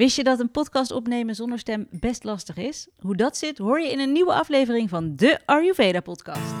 Wist 0.00 0.16
je 0.16 0.24
dat 0.24 0.40
een 0.40 0.50
podcast 0.50 0.90
opnemen 0.90 1.34
zonder 1.34 1.58
stem 1.58 1.86
best 1.90 2.24
lastig 2.24 2.56
is? 2.56 2.88
Hoe 3.00 3.16
dat 3.16 3.36
zit, 3.36 3.58
hoor 3.58 3.80
je 3.80 3.90
in 3.90 4.00
een 4.00 4.12
nieuwe 4.12 4.32
aflevering 4.32 4.88
van 4.88 5.16
de 5.16 5.38
Ayurveda 5.44 6.00
podcast. 6.00 6.54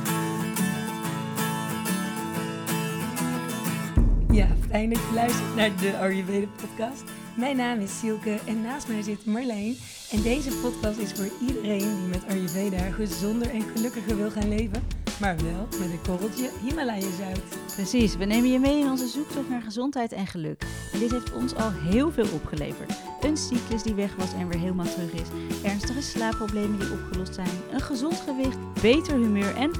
Ja, 4.30 4.46
fijn 4.68 4.90
dat 4.90 4.98
je 4.98 5.14
luistert 5.14 5.54
naar 5.54 5.76
de 5.76 5.96
Ayurveda 5.96 6.46
podcast. 6.60 7.02
Mijn 7.36 7.56
naam 7.56 7.80
is 7.80 7.98
Silke 7.98 8.38
en 8.46 8.62
naast 8.62 8.88
mij 8.88 9.02
zit 9.02 9.26
Marleen. 9.26 9.76
En 10.10 10.22
deze 10.22 10.56
podcast 10.56 10.98
is 10.98 11.12
voor 11.12 11.48
iedereen 11.48 11.96
die 11.98 12.08
met 12.08 12.26
Ayurveda 12.28 12.90
gezonder 12.90 13.50
en 13.50 13.62
gelukkiger 13.62 14.16
wil 14.16 14.30
gaan 14.30 14.48
leven, 14.48 14.82
maar 15.20 15.36
wel 15.36 15.68
met 15.78 15.90
een 15.90 16.02
korreltje 16.02 16.50
Himalaya-zout. 16.62 17.74
Precies, 17.74 18.16
we 18.16 18.24
nemen 18.24 18.52
je 18.52 18.58
mee 18.58 18.80
in 18.80 18.90
onze 18.90 19.08
zoektocht 19.08 19.48
naar 19.48 19.62
gezondheid 19.62 20.12
en 20.12 20.26
geluk. 20.26 20.62
En 20.92 20.98
dit 20.98 21.10
heeft 21.10 21.32
ons 21.32 21.54
al 21.54 21.70
heel 21.72 22.10
veel 22.10 22.26
opgeleverd. 22.34 22.92
Een 23.20 23.36
cyclus 23.36 23.82
die 23.82 23.94
weg 23.94 24.16
was 24.16 24.32
en 24.32 24.48
weer 24.48 24.58
helemaal 24.58 24.86
terug 24.86 25.12
is. 25.12 25.28
Ernstige 25.62 26.02
slaapproblemen 26.02 26.78
die 26.78 26.92
opgelost 26.92 27.34
zijn. 27.34 27.48
Een 27.72 27.80
gezond 27.80 28.22
gewicht, 28.26 28.58
beter 28.82 29.14
humeur 29.14 29.56
en 29.56 29.70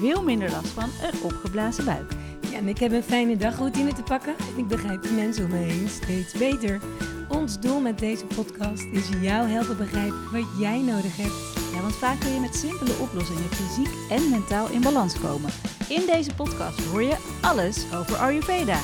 veel 0.00 0.22
minder 0.22 0.50
last 0.50 0.68
van 0.68 0.90
een 1.02 1.22
opgeblazen 1.22 1.84
buik. 1.84 2.12
Ja, 2.50 2.56
en 2.56 2.68
ik 2.68 2.78
heb 2.78 2.92
een 2.92 3.02
fijne 3.02 3.36
dagroutine 3.36 3.92
te 3.92 4.02
pakken 4.02 4.34
en 4.38 4.58
ik 4.58 4.68
begrijp 4.68 5.02
de 5.02 5.12
mensen 5.12 5.44
om 5.44 5.50
me 5.50 5.56
heen 5.56 5.88
steeds 5.88 6.32
beter. 6.32 6.80
Ons 7.28 7.60
doel 7.60 7.80
met 7.80 7.98
deze 7.98 8.24
podcast 8.24 8.84
is 8.92 9.08
jou 9.20 9.48
helpen 9.48 9.76
begrijpen 9.76 10.32
wat 10.32 10.46
jij 10.58 10.80
nodig 10.80 11.16
hebt. 11.16 11.65
Ja, 11.76 11.82
want 11.82 11.94
vaak 11.96 12.20
kun 12.20 12.30
je 12.30 12.40
met 12.40 12.54
simpele 12.54 12.92
oplossingen 12.98 13.42
fysiek 13.42 14.10
en 14.10 14.30
mentaal 14.30 14.68
in 14.70 14.80
balans 14.80 15.20
komen. 15.20 15.50
In 15.88 16.06
deze 16.06 16.34
podcast 16.34 16.84
hoor 16.84 17.02
je 17.02 17.38
alles 17.42 17.94
over 17.94 18.16
Ayurveda. 18.16 18.80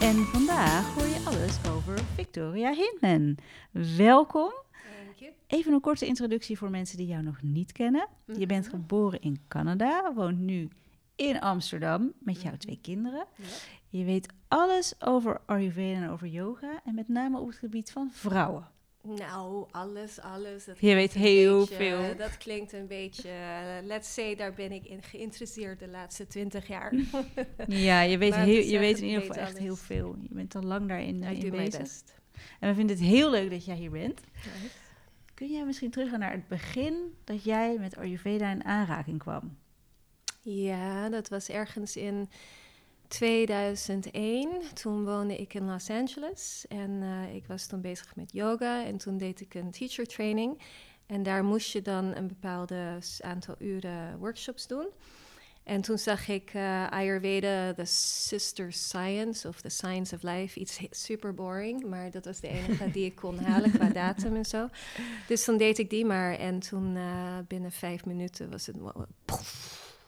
En 0.00 0.16
vandaag 0.24 0.94
hoor 0.94 1.06
je 1.06 1.22
alles 1.26 1.56
over 1.76 1.98
Victoria 2.14 2.72
Hintnen. 2.72 3.36
Welkom. 3.96 4.52
Even 5.46 5.72
een 5.72 5.80
korte 5.80 6.06
introductie 6.06 6.58
voor 6.58 6.70
mensen 6.70 6.96
die 6.96 7.06
jou 7.06 7.22
nog 7.22 7.42
niet 7.42 7.72
kennen. 7.72 8.08
Je 8.26 8.46
bent 8.46 8.64
Mhm. 8.66 8.74
geboren 8.74 9.20
in 9.20 9.40
Canada, 9.48 10.12
woont 10.14 10.38
nu 10.38 10.68
in 11.16 11.40
Amsterdam 11.40 12.12
met 12.18 12.42
jouw 12.42 12.56
twee 12.56 12.78
kinderen. 12.82 13.26
Je 13.88 14.04
weet 14.04 14.32
alles 14.48 14.94
over 14.98 15.40
Ayurveda 15.46 16.00
en 16.02 16.10
over 16.10 16.26
yoga 16.26 16.80
en 16.84 16.94
met 16.94 17.08
name 17.08 17.38
op 17.38 17.46
het 17.46 17.56
gebied 17.56 17.90
van 17.90 18.10
vrouwen. 18.12 18.68
Nou, 19.16 19.66
alles, 19.70 20.20
alles. 20.20 20.64
Dat 20.64 20.76
Je 20.80 20.94
weet 20.94 21.12
heel 21.12 21.58
beetje- 21.58 21.74
veel. 21.74 22.16
Dat 22.16 22.36
klinkt 22.38 22.72
een 22.72 22.86
beetje, 22.86 23.28
eh, 23.28 23.86
let's 23.86 24.14
say, 24.14 24.34
daar 24.36 24.52
ben 24.54 24.72
ik 24.72 24.84
in 24.86 25.02
geïnteresseerd 25.02 25.78
de 25.78 25.88
laatste 25.88 26.26
twintig 26.26 26.66
jaar. 26.68 26.94
Ja, 27.66 28.00
je 28.00 28.18
weet, 28.18 28.34
heel, 28.34 28.62
je 28.64 28.78
weet 28.78 28.98
in 28.98 29.04
ieder 29.04 29.20
geval 29.20 29.36
echt 29.36 29.48
alles. 29.50 29.62
heel 29.62 29.76
veel. 29.76 30.16
Je 30.28 30.34
bent 30.34 30.54
al 30.54 30.62
lang 30.62 30.88
daarin 30.88 31.22
ik 31.22 31.42
in 31.42 31.50
bezig. 31.50 31.80
best. 31.80 32.14
En 32.60 32.68
we 32.68 32.74
vinden 32.74 32.96
het 32.96 33.04
heel 33.04 33.30
leuk 33.30 33.50
dat 33.50 33.64
jij 33.64 33.76
hier 33.76 33.90
bent. 33.90 34.20
Kun 35.34 35.50
jij 35.50 35.64
misschien 35.64 35.90
teruggaan 35.90 36.18
naar 36.18 36.32
het 36.32 36.48
begin 36.48 36.94
dat 37.24 37.44
jij 37.44 37.76
met 37.78 37.96
Ayurveda 37.96 38.50
in 38.50 38.64
aanraking 38.64 39.18
kwam? 39.18 39.56
Ja, 40.42 41.08
dat 41.08 41.28
was 41.28 41.48
ergens 41.48 41.96
in 41.96 42.28
2001. 43.08 44.62
Toen 44.74 45.04
woonde 45.04 45.36
ik 45.36 45.54
in 45.54 45.64
Los 45.64 45.90
Angeles 45.90 46.64
en 46.68 47.02
eh, 47.02 47.34
ik 47.34 47.46
was 47.46 47.66
toen 47.66 47.80
bezig 47.80 48.16
met 48.16 48.32
yoga 48.32 48.84
en 48.84 48.96
toen 48.96 49.18
deed 49.18 49.40
ik 49.40 49.54
een 49.54 49.70
teacher 49.70 50.06
training. 50.06 50.62
En 51.06 51.22
daar 51.22 51.44
moest 51.44 51.72
je 51.72 51.82
dan 51.82 52.16
een 52.16 52.28
bepaalde 52.28 52.98
aantal 53.20 53.54
uren 53.58 54.18
workshops 54.18 54.66
doen. 54.66 54.86
En 55.68 55.80
toen 55.80 55.98
zag 55.98 56.28
ik 56.28 56.50
eh, 56.54 56.90
Ayurveda, 56.90 57.74
The 57.74 57.84
Sister 57.84 58.72
Science 58.72 59.48
of 59.48 59.60
The 59.60 59.68
Science 59.68 60.14
of 60.14 60.22
Life. 60.22 60.60
Iets 60.60 60.80
super 60.90 61.34
boring, 61.34 61.86
maar 61.86 62.10
dat 62.10 62.24
was 62.24 62.40
de 62.40 62.48
enige 62.48 62.90
die 62.90 63.04
ik 63.04 63.14
kon 63.14 63.38
halen 63.38 63.70
qua 63.70 63.88
datum 64.04 64.36
en 64.36 64.44
zo. 64.44 64.68
Dus 65.26 65.44
toen 65.44 65.56
deed 65.56 65.78
ik 65.78 65.90
die 65.90 66.04
maar. 66.04 66.34
En 66.34 66.58
toen 66.58 66.96
eh, 66.96 67.38
binnen 67.48 67.72
vijf 67.72 68.04
minuten 68.04 68.50
was 68.50 68.66
het... 68.66 68.76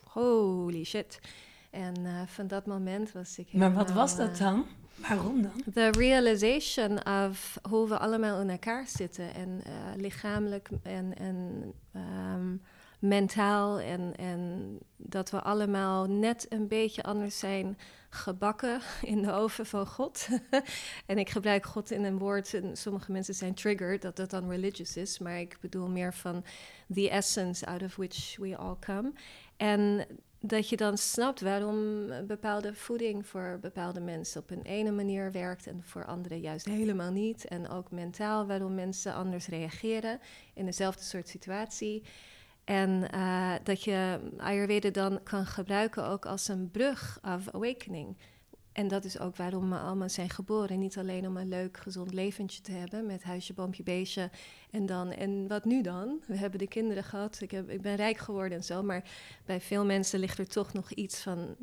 holy 0.05 0.85
shit. 0.85 1.19
En 1.71 2.07
eh, 2.07 2.13
van 2.27 2.47
dat 2.47 2.67
moment 2.67 3.13
was 3.13 3.39
ik 3.39 3.53
Maar 3.53 3.73
wat 3.73 3.83
helemaal, 3.83 4.03
was 4.03 4.17
dat 4.17 4.31
eh, 4.31 4.39
dan? 4.39 4.67
Waarom 4.95 5.43
dan? 5.43 5.63
The 5.75 5.91
realization 5.91 7.07
of 7.07 7.59
hoe 7.69 7.89
we 7.89 7.99
allemaal 7.99 8.41
in 8.41 8.51
elkaar 8.51 8.87
zitten. 8.87 9.35
En 9.35 9.61
eh, 9.65 9.73
lichamelijk 9.97 10.69
en, 10.83 11.17
en 11.17 11.73
ehm, 11.93 12.57
mentaal. 12.99 13.81
En, 13.81 14.17
en 14.17 14.79
dat 14.97 15.31
we 15.31 15.41
allemaal 15.41 16.07
net 16.07 16.47
een 16.49 16.69
beetje 16.69 17.03
anders 17.03 17.39
zijn 17.39 17.79
gebakken 18.11 18.81
in 19.03 19.23
de 19.23 19.33
oven 19.33 19.67
van 19.67 19.87
God. 19.87 20.29
en 21.07 21.19
ik 21.19 21.31
gebruik 21.31 21.67
God 21.67 21.91
in 21.91 22.05
een 22.05 22.19
woord. 22.19 22.55
En 22.55 22.77
sommige 22.77 23.13
mensen 23.13 23.35
zijn 23.35 23.55
triggered 23.55 24.03
dat 24.03 24.17
dat 24.17 24.31
dan 24.31 24.49
religious 24.49 24.97
is. 24.97 25.19
Maar 25.19 25.41
ik 25.41 25.57
bedoel 25.61 25.89
meer 25.89 26.15
van 26.15 26.45
the 26.95 27.11
essence 27.11 27.67
out 27.67 27.83
of 27.83 27.97
which 27.97 28.37
we 28.39 28.57
all 28.57 28.77
come. 28.81 29.13
En 29.57 30.07
dat 30.41 30.69
je 30.69 30.77
dan 30.77 30.99
snapt 30.99 31.41
waarom 31.41 32.07
bepaalde 32.27 32.75
voeding 32.75 33.27
voor 33.27 33.59
bepaalde 33.61 34.01
mensen 34.01 34.41
op 34.41 34.51
een 34.51 34.63
ene 34.63 34.91
manier 34.91 35.33
werkt 35.33 35.67
en 35.67 35.83
voor 35.85 36.05
anderen 36.05 36.41
juist 36.41 36.67
helemaal 36.67 37.11
niet. 37.11 37.45
En 37.45 37.69
ook 37.69 37.91
mentaal 37.91 38.47
waarom 38.47 38.75
mensen 38.75 39.15
anders 39.15 39.47
reageren 39.47 40.21
in 40.55 40.65
dezelfde 40.65 41.03
soort 41.03 41.29
situatie. 41.29 42.03
En 42.65 43.11
eh, 43.11 43.53
dat 43.63 43.85
je 43.85 44.21
Ayurveda 44.37 44.91
dan 44.91 45.23
kan 45.23 45.47
gebruiken 45.47 46.07
ook 46.07 46.27
als 46.27 46.49
een 46.49 46.71
brug 46.71 47.19
of 47.23 47.49
awakening. 47.55 48.17
En 48.73 48.89
dat 48.89 49.05
is 49.05 49.19
ook 49.19 49.37
waarom 49.37 49.71
we 49.71 49.77
allemaal 49.77 50.09
zijn 50.09 50.31
geboren. 50.31 50.79
Niet 50.79 50.99
alleen 50.99 51.27
om 51.27 51.37
een 51.37 51.49
leuk, 51.49 51.77
gezond 51.77 52.15
leventje 52.15 52.63
te 52.63 52.73
hebben 52.73 53.07
met 53.07 53.23
huisje, 53.23 53.53
boompje, 53.53 53.83
beestje. 53.83 54.31
En 54.71 54.87
dan, 54.87 55.11
en 55.11 55.49
wat 55.49 55.65
nu 55.65 55.83
dan? 55.83 56.21
We 56.27 56.37
hebben 56.37 56.59
de 56.59 56.69
kinderen 56.69 57.05
gehad, 57.05 57.41
ik, 57.41 57.51
heb, 57.51 57.71
ik 57.71 57.81
ben 57.83 57.97
rijk 57.97 58.19
geworden 58.19 58.59
en 58.59 58.65
zo. 58.65 58.83
Maar 58.83 59.05
bij 59.45 59.61
veel 59.61 59.85
mensen 59.85 60.21
ligt 60.21 60.39
er 60.39 60.49
toch 60.49 60.73
nog 60.73 60.91
iets 60.91 61.21
van... 61.21 61.57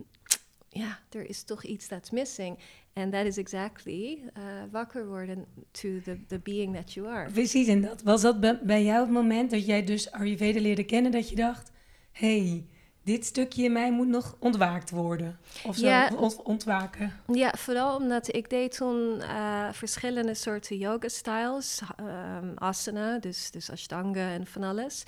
Ja, 0.70 1.00
er 1.10 1.30
is 1.30 1.44
toch 1.44 1.64
iets 1.64 1.88
that's 1.88 2.10
missing. 2.10 2.60
And 2.94 3.12
that 3.12 3.26
is 3.26 3.38
exactly 3.38 4.20
uh, 4.38 4.44
wakker 4.72 5.08
worden 5.08 5.46
to 5.72 5.90
the, 6.04 6.26
the 6.28 6.40
being 6.40 6.76
that 6.76 6.94
you 6.94 7.08
are. 7.08 7.32
Precies, 7.32 7.68
en 7.68 7.82
dat 7.82 8.02
was 8.02 8.22
dat 8.22 8.40
bij- 8.40 8.84
jou 8.84 9.02
het 9.02 9.10
moment 9.10 9.52
dat 9.52 9.66
jij 9.66 9.84
dus 9.84 10.12
Ayurveda 10.12 10.62
leerde 10.62 10.84
kennen, 10.84 11.12
dat 11.12 11.30
je 11.30 11.36
dacht, 11.36 11.72
hey, 12.12 12.66
dit 13.08 13.26
stukje 13.26 13.64
in 13.64 13.72
mij 13.72 13.92
moet 13.92 14.08
nog 14.08 14.36
ontwaakt 14.40 14.90
worden. 14.90 15.40
Of 15.66 15.76
zo, 15.76 15.86
Ja. 15.88 16.12
ont- 16.18 16.42
ontwaken. 16.44 17.14
Ja, 17.34 17.54
vooral 17.58 17.96
omdat 17.96 18.36
ik 18.36 18.50
deed 18.50 18.76
toen 18.76 19.22
eh, 19.22 19.68
verschillende 19.72 20.34
soorten 20.34 20.78
yoga-styles. 20.78 21.82
ehm, 21.96 22.52
asana, 22.56 23.20
dus, 23.20 23.52
dus 23.52 23.72
ashtanga 23.72 24.30
en 24.32 24.48
van 24.48 24.64
alles. 24.64 25.04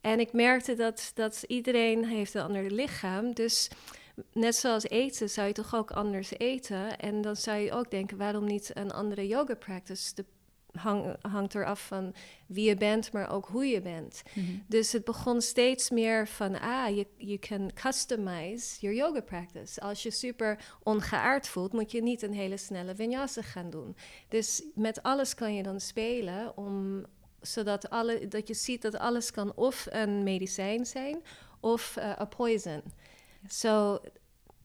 En 0.00 0.20
ik 0.20 0.32
merkte 0.32 0.74
dat, 0.74 1.10
dat 1.14 1.44
iedereen 1.46 2.04
heeft 2.04 2.34
een 2.34 2.42
ander 2.42 2.70
lichaam. 2.70 3.32
Dus 3.34 3.70
net 4.32 4.56
zoals 4.56 4.84
eten 4.84 5.28
zou 5.30 5.46
je 5.46 5.52
toch 5.52 5.74
ook 5.74 5.90
anders 5.90 6.30
eten. 6.38 6.98
En 6.98 7.20
dan 7.20 7.36
zou 7.36 7.58
je 7.58 7.72
ook 7.72 7.90
denken, 7.90 8.16
waarom 8.16 8.44
niet 8.44 8.70
een 8.74 8.90
andere 8.92 9.26
yoga-practice? 9.26 10.14
De 10.14 10.24
hang, 10.72 11.16
hangt 11.20 11.54
eraf 11.54 11.86
van 11.86 12.14
wie 12.46 12.68
je 12.68 12.76
bent, 12.76 13.12
maar 13.12 13.30
ook 13.30 13.46
hoe 13.46 13.66
je 13.66 13.80
bent. 13.80 14.22
Dus 14.66 14.92
het 14.92 15.04
begon 15.04 15.40
steeds 15.40 15.90
meer 15.90 16.28
van, 16.28 16.60
ah, 16.60 16.96
je 16.96 17.06
you 17.16 17.38
can 17.38 17.70
customize 17.74 18.80
your 18.80 18.96
yoga 18.96 19.20
practice. 19.20 19.80
Als 19.80 20.02
je 20.02 20.10
super 20.10 20.78
ongeaard 20.82 21.48
voelt, 21.48 21.72
moet 21.72 21.92
je 21.92 22.02
niet 22.02 22.22
een 22.22 22.34
hele 22.34 22.56
snelle 22.56 22.94
vinyasa 22.94 23.42
gaan 23.42 23.70
doen. 23.70 23.96
Dus 24.28 24.62
met 24.74 25.02
alles 25.02 25.34
kan 25.34 25.54
je 25.54 25.62
dan 25.62 25.80
spelen, 25.80 26.56
om, 26.56 27.04
zodat 27.40 27.90
alle, 27.90 28.28
dat 28.28 28.48
je 28.48 28.54
ziet 28.54 28.82
dat 28.82 28.98
alles 28.98 29.30
kan 29.30 29.54
of 29.54 29.86
een 29.90 30.22
medicijn 30.22 30.86
zijn, 30.86 31.22
of 31.60 31.96
een 32.16 32.28
poison. 32.28 32.82
Zo, 33.48 33.98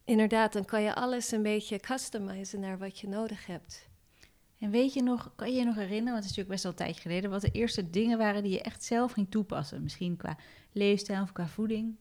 inderdaad, 0.06 0.54
dan 0.54 0.66
kan 0.66 0.82
je 0.82 0.96
alles 0.96 1.32
een 1.32 1.44
beetje 1.44 1.80
customizen 1.80 2.60
naar 2.60 2.78
wat 2.78 3.00
je 3.00 3.08
nodig 3.08 3.46
hebt. 3.46 3.87
En 4.60 4.72
weet 4.72 4.94
je 4.94 5.04
nog, 5.04 5.32
kan 5.36 5.52
je 5.52 5.58
je 5.58 5.66
nog 5.66 5.76
herinneren, 5.76 6.14
want 6.14 6.24
het 6.24 6.32
is 6.32 6.38
natuurlijk 6.38 6.50
best 6.50 6.64
wel 6.64 6.72
een 6.72 6.78
tijdje 6.78 7.02
geleden, 7.02 7.30
wat 7.30 7.42
de 7.42 7.52
eerste 7.52 7.90
dingen 7.90 8.18
waren 8.18 8.44
die 8.44 8.52
je 8.52 8.62
echt 8.62 8.84
zelf 8.84 9.12
ging 9.12 9.32
toepassen? 9.32 9.84
Misschien 9.84 10.18
qua 10.18 10.38
leefstijl 10.72 11.22
of 11.22 11.32
qua 11.32 11.48
voeding? 11.48 11.96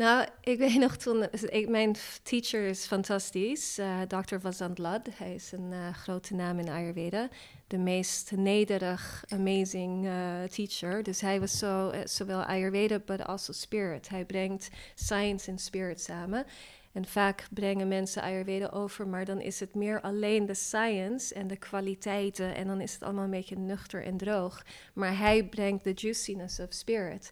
Nou, 0.00 0.26
ik 0.40 0.58
weet 0.58 0.78
nog 0.78 0.96
toen, 0.96 1.26
ik, 1.32 1.68
mijn 1.68 1.96
teacher 2.22 2.66
is 2.66 2.86
fantastisch, 2.86 3.78
eh 3.78 4.00
Dr. 4.00 4.38
Vasant 4.38 4.78
Lad. 4.78 5.08
Hij 5.12 5.34
is 5.34 5.52
een 5.52 5.72
eh, 5.72 5.94
grote 5.94 6.34
naam 6.34 6.58
in 6.58 6.68
Ayurveda. 6.68 7.28
De 7.66 7.78
meest 7.78 8.32
nederig, 8.36 9.24
amazing 9.28 10.06
eh, 10.06 10.42
teacher. 10.42 11.02
Dus 11.02 11.20
hij 11.20 11.40
was 11.40 11.58
zo, 11.58 11.92
zowel 12.04 12.42
Ayurveda, 12.42 12.98
but 12.98 13.24
also 13.26 13.52
spirit. 13.52 14.08
Hij 14.08 14.24
brengt 14.24 14.68
science 14.94 15.50
en 15.50 15.58
spirit 15.58 16.00
samen. 16.00 16.46
En 16.92 17.06
vaak 17.06 17.46
brengen 17.50 17.88
mensen 17.88 18.22
Ayurveda 18.22 18.66
over, 18.66 19.08
maar 19.08 19.24
dan 19.24 19.40
is 19.40 19.60
het 19.60 19.74
meer 19.74 20.00
alleen 20.00 20.46
de 20.46 20.54
science 20.54 21.34
en 21.34 21.46
de 21.46 21.56
kwaliteiten. 21.56 22.54
En 22.54 22.66
dan 22.66 22.80
is 22.80 22.92
het 22.92 23.02
allemaal 23.02 23.24
een 23.24 23.30
beetje 23.30 23.56
nuchter 23.56 24.04
en 24.04 24.16
droog. 24.16 24.64
Maar 24.94 25.18
hij 25.18 25.44
brengt 25.44 25.84
de 25.84 25.92
juiciness 25.94 26.60
of 26.60 26.72
spirit. 26.72 27.30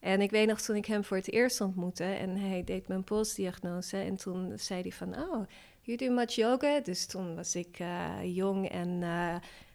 En 0.00 0.20
ik 0.20 0.30
weet 0.30 0.48
nog 0.48 0.60
toen 0.60 0.76
ik 0.76 0.86
hem 0.86 1.04
voor 1.04 1.16
het 1.16 1.32
eerst 1.32 1.60
ontmoette 1.60 2.04
en 2.04 2.36
hij 2.36 2.64
deed 2.64 2.88
mijn 2.88 3.04
polsdiagnose. 3.04 3.96
En 3.96 4.16
toen 4.16 4.52
zei 4.56 4.82
hij 4.82 4.92
van, 4.92 5.14
oh, 5.14 5.46
you 5.80 5.96
do 5.96 6.10
much 6.10 6.32
yoga? 6.32 6.80
Dus 6.80 7.06
toen 7.06 7.34
was 7.34 7.54
ik 7.54 7.78
eh, 7.78 8.14
jong 8.22 8.68
en 8.68 9.02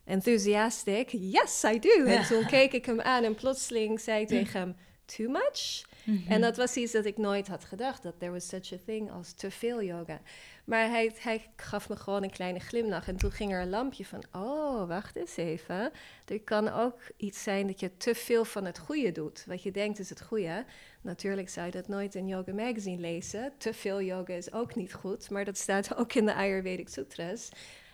enthusiastic, 0.06 1.10
yes, 1.12 1.64
I 1.64 1.80
do. 1.80 2.04
En 2.06 2.24
toen 2.24 2.46
keek 2.46 2.74
ik 2.74 2.86
hem 2.86 3.02
aan 3.02 3.24
en 3.24 3.36
plotseling 3.36 4.00
zei 4.00 4.22
ik 4.22 4.28
tegen 4.28 4.60
hem, 4.60 4.76
too 5.06 5.30
much? 5.30 5.92
Mhm. 6.04 6.32
En 6.32 6.42
dat 6.42 6.58
was 6.58 6.76
iets 6.76 6.92
dat 6.92 7.06
ik 7.06 7.18
nooit 7.18 7.48
had 7.48 7.66
gedacht, 7.66 8.04
dat 8.04 8.20
there 8.20 8.32
was 8.32 8.48
such 8.48 8.74
a 8.74 8.78
thing 8.86 9.12
als 9.12 9.34
te 9.34 9.52
veel 9.52 9.84
yoga. 9.84 10.22
Maar 10.66 10.90
hij, 10.90 11.12
hij 11.20 11.50
gaf 11.56 11.90
me 11.90 11.96
gewoon 11.96 12.24
een 12.24 12.30
kleine 12.30 12.60
glimlach 12.60 13.08
en 13.08 13.18
toen 13.18 13.32
ging 13.32 13.52
er 13.52 13.62
een 13.62 13.70
lampje 13.70 14.06
van, 14.06 14.24
oh, 14.32 14.88
wacht 14.88 15.16
eens 15.16 15.38
even. 15.38 15.92
Er 16.26 16.42
kan 16.44 16.68
ook 16.70 17.00
iets 17.18 17.44
zijn 17.44 17.68
dat 17.68 17.80
je 17.80 17.98
te 17.98 18.16
veel 18.16 18.46
van 18.46 18.66
het 18.66 18.80
goede 18.80 19.12
doet. 19.12 19.44
Wat 19.48 19.64
je 19.64 19.72
denkt 19.72 20.00
is 20.00 20.10
het 20.10 20.22
goede. 20.22 20.66
Natuurlijk 21.02 21.50
zou 21.50 21.66
je 21.66 21.72
dat 21.72 21.88
nooit 21.88 22.16
in 22.16 22.28
Yoga 22.28 22.54
Magazine 22.54 23.02
lezen. 23.02 23.54
Te 23.58 23.74
veel 23.74 24.02
yoga 24.02 24.34
is 24.34 24.54
ook 24.54 24.76
niet 24.76 24.94
goed, 24.94 25.30
maar 25.30 25.46
dat 25.46 25.58
staat 25.58 25.96
ook 25.98 26.14
in 26.14 26.26
de 26.26 26.34
Ayurvedic 26.34 26.90
Sutras. 26.90 27.50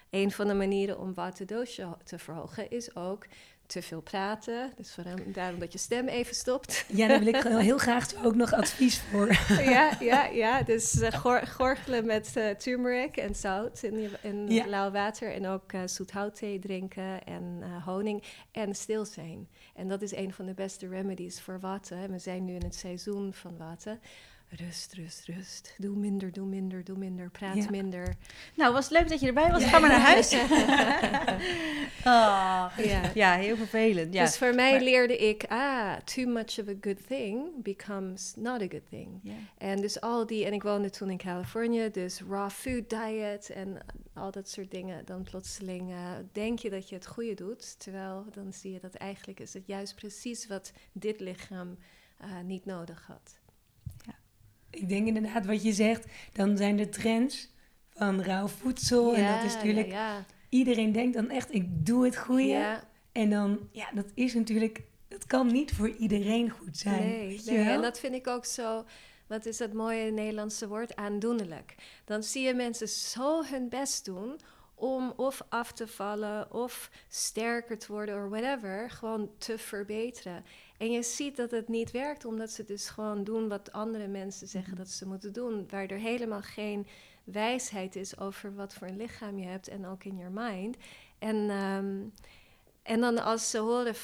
Een 0.10 0.32
van 0.32 0.48
de 0.48 0.54
manieren 0.54 1.00
om 1.00 1.14
Vata 1.14 1.46
dosha 1.46 1.98
te 2.04 2.20
verhogen 2.20 2.70
is 2.70 2.96
ook 2.96 3.26
te 3.70 3.82
veel 3.82 4.02
praten. 4.02 4.72
Dus 4.76 4.96
daarom, 5.04 5.34
daarom 5.34 5.60
dat 5.60 5.72
je 5.72 5.78
stem 5.78 6.08
even 6.08 6.36
stopt. 6.36 6.86
Ja, 6.88 7.08
daar 7.08 7.20
wil 7.20 7.28
ik 7.28 7.44
heel 7.70 7.78
graag 7.78 8.26
ook 8.26 8.36
nog 8.36 8.54
advies 8.54 9.00
voor. 9.00 9.28
ja, 9.76 9.98
ja, 10.00 10.26
ja. 10.26 10.62
Dus 10.62 10.96
uh, 10.96 11.12
gor 11.12 11.48
gorgelen 11.48 12.06
met 12.06 12.34
uh, 12.38 12.50
turmeric 12.50 13.18
en 13.18 13.36
zout 13.36 13.84
in, 13.84 14.10
in 14.22 14.48
Ja. 14.52 14.68
lauw 14.68 14.92
water. 14.92 15.34
En 15.34 15.48
ook 15.48 15.72
uh, 15.74 15.82
zoet 15.86 16.12
houtthee 16.12 16.60
drinken 16.60 17.24
en 17.24 17.64
honing. 17.86 18.24
En 18.52 18.76
stil 18.76 19.06
zijn. 19.06 19.48
En 19.76 19.88
dat 19.88 20.02
is 20.02 20.16
een 20.16 20.34
van 20.34 20.46
de 20.46 20.54
beste 20.54 20.88
remedies 20.88 21.42
voor 21.42 21.60
water. 21.60 22.10
We 22.10 22.20
zijn 22.20 22.46
nu 22.46 22.54
in 22.54 22.64
het 22.64 22.76
seizoen 22.76 23.34
van 23.34 23.58
water. 23.58 24.00
Rust, 24.52 24.94
rust, 24.94 25.26
rust. 25.28 25.74
Doe 25.78 25.96
minder, 25.96 26.32
doe 26.32 26.46
minder, 26.46 26.84
doe 26.84 26.98
minder. 26.98 27.30
Praat 27.30 27.56
Ja. 27.56 27.70
minder. 27.70 28.16
Nou, 28.56 28.74
was 28.74 28.90
leuk 28.90 29.10
dat 29.10 29.20
je 29.20 29.28
erbij 29.28 29.52
was. 29.52 29.64
Ga 29.64 29.80
maar 29.80 29.90
naar 29.90 30.00
huis. 30.00 30.34
oh. 32.06 32.74
Ja. 32.90 33.12
Ja, 33.14 33.34
heel 33.36 33.56
vervelend. 33.56 34.14
Ja. 34.14 34.24
Dus 34.26 34.38
voor 34.38 34.56
mij 34.56 34.72
Maar- 34.72 34.82
leerde 34.82 35.18
ik, 35.18 35.44
ah, 35.50 35.96
too 35.96 36.26
much 36.26 36.60
of 36.60 36.68
a 36.68 36.74
good 36.82 37.08
thing 37.08 37.64
becomes 37.64 38.34
not 38.36 38.62
a 38.62 38.68
good 38.70 38.90
thing. 38.90 39.22
En 39.58 39.82
dus 39.82 40.02
al 40.02 40.26
die, 40.26 40.46
en 40.46 40.54
ik 40.54 40.64
woonde 40.64 40.90
toen 40.90 41.10
in 41.10 41.18
Californië, 41.18 41.90
dus 41.92 42.22
raw 42.30 42.50
food 42.50 42.90
diet 42.90 43.50
en 43.50 43.78
al 44.14 44.32
dat 44.32 44.50
soort 44.50 44.72
dingen. 44.72 45.06
Dan 45.06 45.24
plotseling 45.24 45.92
eh, 45.92 45.98
denk 46.32 46.60
je 46.60 46.70
dat 46.70 46.90
je 46.90 46.96
het 46.96 47.08
goede 47.08 47.34
doet, 47.34 47.80
terwijl 47.80 48.26
dan 48.34 48.54
zie 48.54 48.72
je 48.72 48.80
dat 48.80 48.94
eigenlijk 48.96 49.40
is 49.40 49.54
het 49.54 49.68
juist 49.68 49.96
precies 49.96 50.48
wat 50.48 50.72
dit 50.92 51.20
lichaam 51.20 51.78
eh, 52.18 52.28
niet 52.46 52.66
nodig 52.66 53.04
had. 53.08 53.39
Ik 54.70 54.90
denk 54.90 55.08
inderdaad 55.08 55.46
wat 55.46 55.64
je 55.64 55.74
zegt, 55.74 56.06
dan 56.34 56.58
zijn 56.58 56.78
de 56.78 56.90
trends 56.90 57.50
van 57.90 58.22
rauw 58.22 58.48
voedsel. 58.48 59.16
en 59.16 59.36
dat 59.36 59.44
is 59.44 59.54
natuurlijk, 59.54 59.88
ja, 59.88 60.26
iedereen 60.50 60.92
denkt 60.92 61.14
dan 61.14 61.30
echt, 61.30 61.54
ik 61.54 61.86
doe 61.86 62.06
het 62.06 62.18
goede. 62.18 62.80
En 63.12 63.30
dan, 63.30 63.70
ja, 63.72 63.92
dat 63.94 64.12
is 64.14 64.34
natuurlijk, 64.34 64.82
dat 65.08 65.26
kan 65.26 65.48
niet 65.48 65.72
voor 65.72 65.90
iedereen 65.90 66.50
goed 66.50 66.78
zijn. 66.78 67.08
Nee, 67.08 67.28
weet 67.28 67.46
je 67.46 67.52
nee, 67.52 67.66
wel? 67.66 67.74
en 67.74 67.82
dat 67.82 68.00
vind 68.00 68.16
ik 68.16 68.28
ook 68.28 68.46
zo. 68.46 68.86
Wat 69.28 69.46
is 69.46 69.58
dat 69.58 69.74
mooie 69.74 70.12
Nederlandse 70.12 70.68
woord? 70.68 70.96
Aandoenlijk. 70.96 71.76
Dan 72.06 72.24
zie 72.24 72.42
je 72.44 72.54
mensen 72.54 72.88
zo 72.88 73.44
hun 73.44 73.70
best 73.70 74.06
doen 74.06 74.40
om 74.76 75.14
of 75.16 75.42
af 75.50 75.72
te 75.72 75.88
vallen 75.88 76.54
of 76.54 76.92
sterker 77.08 77.78
te 77.78 77.92
worden 77.92 78.24
of 78.24 78.30
whatever, 78.30 78.90
gewoon 78.90 79.30
te 79.38 79.58
verbeteren. 79.58 80.44
En 80.80 80.92
je 80.92 81.04
ziet 81.04 81.36
dat 81.36 81.52
het 81.52 81.68
niet 81.68 81.92
werkt 81.92 82.26
omdat 82.26 82.52
ze 82.52 82.64
dus 82.66 82.90
gewoon 82.90 83.24
doen 83.24 83.48
wat 83.48 83.72
andere 83.72 84.08
mensen 84.08 84.48
zeggen 84.48 84.76
dat 84.76 84.90
ze 84.90 85.08
moeten 85.08 85.34
doen, 85.34 85.66
waar 85.70 85.86
er 85.86 85.98
helemaal 85.98 86.42
geen 86.42 86.88
wijsheid 87.24 87.96
is 87.96 88.20
over 88.20 88.56
wat 88.56 88.74
voor 88.74 88.88
een 88.88 88.98
lichaam 88.98 89.40
je 89.40 89.48
hebt 89.48 89.68
en 89.68 89.86
ook 89.86 90.04
in 90.04 90.18
your 90.18 90.32
mind. 90.32 90.78
En, 91.18 91.50
ehm, 91.50 91.98
en 92.84 93.00
dan 93.00 93.24
als 93.24 93.50
ze 93.50 93.58
horen 93.58 93.96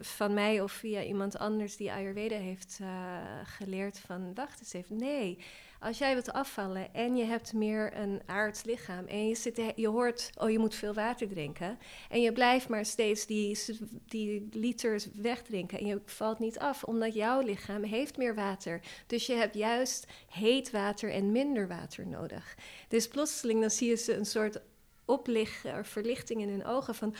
van 0.00 0.34
mij 0.34 0.60
of 0.60 0.72
via 0.72 1.02
iemand 1.02 1.38
anders 1.38 1.76
die 1.76 1.92
Ayurveda 1.92 2.36
heeft 2.36 2.78
eh, 2.80 3.18
geleerd 3.44 3.98
van 3.98 4.34
wacht 4.34 4.60
eens 4.60 4.72
even, 4.72 4.96
nee. 4.96 5.38
Als 5.82 5.98
jij 5.98 6.12
wilt 6.12 6.32
afvallen 6.32 6.94
en 6.94 7.16
je 7.16 7.24
hebt 7.24 7.52
meer 7.52 7.96
een 7.96 8.22
aards 8.26 8.64
lichaam 8.64 9.06
en 9.06 9.28
je, 9.28 9.34
zit, 9.34 9.60
je 9.76 9.88
hoort, 9.88 10.30
oh 10.38 10.50
je 10.50 10.58
moet 10.58 10.74
veel 10.74 10.94
water 10.94 11.28
drinken 11.28 11.78
en 12.08 12.20
je 12.20 12.32
blijft 12.32 12.68
maar 12.68 12.84
steeds 12.84 13.26
die, 13.26 13.58
die 14.06 14.48
liters 14.52 15.08
wegdrinken 15.14 15.78
en 15.78 15.86
je 15.86 16.00
valt 16.04 16.38
niet 16.38 16.58
af 16.58 16.84
omdat 16.84 17.14
jouw 17.14 17.40
lichaam 17.40 17.82
heeft 17.82 18.16
meer 18.16 18.34
water. 18.34 18.80
Dus 19.06 19.26
je 19.26 19.34
hebt 19.34 19.54
juist 19.54 20.06
heet 20.28 20.70
water 20.70 21.12
en 21.12 21.32
minder 21.32 21.68
water 21.68 22.06
nodig. 22.06 22.56
Dus 22.88 23.08
plotseling 23.08 23.60
dan 23.60 23.70
zie 23.70 23.88
je 23.88 23.96
ze 23.96 24.16
een 24.16 24.26
soort 24.26 24.60
oplichten 25.04 25.78
of 25.78 25.88
verlichting 25.88 26.40
in 26.40 26.48
hun 26.48 26.64
ogen 26.64 26.94
van 26.94 27.14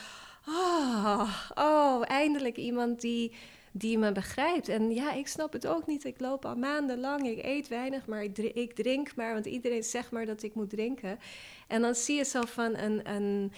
oh, 0.47 1.47
oh 1.55 2.01
eindelijk 2.05 2.57
iemand 2.57 3.01
die 3.01 3.33
die 3.75 3.97
me 3.97 4.11
begrijpt. 4.11 4.67
En 4.69 4.91
ja, 4.91 5.13
ik 5.13 5.27
snap 5.27 5.53
het 5.53 5.67
ook 5.67 5.87
niet. 5.87 6.03
Ik 6.03 6.19
loop 6.19 6.45
al 6.45 6.55
maandenlang, 6.55 7.27
ik 7.27 7.45
eet 7.45 7.67
weinig, 7.67 8.05
maar 8.05 8.23
ik, 8.23 8.33
dri- 8.33 8.51
ik 8.53 8.73
drink 8.73 9.15
maar, 9.15 9.33
want 9.33 9.45
iedereen 9.45 9.83
zegt 9.83 10.11
maar 10.11 10.25
dat 10.25 10.43
ik 10.43 10.53
moet 10.55 10.69
drinken. 10.69 11.19
En 11.67 11.81
dan 11.81 11.95
zie 11.95 12.15
je 12.15 12.23
zo 12.23 12.41
van 12.41 12.77
een, 12.77 13.09
een 13.09 13.51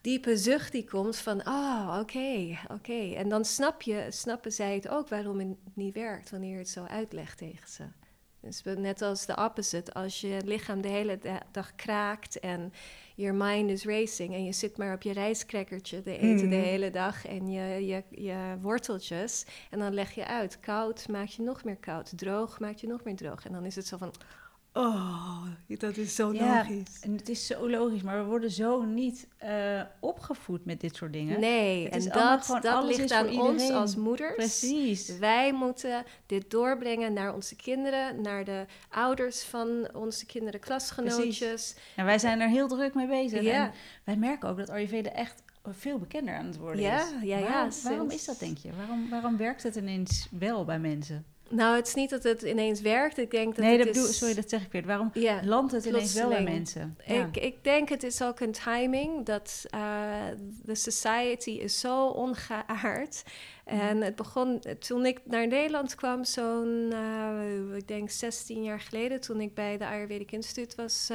diepe 0.00 0.36
zucht 0.36 0.72
die 0.72 0.84
komt 0.88 1.16
van, 1.16 1.46
oh, 1.46 1.98
oké, 2.00 2.58
oké. 2.70 3.14
En 3.14 3.28
dan 3.28 3.44
snap 3.44 3.82
je, 3.82 4.06
snappen 4.10 4.52
zij 4.52 4.74
het 4.74 4.88
ook 4.88 5.08
waarom 5.08 5.38
het 5.38 5.48
niet 5.74 5.94
werkt, 5.94 6.30
wanneer 6.30 6.52
je 6.52 6.58
het 6.58 6.68
zo 6.68 6.84
uitlegt 6.84 7.38
tegen 7.38 7.68
ze. 7.68 7.84
Dus 8.42 8.62
net 8.64 9.02
als 9.02 9.26
de 9.26 9.36
opposite, 9.36 9.92
als 9.92 10.20
je 10.20 10.40
lichaam 10.44 10.80
de 10.80 10.88
hele 10.88 11.18
da- 11.18 11.42
dag 11.50 11.74
kraakt 11.74 12.40
en 12.40 12.72
your 13.14 13.34
mind 13.34 13.70
is 13.70 13.84
racing 13.84 14.34
en 14.34 14.44
je 14.44 14.52
zit 14.52 14.76
maar 14.76 14.94
op 14.94 15.02
je 15.02 15.12
rijstcrackertje 15.12 16.02
te 16.02 16.18
eten 16.18 16.50
de 16.50 16.56
Mhm. 16.56 16.64
hele 16.64 16.90
dag 16.90 17.26
en 17.26 17.50
je, 17.50 17.86
je, 17.86 18.02
je 18.10 18.56
worteltjes 18.60 19.44
en 19.70 19.78
dan 19.78 19.94
leg 19.94 20.10
je 20.14 20.26
uit. 20.26 20.60
Koud 20.60 21.08
maakt 21.08 21.34
je 21.34 21.42
nog 21.42 21.64
meer 21.64 21.76
koud, 21.76 22.18
droog 22.18 22.60
maakt 22.60 22.80
je 22.80 22.86
nog 22.86 23.04
meer 23.04 23.16
droog. 23.16 23.44
En 23.44 23.52
dan 23.52 23.64
is 23.64 23.76
het 23.76 23.86
zo 23.86 23.96
van, 23.96 24.12
oh, 24.72 25.42
dat 25.78 25.96
is 25.96 26.14
zo 26.14 26.32
Ja, 26.32 26.56
logisch. 26.56 27.00
En 27.00 27.12
het 27.16 27.28
is 27.28 27.46
zo 27.46 27.70
logisch, 27.70 28.02
maar 28.02 28.18
we 28.18 28.24
worden 28.24 28.50
zo 28.50 28.82
niet 28.82 29.28
eh, 29.38 29.82
opgevoed 30.00 30.64
met 30.64 30.80
dit 30.80 30.96
soort 30.96 31.12
dingen. 31.12 31.40
Nee, 31.40 31.84
Het 31.84 31.92
en 32.06 32.12
dat, 32.12 32.44
gewoon, 32.44 32.60
dat 32.60 32.74
alles 32.74 32.96
ligt 32.96 33.12
aan 33.12 33.40
ons 33.40 33.70
als 33.70 33.96
moeders. 33.96 34.34
Precies. 34.34 35.18
Wij 35.18 35.52
moeten 35.52 36.04
dit 36.26 36.50
doorbrengen 36.50 37.12
naar 37.12 37.34
onze 37.34 37.56
kinderen, 37.56 38.20
naar 38.20 38.44
de 38.44 38.66
ouders 38.88 39.42
van 39.42 39.94
onze 39.94 40.26
kinderen, 40.26 40.60
klasgenootjes. 40.60 41.74
En 41.96 42.04
wij 42.04 42.18
zijn 42.18 42.40
er 42.40 42.48
heel 42.48 42.68
druk 42.68 42.94
mee 42.94 43.06
bezig. 43.06 43.42
Ja. 43.42 43.64
En 43.64 43.72
wij 44.04 44.16
merken 44.16 44.48
ook 44.48 44.56
dat 44.56 44.70
Ayurveda 44.70 45.10
echt 45.10 45.42
veel 45.70 45.98
bekender 45.98 46.34
aan 46.34 46.46
het 46.46 46.56
worden 46.56 46.82
Ja, 46.82 47.00
is. 47.00 47.08
ja, 47.22 47.38
ja, 47.38 47.68
Waarom, 47.82 48.10
is 48.10 48.24
dat, 48.24 48.38
denk 48.38 48.58
je? 48.58 48.70
Waarom, 48.76 49.08
waarom 49.10 49.36
werkt 49.36 49.62
het 49.62 49.76
ineens 49.76 50.28
wel 50.30 50.64
bij 50.64 50.78
mensen? 50.78 51.24
Nou, 51.54 51.76
het 51.76 51.86
is 51.86 51.94
niet 51.94 52.10
dat 52.10 52.22
het 52.22 52.42
ineens 52.42 52.80
werkt. 52.80 53.18
Ik 53.18 53.30
denk 53.30 53.56
dat 53.56 53.64
nee, 53.64 53.76
het 53.76 53.86
dat 53.86 53.94
is... 53.96 54.00
bedoel, 54.00 54.12
sorry, 54.14 54.34
dat 54.34 54.48
zeg 54.48 54.64
ik 54.64 54.72
weer. 54.72 54.86
Waarom 54.86 55.12
landt 55.44 55.72
het 55.72 55.84
ineens 55.84 56.14
wel 56.14 56.28
bij 56.28 56.42
mensen? 56.42 56.96
Ja. 57.06 57.26
ik, 57.26 57.36
ik 57.36 57.64
denk 57.64 57.88
het 57.88 58.02
is 58.02 58.22
ook 58.22 58.40
een 58.40 58.52
timing 58.52 59.26
dat 59.26 59.64
eh, 59.70 59.80
de 60.62 60.74
society 60.74 61.50
is 61.50 61.80
zo 61.80 62.06
ongeaard. 62.06 63.22
En 63.64 64.00
het 64.00 64.16
begon 64.16 64.62
toen 64.78 65.06
ik 65.06 65.20
naar 65.24 65.46
Nederland 65.46 65.94
kwam, 65.94 66.24
zo'n, 66.24 66.88
eh, 66.92 67.76
ik 67.76 67.88
denk 67.88 68.10
16 68.10 68.62
jaar 68.62 68.80
geleden, 68.80 69.20
toen 69.20 69.40
ik 69.40 69.54
bij 69.54 69.78
de 69.78 69.86
Ayurvedic 69.86 70.32
Instituut 70.32 70.74
was 70.74 71.08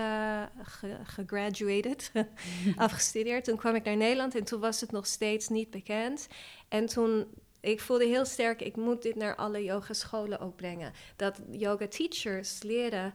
ge- 0.64 0.98
gegraduated, 1.04 2.12
afgestudeerd. 2.76 3.44
Toen 3.44 3.58
kwam 3.58 3.76
ik 3.76 3.84
naar 3.84 3.98
Nederland 3.98 4.36
en 4.36 4.44
toen 4.44 4.60
was 4.60 4.82
het 4.82 4.92
nog 4.92 5.06
steeds 5.08 5.48
niet 5.48 5.70
bekend. 5.70 6.28
En 6.68 6.86
toen, 6.86 7.26
ik 7.60 7.82
voelde 7.82 8.06
heel 8.06 8.26
sterk, 8.26 8.62
ik 8.62 8.76
moet 8.76 9.02
dit 9.02 9.16
naar 9.16 9.36
alle 9.36 9.64
yogascholen 9.64 10.40
ook 10.40 10.56
brengen. 10.56 10.94
Dat 11.16 11.40
yoga 11.52 11.88
teachers 11.88 12.64
leren 12.64 13.14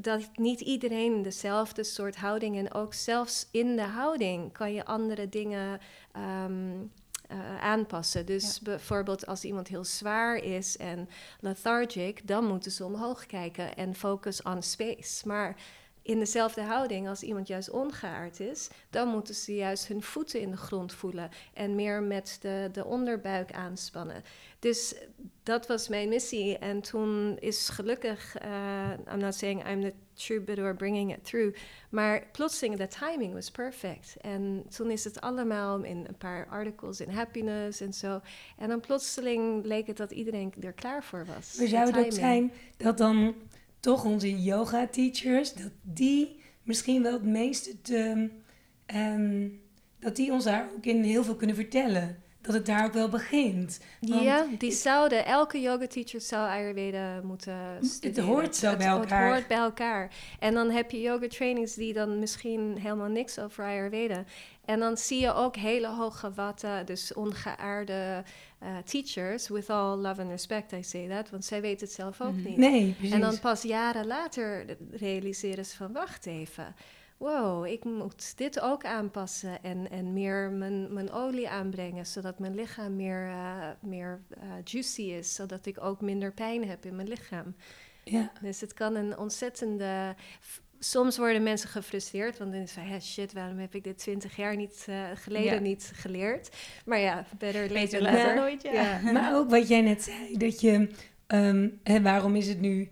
dat 0.00 0.28
niet 0.34 0.60
iedereen 0.60 1.22
dezelfde 1.22 1.84
soort 1.84 2.16
houding 2.16 2.56
en 2.56 2.74
ook 2.74 2.94
zelfs 2.94 3.48
in 3.50 3.76
de 3.76 3.82
houding 3.82 4.52
kan 4.52 4.72
je 4.72 4.84
andere 4.84 5.28
dingen 5.28 5.80
ehm, 6.12 6.84
eh, 7.28 7.60
aanpassen. 7.60 8.26
Dus 8.26 8.60
bijvoorbeeld 8.60 9.26
als 9.26 9.44
iemand 9.44 9.68
heel 9.68 9.84
zwaar 9.84 10.36
is 10.36 10.76
en 10.76 11.08
lethargic, 11.40 12.26
dan 12.28 12.44
moeten 12.44 12.70
ze 12.70 12.84
omhoog 12.84 13.26
kijken 13.26 13.76
en 13.76 13.94
focus 13.94 14.42
on 14.42 14.62
space. 14.62 15.28
Maar 15.28 15.56
in 16.06 16.18
dezelfde 16.18 16.62
houding 16.62 17.08
als 17.08 17.22
iemand 17.22 17.46
juist 17.46 17.70
ongeaard 17.70 18.40
is, 18.40 18.68
dan 18.90 19.08
moeten 19.08 19.34
ze 19.34 19.54
juist 19.54 19.88
hun 19.88 20.02
voeten 20.02 20.40
in 20.40 20.50
de 20.50 20.56
grond 20.56 20.92
voelen 20.92 21.30
en 21.54 21.74
meer 21.74 22.02
met 22.02 22.38
de, 22.40 22.68
de 22.72 22.84
onderbuik 22.84 23.52
aanspannen. 23.52 24.22
Dus 24.58 24.94
dat 25.42 25.66
was 25.66 25.88
mijn 25.88 26.08
missie. 26.08 26.58
En 26.58 26.80
toen 26.80 27.36
is 27.38 27.68
gelukkig, 27.68 28.36
uh, 28.44 29.12
I'm 29.12 29.18
not 29.18 29.34
saying 29.34 29.68
I'm 29.68 29.80
the 29.80 29.92
troubadour 30.14 30.74
bringing 30.74 31.12
it 31.12 31.24
through, 31.24 31.56
maar 31.90 32.26
plotseling 32.32 32.76
de 32.76 32.88
timing 32.88 33.32
was 33.32 33.50
perfect. 33.50 34.16
En 34.20 34.66
toen 34.76 34.90
is 34.90 35.04
het 35.04 35.20
allemaal 35.20 35.82
in 35.82 36.04
een 36.08 36.16
paar 36.16 36.46
articles 36.46 37.00
in 37.00 37.10
Happiness 37.10 37.80
en 37.80 37.92
zo. 37.92 38.20
En 38.58 38.68
dan 38.68 38.80
plotseling 38.80 39.64
leek 39.64 39.86
het 39.86 39.96
dat 39.96 40.10
iedereen 40.10 40.54
er 40.60 40.72
klaar 40.72 41.04
voor 41.04 41.24
was. 41.26 41.56
Maar 41.56 41.64
De 41.64 41.68
zou 41.68 41.86
het 41.86 41.96
ook 41.96 42.10
timing. 42.10 42.14
zijn 42.14 42.52
dat 42.76 42.98
dan 42.98 43.34
toch 43.86 44.04
onze 44.04 44.42
yoga-teachers, 44.42 45.52
dat 45.52 45.70
die 45.82 46.40
misschien 46.62 47.02
wel 47.02 47.12
het 47.12 47.24
meeste 47.24 47.80
te, 47.80 48.30
ehm, 48.86 49.48
dat 49.98 50.16
die 50.16 50.32
ons 50.32 50.44
daar 50.44 50.68
ook 50.76 50.84
in 50.84 51.02
heel 51.02 51.24
veel 51.24 51.36
kunnen 51.36 51.56
vertellen. 51.56 52.22
Dat 52.46 52.54
het 52.54 52.66
daar 52.66 52.84
ook 52.84 52.92
wel 52.92 53.08
begint. 53.08 53.80
Want 54.00 54.22
ja, 54.22 54.46
die 54.58 54.72
zouden, 54.72 55.24
elke 55.26 55.60
yoga 55.60 55.86
teacher 55.86 56.20
zou 56.20 56.48
Ayurveda 56.48 57.20
moeten 57.22 57.56
studeren. 57.80 58.24
hoort 58.24 58.56
zo 58.56 58.68
Het- 58.68 58.78
bij 58.78 58.86
elkaar. 58.86 59.24
Het 59.24 59.32
hoort 59.34 59.46
bij 59.48 59.56
elkaar. 59.56 60.10
En 60.38 60.54
dan 60.54 60.70
heb 60.70 60.90
je 60.90 61.00
yoga 61.00 61.28
trainings 61.28 61.74
die 61.74 61.92
dan 61.92 62.18
misschien 62.18 62.78
helemaal 62.78 63.08
niks 63.08 63.38
over 63.38 63.64
Ayurveda. 63.64 64.24
En 64.64 64.78
dan 64.78 64.96
zie 64.96 65.20
je 65.20 65.32
ook 65.34 65.56
hele 65.56 65.88
hoge 65.88 66.32
watten, 66.34 66.86
dus 66.86 67.14
ongeaarde 67.14 68.22
eh, 68.58 68.68
teachers, 68.84 69.48
with 69.48 69.70
all 69.70 69.96
love 69.96 70.20
and 70.20 70.30
respect, 70.30 70.72
I 70.72 70.82
say 70.82 71.08
that, 71.08 71.30
want 71.30 71.44
zij 71.44 71.60
weten 71.60 71.86
het 71.86 71.94
zelf 71.96 72.20
ook 72.20 72.32
Mhm. 72.32 72.42
niet. 72.48 72.56
Nee, 72.56 72.92
precies. 72.92 73.14
En 73.14 73.20
dan 73.20 73.38
pas 73.40 73.62
jaren 73.62 74.06
later 74.06 74.64
realiseren 74.90 75.64
ze 75.66 75.76
van, 75.76 75.92
wacht 75.92 76.26
even. 76.26 76.74
Wow, 77.18 77.66
ik 77.66 77.84
moet 77.84 78.36
dit 78.36 78.60
ook 78.60 78.84
aanpassen 78.84 79.62
en, 79.62 79.90
en 79.90 80.12
meer 80.12 80.50
mijn, 80.50 80.92
mijn 80.92 81.10
olie 81.10 81.48
aanbrengen, 81.48 82.06
zodat 82.06 82.38
mijn 82.38 82.54
lichaam 82.54 82.96
meer, 82.96 83.26
eh, 83.26 83.68
meer 83.80 84.20
eh, 84.40 84.42
juicy 84.64 85.02
is, 85.02 85.34
zodat 85.34 85.66
ik 85.66 85.82
ook 85.84 86.00
minder 86.00 86.32
pijn 86.32 86.68
heb 86.68 86.84
in 86.84 86.96
mijn 86.96 87.08
lichaam. 87.08 87.54
ja. 88.04 88.32
Dus 88.40 88.60
het 88.60 88.72
kan 88.74 88.94
een 88.94 89.18
ontzettende. 89.18 90.14
Soms 90.78 91.16
worden 91.18 91.42
mensen 91.42 91.68
gefrustreerd, 91.68 92.38
want 92.38 92.52
dan 92.52 92.60
is 92.60 92.72
van, 92.72 92.82
"Hè, 92.82 93.00
shit, 93.00 93.32
waarom 93.32 93.58
heb 93.58 93.74
ik 93.74 93.84
dit 93.84 93.98
twintig 93.98 94.36
jaar 94.36 94.56
niet 94.56 94.84
eh, 94.88 95.04
geleden 95.14 95.52
Ja. 95.54 95.58
niet 95.60 95.90
geleerd? 95.94 96.56
Maar 96.84 96.98
ja, 96.98 97.24
better 97.38 97.60
late 97.62 97.72
Beter 97.74 97.98
than 97.98 98.02
later 98.12 98.18
never. 98.26 98.34
nooit, 98.34 98.62
ja. 98.62 99.00
Maar 99.12 99.36
ook 99.36 99.50
wat 99.50 99.68
jij 99.68 99.80
net 99.80 100.02
zei, 100.02 100.36
dat 100.36 100.60
je, 100.60 100.90
ehm, 101.26 101.68
hè, 101.82 102.02
waarom 102.02 102.36
is 102.36 102.48
het 102.48 102.60
nu 102.60 102.88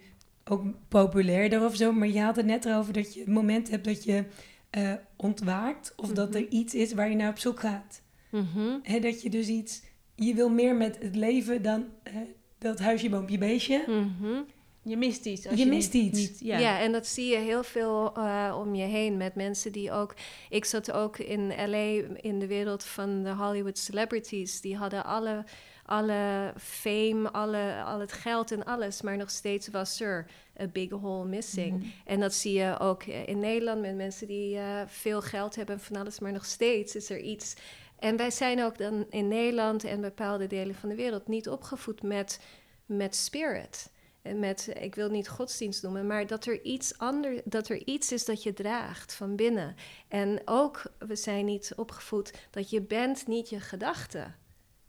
ook 0.51 0.63
populairder 0.89 1.65
of 1.65 1.77
zo? 1.77 1.93
Maar 1.93 2.09
je 2.09 2.21
had 2.21 2.37
het 2.37 2.47
net 2.47 2.65
erover 2.65 2.93
dat 2.93 3.15
je 3.15 3.21
het 3.21 3.29
moment 3.29 3.71
hebt 3.71 3.85
dat 3.85 4.05
je 4.05 4.25
eh, 4.71 4.93
ontwaakt 5.17 5.93
of 5.97 6.13
dat 6.13 6.35
er 6.35 6.41
Mhm. 6.41 6.55
iets 6.55 6.75
is 6.75 6.93
waar 6.93 7.09
je 7.11 7.17
naar 7.17 7.31
op 7.31 7.39
zoek 7.39 7.61
gaat. 7.61 8.03
Mhm. 8.31 9.01
Dat 9.01 9.23
je 9.23 9.31
dus 9.31 9.47
iets, 9.49 9.83
je 10.15 10.35
wil 10.35 10.49
meer 10.51 10.75
met 10.77 10.99
het 11.03 11.17
leven 11.17 11.63
dan 11.63 11.85
hè, 12.03 12.23
dat 12.59 12.79
huisje, 12.79 13.09
boompje, 13.09 13.39
beestje. 13.39 13.85
Mhm. 13.87 14.41
Je 14.83 14.97
mist 14.97 15.27
iets. 15.27 15.47
Als 15.47 15.59
Je 15.59 15.65
je, 15.65 15.71
mist 15.71 15.93
niet- 15.93 16.05
iets. 16.17 16.19
niet- 16.19 16.41
Ja. 16.41 16.59
ja. 16.59 16.81
en 16.81 16.93
dat 16.93 17.07
zie 17.07 17.27
je 17.31 17.37
heel 17.39 17.63
veel 17.63 18.15
eh, 18.17 18.57
om 18.59 18.75
je 18.75 18.85
heen 18.85 19.17
met 19.17 19.35
mensen 19.35 19.73
die 19.73 19.93
ook. 19.93 20.15
Ik 20.51 20.65
zat 20.65 20.93
ook 20.93 21.19
in 21.19 21.47
LA 21.67 22.03
in 22.21 22.39
de 22.39 22.47
wereld 22.47 22.85
van 22.85 23.23
de 23.23 23.35
Hollywood 23.35 23.79
celebrities. 23.79 24.61
Die 24.61 24.77
hadden 24.77 25.05
alle, 25.05 25.45
alle 25.87 26.53
fame, 26.59 27.31
alle, 27.31 27.83
al 27.85 28.01
het 28.01 28.13
geld 28.13 28.53
en 28.53 28.65
alles, 28.65 29.03
maar 29.03 29.17
nog 29.17 29.31
steeds 29.31 29.69
was 29.69 30.01
er 30.01 30.27
a 30.61 30.67
big 30.67 30.91
hole 30.91 31.25
missing. 31.25 31.79
Mhm. 31.79 31.89
En 32.05 32.21
dat 32.21 32.35
zie 32.35 32.53
je 32.53 32.79
ook 32.79 33.05
in 33.05 33.39
Nederland 33.39 33.81
met 33.81 33.97
mensen 33.97 34.27
die 34.27 34.57
eh, 34.57 34.81
veel 34.87 35.23
geld 35.23 35.57
hebben 35.57 35.75
en 35.75 35.81
van 35.81 35.97
alles, 35.97 36.19
maar 36.19 36.33
nog 36.33 36.45
steeds 36.45 36.95
is 36.95 37.11
er 37.11 37.21
iets. 37.21 37.55
En 37.99 38.17
wij 38.17 38.31
zijn 38.31 38.63
ook 38.63 38.79
dan 38.79 39.07
in 39.11 39.29
Nederland 39.29 39.85
en 39.85 40.01
bepaalde 40.01 40.47
delen 40.47 40.75
van 40.75 40.89
de 40.89 40.95
wereld 40.95 41.29
niet 41.29 41.49
opgevoed 41.49 42.03
met, 42.03 42.41
met 42.87 43.17
spirit. 43.17 43.93
En 44.23 44.39
met, 44.39 44.71
ik 44.81 44.95
wil 44.95 45.11
niet 45.11 45.29
godsdienst 45.29 45.83
noemen, 45.83 46.07
maar 46.07 46.27
dat 46.27 46.47
er 46.47 46.63
iets 46.63 46.99
anders, 46.99 47.41
dat 47.45 47.69
er 47.69 47.87
iets 47.87 48.13
is 48.13 48.25
dat 48.25 48.43
je 48.43 48.53
draagt 48.53 49.15
van 49.15 49.37
binnen. 49.37 49.75
En 50.09 50.41
ook, 50.45 50.83
we 50.99 51.17
zijn 51.17 51.45
niet 51.45 51.73
opgevoed 51.77 52.33
dat 52.51 52.71
je 52.71 52.83
bent 52.83 53.27
niet 53.27 53.49
je 53.49 53.61
gedachten. 53.61 54.35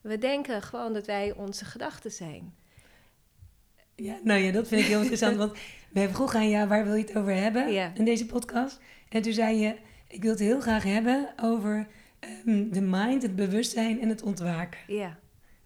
We 0.06 0.18
denken 0.18 0.62
gewoon 0.62 0.94
dat 0.94 1.06
wij 1.06 1.34
onze 1.34 1.66
gedachten 1.66 2.12
zijn. 2.12 2.56
Ja, 3.96 4.18
nou 4.24 4.40
ja, 4.40 4.52
dat 4.52 4.68
vind 4.68 4.82
ik 4.82 4.88
heel 4.88 5.00
interessant. 5.00 5.36
Want 5.38 5.58
wij 5.90 6.10
vroegen 6.10 6.40
aan 6.40 6.50
jou, 6.50 6.68
waar 6.68 6.84
wil 6.84 6.96
je 6.96 7.04
het 7.04 7.16
over 7.18 7.34
hebben 7.36 7.72
Ja. 7.72 7.92
in 7.94 8.06
deze 8.06 8.26
podcast? 8.26 8.80
En 9.10 9.22
toen 9.22 9.34
zei 9.34 9.58
je, 9.58 9.76
ik 10.08 10.22
wil 10.22 10.32
het 10.32 10.40
heel 10.40 10.62
graag 10.62 10.84
hebben 10.84 11.34
over 11.42 11.88
ehm, 12.20 12.70
de 12.70 12.82
mind, 12.82 13.22
het 13.22 13.36
bewustzijn 13.36 14.02
en 14.02 14.10
het 14.10 14.22
ontwaken. 14.24 14.80
Ja. 14.88 15.18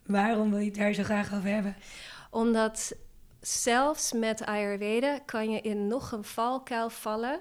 Waarom 0.05 0.49
wil 0.49 0.59
je 0.59 0.65
het 0.65 0.75
daar 0.75 0.93
zo 0.93 1.03
graag 1.03 1.33
over 1.33 1.49
hebben? 1.49 1.75
Omdat 2.31 2.95
zelfs 3.41 4.13
met 4.13 4.45
Ayurveda 4.45 5.19
kan 5.25 5.51
je 5.51 5.61
in 5.61 5.87
nog 5.87 6.11
een 6.11 6.23
valkuil 6.23 6.89
vallen 6.89 7.39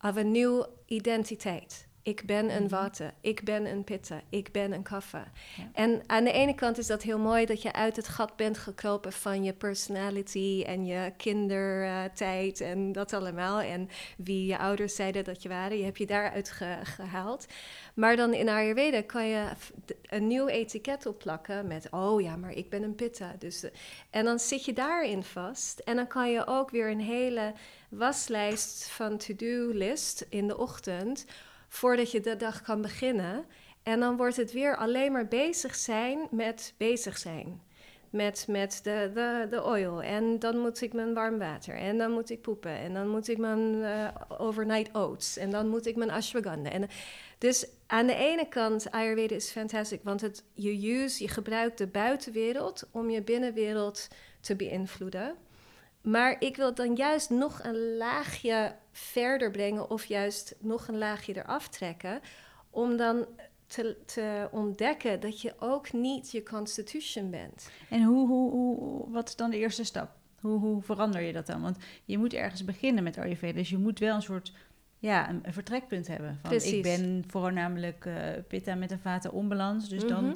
of 0.00 0.16
een 0.16 0.30
nieuwe 0.30 0.68
identiteit. 0.86 1.86
Ik 2.04 2.26
ben 2.26 2.56
een 2.56 2.68
water, 2.68 3.14
ik 3.20 3.44
ben 3.44 3.66
een 3.66 3.84
pitta, 3.84 4.20
ik 4.28 4.52
ben 4.52 4.72
een 4.72 4.82
kaffa. 4.82 5.24
Ja. 5.56 5.68
En 5.72 6.02
aan 6.06 6.24
de 6.24 6.32
ene 6.32 6.54
kant 6.54 6.78
is 6.78 6.86
dat 6.86 7.02
heel 7.02 7.18
mooi 7.18 7.46
dat 7.46 7.62
je 7.62 7.72
uit 7.72 7.96
het 7.96 8.08
gat 8.08 8.36
bent 8.36 8.58
gekropen 8.58 9.12
van 9.12 9.44
je 9.44 9.52
personality 9.52 10.64
en 10.66 10.86
je 10.86 11.12
kindertijd 11.16 12.60
en 12.60 12.92
dat 12.92 13.12
allemaal. 13.12 13.60
En 13.60 13.88
wie 14.16 14.46
je 14.46 14.58
ouders 14.58 14.94
zeiden 14.94 15.24
dat 15.24 15.42
je 15.42 15.48
waren, 15.48 15.78
je 15.78 15.84
hebt 15.84 15.98
je 15.98 16.06
daaruit 16.06 16.50
ge- 16.50 16.78
gehaald. 16.82 17.46
Maar 17.94 18.16
dan 18.16 18.34
in 18.34 18.48
Ayurveda 18.48 19.02
kan 19.02 19.26
je 19.26 19.44
een 20.02 20.26
nieuw 20.26 20.46
etiket 20.46 21.06
opplakken 21.06 21.66
met, 21.66 21.88
oh 21.90 22.20
ja, 22.20 22.36
maar 22.36 22.52
ik 22.52 22.68
ben 22.70 22.82
een 22.82 22.94
pitta. 22.94 23.34
Dus, 23.38 23.62
eh, 23.62 23.70
en 24.10 24.24
dan 24.24 24.38
zit 24.38 24.64
je 24.64 24.72
daarin 24.72 25.22
vast. 25.22 25.78
En 25.78 25.96
dan 25.96 26.06
kan 26.06 26.30
je 26.30 26.46
ook 26.46 26.70
weer 26.70 26.90
een 26.90 27.00
hele 27.00 27.52
waslijst 27.88 28.88
van 28.88 29.16
to-do-list 29.18 30.26
in 30.28 30.46
de 30.48 30.58
ochtend, 30.58 31.24
voordat 31.74 32.10
je 32.10 32.20
de 32.20 32.36
dag 32.36 32.62
kan 32.62 32.82
beginnen. 32.82 33.44
En 33.82 34.00
dan 34.00 34.16
wordt 34.16 34.36
het 34.36 34.52
weer 34.52 34.76
alleen 34.76 35.12
maar 35.12 35.28
bezig 35.28 35.74
zijn 35.74 36.18
met 36.30 36.74
bezig 36.76 37.18
zijn. 37.18 37.62
Met, 38.10 38.46
met 38.48 38.80
de, 38.82 39.10
de, 39.14 39.46
de 39.50 39.62
oil. 39.62 40.02
En 40.02 40.38
dan 40.38 40.58
moet 40.58 40.80
ik 40.80 40.92
mijn 40.92 41.14
warm 41.14 41.38
water. 41.38 41.74
En 41.74 41.98
dan 41.98 42.10
moet 42.10 42.30
ik 42.30 42.40
poepen. 42.40 42.76
En 42.76 42.94
dan 42.94 43.08
moet 43.08 43.28
ik 43.28 43.38
mijn 43.38 43.82
eh, 43.82 44.08
overnight 44.38 44.94
oats. 44.94 45.36
En 45.36 45.50
dan 45.50 45.68
moet 45.68 45.86
ik 45.86 45.96
mijn 45.96 46.10
ashwagandha. 46.10 46.70
En, 46.70 46.88
dus 47.38 47.66
aan 47.86 48.06
de 48.06 48.14
ene 48.14 48.48
kant, 48.48 48.90
Ayurveda 48.90 49.34
is 49.34 49.50
fantastisch. 49.50 49.98
Want 50.02 50.20
het, 50.20 50.44
je, 50.52 50.90
use, 50.92 51.22
je 51.22 51.28
gebruikt 51.28 51.78
de 51.78 51.86
buitenwereld 51.86 52.88
om 52.90 53.10
je 53.10 53.22
binnenwereld 53.22 54.08
te 54.40 54.56
beïnvloeden. 54.56 55.34
Maar 56.04 56.36
ik 56.38 56.56
wil 56.56 56.66
het 56.66 56.76
dan 56.76 56.94
juist 56.94 57.30
nog 57.30 57.60
een 57.62 57.96
laagje 57.96 58.74
verder 58.92 59.50
brengen. 59.50 59.90
Of 59.90 60.04
juist 60.04 60.54
nog 60.60 60.88
een 60.88 60.98
laagje 60.98 61.36
eraf 61.36 61.68
trekken. 61.68 62.20
Om 62.70 62.96
dan 62.96 63.26
te, 63.66 63.96
te 64.06 64.48
ontdekken 64.50 65.20
dat 65.20 65.40
je 65.40 65.54
ook 65.58 65.92
niet 65.92 66.30
je 66.30 66.42
constitution 66.42 67.30
bent. 67.30 67.70
En 67.90 68.02
hoe, 68.02 68.26
hoe, 68.28 68.50
hoe, 68.50 69.10
wat 69.10 69.28
is 69.28 69.36
dan 69.36 69.50
de 69.50 69.56
eerste 69.58 69.84
stap? 69.84 70.10
Hoe, 70.40 70.58
hoe 70.58 70.82
verander 70.82 71.20
je 71.20 71.32
dat 71.32 71.46
dan? 71.46 71.62
Want 71.62 71.76
je 72.04 72.18
moet 72.18 72.32
ergens 72.34 72.64
beginnen 72.64 73.04
met 73.04 73.18
Ayurveda. 73.18 73.58
Dus 73.58 73.70
je 73.70 73.78
moet 73.78 73.98
wel 73.98 74.14
een 74.14 74.22
soort 74.22 74.52
ja, 74.98 75.28
een, 75.28 75.40
een 75.42 75.52
vertrekpunt 75.52 76.06
hebben. 76.06 76.38
Van, 76.40 76.50
Precies. 76.50 76.72
ik 76.72 76.82
ben 76.82 77.24
voornamelijk 77.26 78.04
eh 78.06 78.14
pitta 78.48 78.74
met 78.74 78.90
een 78.90 78.98
vata 78.98 79.28
onbalans. 79.28 79.88
Dus 79.88 80.06
dan 80.06 80.24
Mhm. 80.24 80.34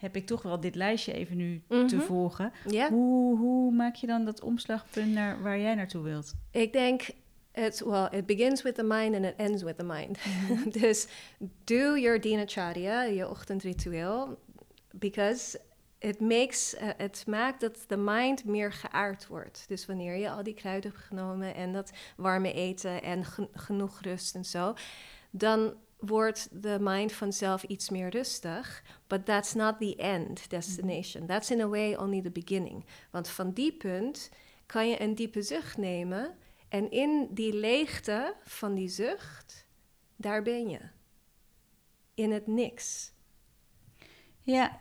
Heb 0.00 0.16
ik 0.16 0.26
toch 0.26 0.42
wel 0.42 0.60
dit 0.60 0.74
lijstje 0.74 1.12
even 1.12 1.36
nu 1.36 1.62
Mhm. 1.68 1.86
te 1.86 2.00
volgen. 2.00 2.52
Ja, 2.68 2.88
Hoe, 2.88 3.38
hoe 3.38 3.72
maak 3.72 3.94
je 3.94 4.06
dan 4.06 4.24
dat 4.24 4.40
omslagpunt 4.42 5.12
naar 5.12 5.42
waar 5.42 5.58
jij 5.58 5.74
naartoe 5.74 6.02
wilt? 6.02 6.32
ik 6.50 6.72
denk, 6.72 7.02
het, 7.52 7.80
well, 7.84 8.08
it 8.10 8.26
begins 8.26 8.62
with 8.62 8.74
the 8.74 8.82
mind 8.82 9.14
and 9.14 9.24
it 9.24 9.34
ends 9.36 9.62
with 9.62 9.76
the 9.76 9.84
mind. 9.84 10.18
dus 10.80 11.06
doe 11.64 12.00
your 12.00 12.20
dinacharya, 12.20 13.02
je 13.02 13.28
ochtendritueel, 13.28 14.38
because 14.94 15.60
it 15.98 16.20
makes, 16.20 16.74
eh, 16.74 16.88
het 16.96 17.24
maakt 17.26 17.60
dat 17.60 17.84
de 17.86 17.96
mind 17.96 18.44
meer 18.44 18.72
geaard 18.72 19.26
wordt. 19.26 19.64
Dus 19.68 19.86
wanneer 19.86 20.14
je 20.16 20.30
al 20.30 20.42
die 20.42 20.54
kruiden 20.54 20.90
hebt 20.90 21.02
genomen 21.02 21.54
en 21.54 21.72
dat 21.72 21.90
warme 22.16 22.52
eten 22.52 23.02
en 23.02 23.24
gen- 23.24 23.48
genoeg 23.52 24.00
rust 24.00 24.34
en 24.34 24.44
zo, 24.44 24.74
dan 25.30 25.74
wordt 26.00 26.62
de 26.62 26.76
mind 26.80 27.12
vanzelf 27.12 27.62
iets 27.62 27.90
meer 27.90 28.08
rustig. 28.08 28.82
But 29.06 29.24
that's 29.24 29.54
not 29.54 29.78
the 29.78 29.96
end 29.96 30.50
destination. 30.50 31.26
That's 31.26 31.50
in 31.50 31.60
a 31.60 31.68
way 31.68 31.94
only 31.94 32.22
the 32.22 32.30
beginning. 32.30 32.84
Want 33.10 33.28
van 33.28 33.52
die 33.52 33.72
punt 33.72 34.30
kan 34.66 34.88
je 34.88 35.02
een 35.02 35.14
diepe 35.14 35.42
zucht 35.42 35.76
nemen 35.76 36.34
en 36.68 36.90
in 36.90 37.28
die 37.30 37.54
leegte 37.54 38.34
van 38.44 38.74
die 38.74 38.88
zucht, 38.88 39.66
daar 40.16 40.42
ben 40.42 40.68
je. 40.68 40.80
In 42.14 42.32
het 42.32 42.46
niks. 42.46 43.12
Ja, 44.40 44.80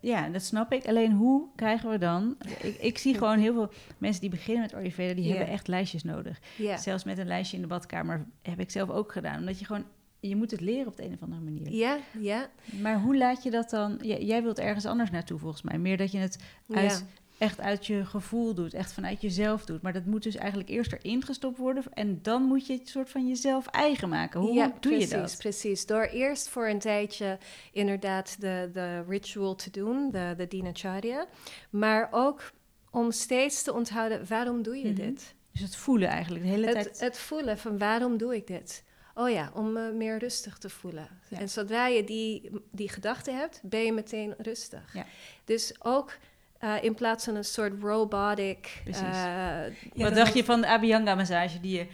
ja, 0.00 0.28
dat 0.28 0.42
snap 0.42 0.72
ik. 0.72 0.86
Alleen 0.86 1.12
hoe 1.12 1.48
krijgen 1.56 1.90
we 1.90 1.98
dan... 1.98 2.36
Ik, 2.60 2.76
ik 2.76 2.98
zie 2.98 3.14
gewoon 3.14 3.38
heel 3.38 3.52
veel 3.52 3.72
mensen 3.98 4.20
die 4.20 4.30
beginnen 4.30 4.62
met 4.62 4.74
Ayurveda... 4.74 5.14
die 5.14 5.28
hebben 5.28 5.48
echt 5.48 5.68
lijstjes 5.68 6.02
nodig. 6.02 6.40
Zelfs 6.76 7.04
met 7.04 7.18
een 7.18 7.26
lijstje 7.26 7.56
in 7.56 7.62
de 7.62 7.68
badkamer 7.68 8.26
heb 8.42 8.60
ik 8.60 8.70
zelf 8.70 8.90
ook 8.90 9.12
gedaan. 9.12 9.38
Omdat 9.38 9.58
je 9.58 9.64
gewoon... 9.64 9.84
Je 10.20 10.36
moet 10.36 10.50
het 10.50 10.60
leren 10.60 10.86
op 10.86 10.96
de 10.96 11.04
een 11.04 11.12
of 11.12 11.22
andere 11.22 11.40
manier. 11.40 11.70
Ja, 11.72 11.98
ja. 12.18 12.50
Maar 12.80 13.00
hoe 13.00 13.16
laat 13.16 13.42
je 13.42 13.50
dat 13.50 13.70
dan... 13.70 13.98
J- 14.02 14.24
jij 14.26 14.42
wilt 14.42 14.58
ergens 14.58 14.86
anders 14.86 15.10
naartoe 15.10 15.38
volgens 15.38 15.62
mij. 15.62 15.78
Meer 15.78 15.96
dat 15.96 16.12
je 16.12 16.18
het 16.18 16.38
uit, 16.70 16.90
ja. 16.90 17.00
echt 17.46 17.60
uit 17.60 17.86
je 17.86 18.04
gevoel 18.04 18.54
doet. 18.54 18.74
Echt 18.74 18.92
vanuit 18.92 19.20
jezelf 19.20 19.64
doet. 19.64 19.82
Maar 19.82 19.92
dat 19.92 20.04
moet 20.06 20.22
dus 20.22 20.36
eigenlijk 20.36 20.68
eerst 20.68 20.92
erin 20.92 21.24
gestopt 21.24 21.58
worden. 21.58 21.84
En 21.92 22.18
dan 22.22 22.42
moet 22.42 22.66
je 22.66 22.72
het 22.72 22.88
soort 22.88 23.10
van 23.10 23.28
jezelf 23.28 23.66
eigen 23.66 24.08
maken. 24.08 24.40
Hoe 24.40 24.52
ja, 24.54 24.66
doe 24.66 24.78
precies, 24.92 25.10
je 25.10 25.16
dat? 25.16 25.36
Precies, 25.38 25.86
door 25.86 26.02
eerst 26.04 26.48
voor 26.48 26.68
een 26.68 26.78
tijdje 26.78 27.38
inderdaad 27.72 28.40
de, 28.40 28.70
de 28.72 29.02
ritual 29.08 29.54
te 29.54 29.70
doen, 29.70 30.10
de, 30.10 30.34
de 30.36 30.46
dinacharya. 30.48 31.26
Maar 31.70 32.08
ook 32.10 32.50
om 32.90 33.10
steeds 33.10 33.62
te 33.62 33.72
onthouden, 33.74 34.26
waarom 34.28 34.62
doe 34.62 34.76
je 34.76 34.86
Mhm. 34.86 34.94
dit? 34.94 35.34
Dus 35.52 35.60
het 35.60 35.76
voelen 35.76 36.08
eigenlijk 36.08 36.44
de 36.44 36.50
hele 36.50 36.72
tijd. 36.72 36.84
Het, 36.88 37.00
het 37.00 37.18
voelen 37.18 37.58
van 37.58 37.78
waarom 37.78 38.16
doe 38.18 38.34
ik 38.36 38.46
dit? 38.46 38.84
Oh 39.20 39.30
ja, 39.30 39.50
om 39.54 39.72
me 39.72 39.92
meer 39.92 40.18
rustig 40.18 40.58
te 40.58 40.68
voelen. 40.70 41.08
Ja. 41.28 41.38
En 41.38 41.48
zodra 41.48 41.86
je 41.86 42.04
die, 42.04 42.50
die 42.70 42.88
gedachte 42.88 43.30
hebt, 43.30 43.60
ben 43.62 43.80
je 43.84 43.92
meteen 43.92 44.34
rustig. 44.38 44.94
Ja. 44.94 45.06
Dus 45.44 45.74
ook 45.82 46.12
eh, 46.58 46.74
in 46.82 46.94
plaats 46.94 47.24
van 47.24 47.34
een 47.34 47.44
soort 47.44 47.72
robotic... 47.82 48.80
Precies. 48.84 49.02
eh, 49.02 49.12
Ja, 49.12 49.70
Wat 49.94 50.14
dacht 50.14 50.34
je 50.34 50.44
van 50.44 50.60
de 50.60 50.66
Abhyanga-massage 50.66 51.60
die 51.60 51.76
je... 51.78 51.86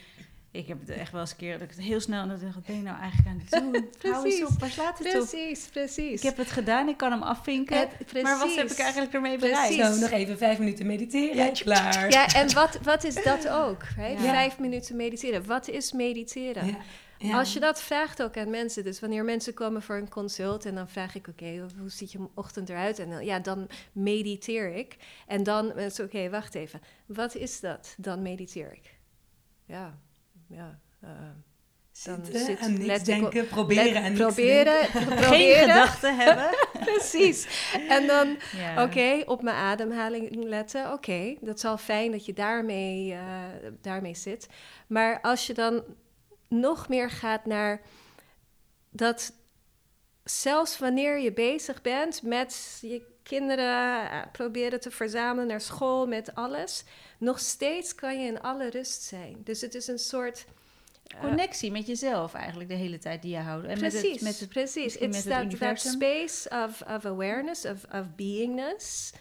Ik 0.50 0.66
heb 0.68 0.80
het 0.80 0.88
echt 0.88 1.12
wel 1.12 1.20
eens 1.20 1.30
een 1.30 1.36
keer 1.36 1.52
dat 1.52 1.62
ik 1.62 1.70
het 1.70 1.80
heel 1.84 2.00
snel... 2.00 2.22
En 2.22 2.28
dat 2.28 2.36
ik 2.36 2.42
dacht, 2.42 2.54
wat 2.54 2.64
ben 2.64 2.76
je 2.76 2.82
nou 2.82 3.00
eigenlijk 3.00 3.28
aan 3.28 3.42
het 3.44 3.50
doen? 3.50 3.88
Hou 4.12 4.24
eens 4.26 4.34
Precies. 4.38 4.44
op, 4.54 4.60
waar 4.60 4.70
slaat 4.70 4.98
het 4.98 5.06
op? 5.06 5.12
precies, 5.28 5.66
precies. 5.68 6.12
Ik 6.20 6.22
heb 6.22 6.36
het 6.36 6.50
gedaan, 6.50 6.88
ik 6.88 6.96
kan 6.96 7.10
hem 7.12 7.22
afvinken. 7.22 7.78
Het- 7.78 8.22
Maar 8.22 8.38
wat 8.38 8.54
heb 8.54 8.70
ik 8.70 8.78
eigenlijk 8.78 9.12
ermee 9.14 9.38
bereikt? 9.38 9.74
Zo, 9.74 10.00
nog 10.00 10.10
even 10.10 10.38
vijf 10.38 10.58
minuten 10.58 10.86
mediteren. 10.86 11.36
Ja, 11.36 11.50
klaar. 11.52 12.10
Ja, 12.10 12.26
en 12.34 12.54
wat, 12.54 12.78
wat 12.82 13.04
is 13.04 13.22
dat 13.22 13.48
ook? 13.48 13.82
Right? 13.96 14.22
Ja. 14.22 14.30
Vijf 14.32 14.58
minuten 14.58 14.96
mediteren. 14.96 15.46
Wat 15.46 15.68
is 15.68 15.92
mediteren? 15.92 16.66
Ja, 16.66 16.76
ja. 17.18 17.38
Als 17.38 17.52
je 17.52 17.60
dat 17.60 17.82
vraagt 17.82 18.22
ook 18.22 18.36
aan 18.36 18.50
mensen, 18.50 18.84
dus 18.84 19.00
wanneer 19.00 19.24
mensen 19.24 19.54
komen 19.54 19.82
voor 19.82 19.96
een 19.96 20.08
consult 20.08 20.64
en 20.66 20.74
dan 20.74 20.88
vraag 20.88 21.14
ik, 21.14 21.28
oké, 21.28 21.66
hoe 21.78 21.90
ziet 21.90 22.12
je 22.12 22.18
ochtend 22.34 22.68
eruit? 22.68 22.98
En 22.98 23.10
dan, 23.10 23.24
ja, 23.24 23.38
dan 23.38 23.68
mediteer 23.92 24.72
ik. 24.74 24.96
En 25.26 25.42
dan 25.42 25.78
is 25.78 26.00
oké, 26.00 26.30
wacht 26.30 26.54
even, 26.54 26.80
wat 27.06 27.34
is 27.34 27.60
dat? 27.60 27.94
Dan 27.98 28.22
mediteer 28.22 28.72
ik. 28.72 28.94
Ja, 29.66 29.98
ja. 30.48 30.78
eh, 31.00 31.08
dan 32.04 32.24
Zitten 32.24 32.44
zit- 32.44 32.58
en 32.58 32.78
niks 32.86 33.02
denken, 33.04 33.42
op- 33.42 33.48
proberen 33.48 33.84
let- 33.92 33.94
en 34.02 34.12
niks 34.12 34.18
proberen, 34.24 34.64
denken. 34.92 35.00
Geen 35.06 35.16
proberen. 35.16 35.58
gedachten 35.68 36.16
hebben. 36.16 36.48
Precies. 36.92 37.70
En 37.88 38.06
dan 38.06 38.36
Ja. 38.56 38.82
Oké, 38.84 39.22
op 39.26 39.42
mijn 39.42 39.56
ademhaling 39.56 40.44
letten. 40.44 40.92
Oké, 40.92 41.34
dat 41.40 41.56
is 41.56 41.64
al 41.64 41.78
fijn 41.78 42.10
dat 42.10 42.26
je 42.26 42.32
daarmee, 42.32 43.12
eh, 43.12 43.20
daarmee 43.80 44.14
zit. 44.14 44.48
Maar 44.86 45.20
als 45.20 45.46
je 45.46 45.54
dan 45.54 45.82
nog 46.48 46.88
meer 46.88 47.10
gaat 47.10 47.46
naar 47.46 47.80
dat 48.90 49.32
zelfs 50.24 50.78
wanneer 50.78 51.18
je 51.18 51.32
bezig 51.32 51.82
bent 51.82 52.22
met 52.22 52.78
je 52.80 53.02
kinderen 53.22 54.10
eh, 54.10 54.20
proberen 54.32 54.80
te 54.80 54.90
verzamelen 54.90 55.46
naar 55.46 55.60
school 55.60 56.06
met 56.06 56.34
alles, 56.34 56.84
nog 57.18 57.38
steeds 57.38 57.94
kan 57.94 58.20
je 58.20 58.26
in 58.26 58.40
alle 58.40 58.70
rust 58.70 59.02
zijn. 59.02 59.36
Dus 59.44 59.60
het 59.60 59.74
is 59.74 59.86
een 59.86 59.98
soort 59.98 60.46
eh, 61.06 61.20
Connectie 61.20 61.70
met 61.70 61.86
jezelf 61.86 62.34
eigenlijk 62.34 62.68
de 62.68 62.74
hele 62.74 62.98
tijd 62.98 63.22
die 63.22 63.30
je 63.30 63.38
houdt. 63.38 63.66
En 63.66 63.78
precies, 63.78 64.02
met 64.02 64.12
het, 64.12 64.20
met 64.20 64.40
het, 64.40 64.48
precies. 64.48 64.96
It's 64.96 65.24
met 65.24 65.50
that, 65.50 65.58
that 65.58 65.80
space 65.80 66.48
of, 66.50 66.82
of 66.82 67.04
awareness, 67.04 67.64
of, 67.64 67.84
of 67.92 68.14
beingness. 68.16 69.12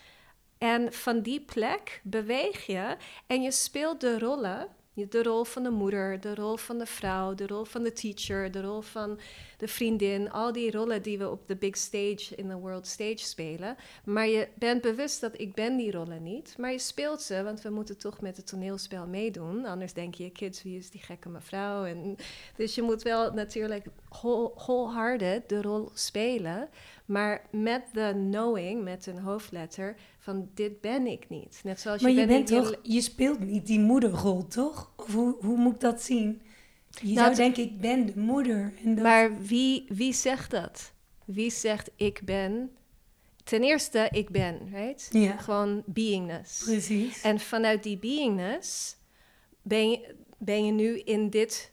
En 0.58 0.94
van 0.94 1.22
die 1.22 1.42
plek 1.42 2.02
beweeg 2.04 2.66
je 2.66 2.98
en 3.28 3.42
je 3.42 3.52
speelt 3.52 4.02
de 4.02 4.20
rollen. 4.20 4.68
De 4.96 5.24
rol 5.24 5.44
van 5.44 5.64
de 5.64 5.70
moeder, 5.70 6.20
de 6.20 6.36
rol 6.36 6.58
van 6.58 6.78
de 6.78 6.86
vrouw, 6.86 7.34
de 7.34 7.48
rol 7.48 7.64
van 7.66 7.84
de 7.84 7.94
teacher, 7.94 8.52
de 8.52 8.62
rol 8.62 8.82
van 8.82 9.20
de 9.58 9.68
vriendin. 9.68 10.32
Al 10.32 10.52
die 10.52 10.72
rollen 10.72 11.02
die 11.02 11.18
we 11.18 11.30
op 11.30 11.48
de 11.48 11.56
big 11.56 11.78
stage, 11.78 12.36
in 12.36 12.48
de 12.48 12.56
world 12.56 12.88
stage 12.88 13.18
spelen. 13.18 13.76
Maar 14.04 14.28
je 14.28 14.48
bent 14.54 14.82
bewust 14.82 15.22
dat 15.22 15.40
ik 15.40 15.54
ben 15.54 15.78
die 15.78 15.92
rollen 15.92 16.24
niet. 16.24 16.56
Maar 16.58 16.72
je 16.72 16.80
speelt 16.80 17.22
ze, 17.22 17.44
want 17.44 17.62
we 17.62 17.70
moeten 17.70 17.98
toch 17.98 18.22
met 18.22 18.38
het 18.38 18.48
toneelspel 18.48 19.08
meedoen. 19.08 19.66
Anders 19.66 19.94
denk 19.94 20.16
je, 20.16 20.30
kids, 20.30 20.64
wie 20.64 20.78
is 20.78 20.90
die 20.90 21.02
gekke 21.02 21.30
mevrouw? 21.30 21.86
En 21.86 22.16
dus 22.56 22.76
je 22.76 22.82
moet 22.82 23.02
wel 23.02 23.32
natuurlijk 23.34 23.86
whole- 24.10 24.52
wholehearted 24.56 25.50
de 25.50 25.62
rol 25.62 25.90
spelen. 25.94 26.70
Maar 27.06 27.48
met 27.52 27.84
de 27.94 28.12
knowing, 28.14 28.84
met 28.84 29.06
een 29.06 29.20
hoofdletter, 29.20 29.96
van 30.20 30.50
dit 30.54 30.82
ben 30.82 31.08
ik 31.08 31.30
niet. 31.30 31.60
Net 31.64 31.80
zoals 31.80 32.02
Maar 32.02 32.12
je, 32.12 32.20
je 32.20 32.28
bent 32.28 32.48
toch, 32.48 32.76
je 32.82 33.02
speelt 33.02 33.40
niet 33.40 33.66
die 33.66 33.80
moederrol, 33.80 34.48
toch? 34.48 34.92
Of 34.96 35.14
hoe, 35.14 35.36
hoe 35.40 35.58
moet 35.58 35.74
ik 35.74 35.80
dat 35.80 36.02
zien? 36.02 36.42
Je 36.90 37.14
Nou, 37.14 37.26
zou 37.26 37.36
denken, 37.36 37.64
ik 37.64 37.80
ben 37.80 38.06
de 38.06 38.20
moeder. 38.20 38.74
En 38.84 38.96
dat, 38.96 39.04
Maar 39.04 39.42
wie, 39.42 39.86
wie 39.88 40.14
zegt 40.14 40.52
dat? 40.52 40.92
Wie 41.26 41.52
zegt 41.52 41.92
ik 41.96 42.22
ben? 42.24 42.72
Ten 43.44 43.64
eerste, 43.64 44.08
ik 44.12 44.30
ben, 44.30 44.70
right? 44.74 45.08
Ja. 45.12 45.38
Gewoon 45.38 45.84
beingness. 45.86 46.64
Precies. 46.64 47.22
En 47.22 47.40
vanuit 47.40 47.84
die 47.84 47.98
beingness 47.98 48.96
ben 49.62 49.90
je, 49.90 50.16
ben 50.38 50.66
je 50.66 50.72
nu 50.72 51.00
in 51.00 51.30
dit 51.30 51.72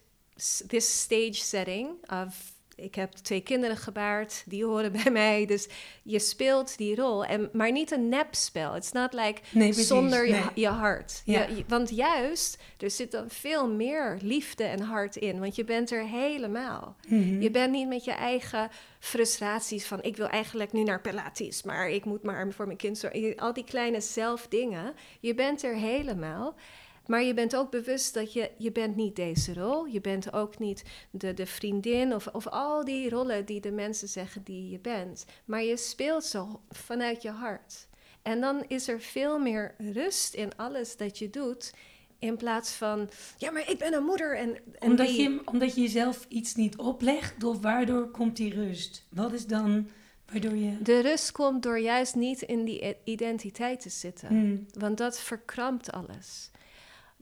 this 0.67 1.01
stage 1.01 1.33
setting 1.33 1.89
of 2.11 2.52
ik 2.75 2.95
heb 2.95 3.11
twee 3.11 3.41
kinderen 3.41 3.77
gebaard, 3.77 4.43
die 4.45 4.65
horen 4.65 4.91
bij 5.03 5.11
mij. 5.11 5.45
Dus 5.45 5.67
je 6.03 6.19
speelt 6.19 6.77
die 6.77 6.95
rol. 6.95 7.25
En, 7.25 7.49
maar 7.53 7.71
niet 7.71 7.91
een 7.91 8.09
nepspel. 8.09 8.75
It's 8.75 8.91
not 8.91 9.13
like 9.13 9.41
Nee, 9.51 9.73
zonder 9.73 10.25
je, 10.27 10.31
Nee. 10.33 10.43
je 10.55 10.67
hart. 10.67 11.21
Ja. 11.25 11.41
Je- 11.47 11.63
want 11.67 11.89
juist, 11.89 12.57
er 12.77 12.91
zit 12.91 13.11
dan 13.11 13.29
veel 13.29 13.67
meer 13.69 14.17
liefde 14.21 14.63
en 14.63 14.79
hart 14.81 15.15
in. 15.15 15.39
Want 15.39 15.55
je 15.55 15.63
bent 15.63 15.91
er 15.91 16.03
helemaal. 16.07 16.95
Mhm. 17.07 17.41
Je 17.41 17.51
bent 17.51 17.71
niet 17.71 17.87
met 17.87 18.03
je 18.03 18.11
eigen 18.11 18.69
frustraties 18.99 19.85
van... 19.85 20.03
ik 20.03 20.17
wil 20.17 20.27
eigenlijk 20.27 20.71
nu 20.71 20.83
naar 20.83 21.01
Pilates, 21.01 21.63
maar 21.63 21.89
ik 21.89 22.05
moet 22.05 22.23
maar 22.23 22.51
voor 22.51 22.65
mijn 22.65 22.77
kind 22.77 22.97
zorgen. 22.97 23.35
Al 23.35 23.53
die 23.53 23.63
kleine 23.63 24.01
zelfdingen. 24.01 24.93
Je 25.19 25.33
bent 25.35 25.63
er 25.63 25.75
helemaal. 25.75 26.55
Maar 27.07 27.23
je 27.23 27.33
bent 27.33 27.55
ook 27.55 27.71
bewust 27.71 28.13
dat 28.13 28.33
je, 28.33 28.51
je 28.57 28.71
bent 28.71 28.95
niet 28.95 29.15
deze 29.15 29.53
rol. 29.53 29.85
Je 29.85 30.01
bent 30.01 30.33
ook 30.33 30.59
niet 30.59 30.83
de, 31.11 31.33
de 31.33 31.45
vriendin 31.45 32.13
of, 32.15 32.27
of 32.27 32.47
al 32.47 32.85
die 32.85 33.09
rollen 33.09 33.45
die 33.45 33.61
de 33.61 33.71
mensen 33.71 34.07
zeggen 34.07 34.43
die 34.43 34.69
je 34.69 34.79
bent. 34.79 35.25
Maar 35.45 35.63
je 35.63 35.77
speelt 35.77 36.23
ze 36.23 36.45
vanuit 36.69 37.21
je 37.21 37.29
hart. 37.31 37.87
En 38.21 38.41
dan 38.41 38.63
is 38.67 38.87
er 38.87 38.99
veel 39.01 39.39
meer 39.39 39.75
rust 39.77 40.33
in 40.33 40.55
alles 40.55 40.97
dat 40.97 41.17
je 41.17 41.29
doet... 41.29 41.73
In 42.19 42.37
plaats 42.37 42.71
van, 42.71 43.09
ja, 43.37 43.51
maar 43.51 43.69
ik 43.69 43.77
ben 43.77 43.93
een 43.93 44.03
moeder 44.03 44.37
en... 44.37 44.55
en 44.55 44.61
Omdat 44.89 45.07
die- 45.07 45.21
je, 45.21 45.41
omdat 45.45 45.75
je 45.75 45.81
jezelf 45.81 46.25
iets 46.29 46.55
niet 46.55 46.77
oplegt, 46.77 47.43
of 47.43 47.61
waardoor 47.61 48.07
komt 48.11 48.35
die 48.37 48.53
rust? 48.53 49.05
Wat 49.09 49.33
is 49.33 49.45
dan 49.47 49.87
waardoor 50.31 50.55
je... 50.55 50.81
De 50.81 50.99
rust 50.99 51.31
komt 51.31 51.63
door 51.63 51.79
juist 51.79 52.15
niet 52.15 52.41
in 52.41 52.65
die 52.65 52.95
identiteit 53.03 53.79
te 53.81 53.89
zitten. 53.89 54.27
Hmm. 54.27 54.65
Want 54.79 54.97
dat 54.97 55.19
verkrampt 55.19 55.91
alles. 55.91 56.51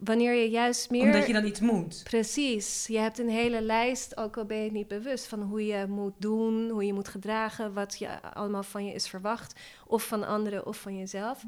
Wanneer 0.04 0.34
je 0.34 0.50
juist 0.50 0.90
meer... 0.90 1.04
Omdat 1.04 1.28
je 1.28 1.34
dan 1.34 1.46
iets 1.46 1.60
moet. 1.60 2.02
Precies. 2.04 2.88
Je 2.88 2.98
hebt 2.98 3.20
een 3.20 3.30
hele 3.30 3.62
lijst, 3.62 4.18
ook 4.18 4.38
al 4.38 4.46
ben 4.46 4.58
je 4.58 4.64
het 4.64 4.72
niet 4.72 4.88
bewust... 4.88 5.28
van 5.28 5.42
hoe 5.42 5.66
je 5.66 5.86
moet 5.88 6.14
doen, 6.18 6.70
hoe 6.70 6.86
je 6.86 6.94
moet 6.94 7.08
gedragen... 7.08 7.74
wat 7.74 8.00
je 8.00 8.22
allemaal 8.34 8.64
van 8.64 8.86
je 8.86 8.94
is 8.94 9.08
verwacht. 9.08 9.60
Of 9.88 10.08
van 10.08 10.28
anderen 10.28 10.66
of 10.66 10.78
van 10.78 10.98
jezelf. 10.98 11.44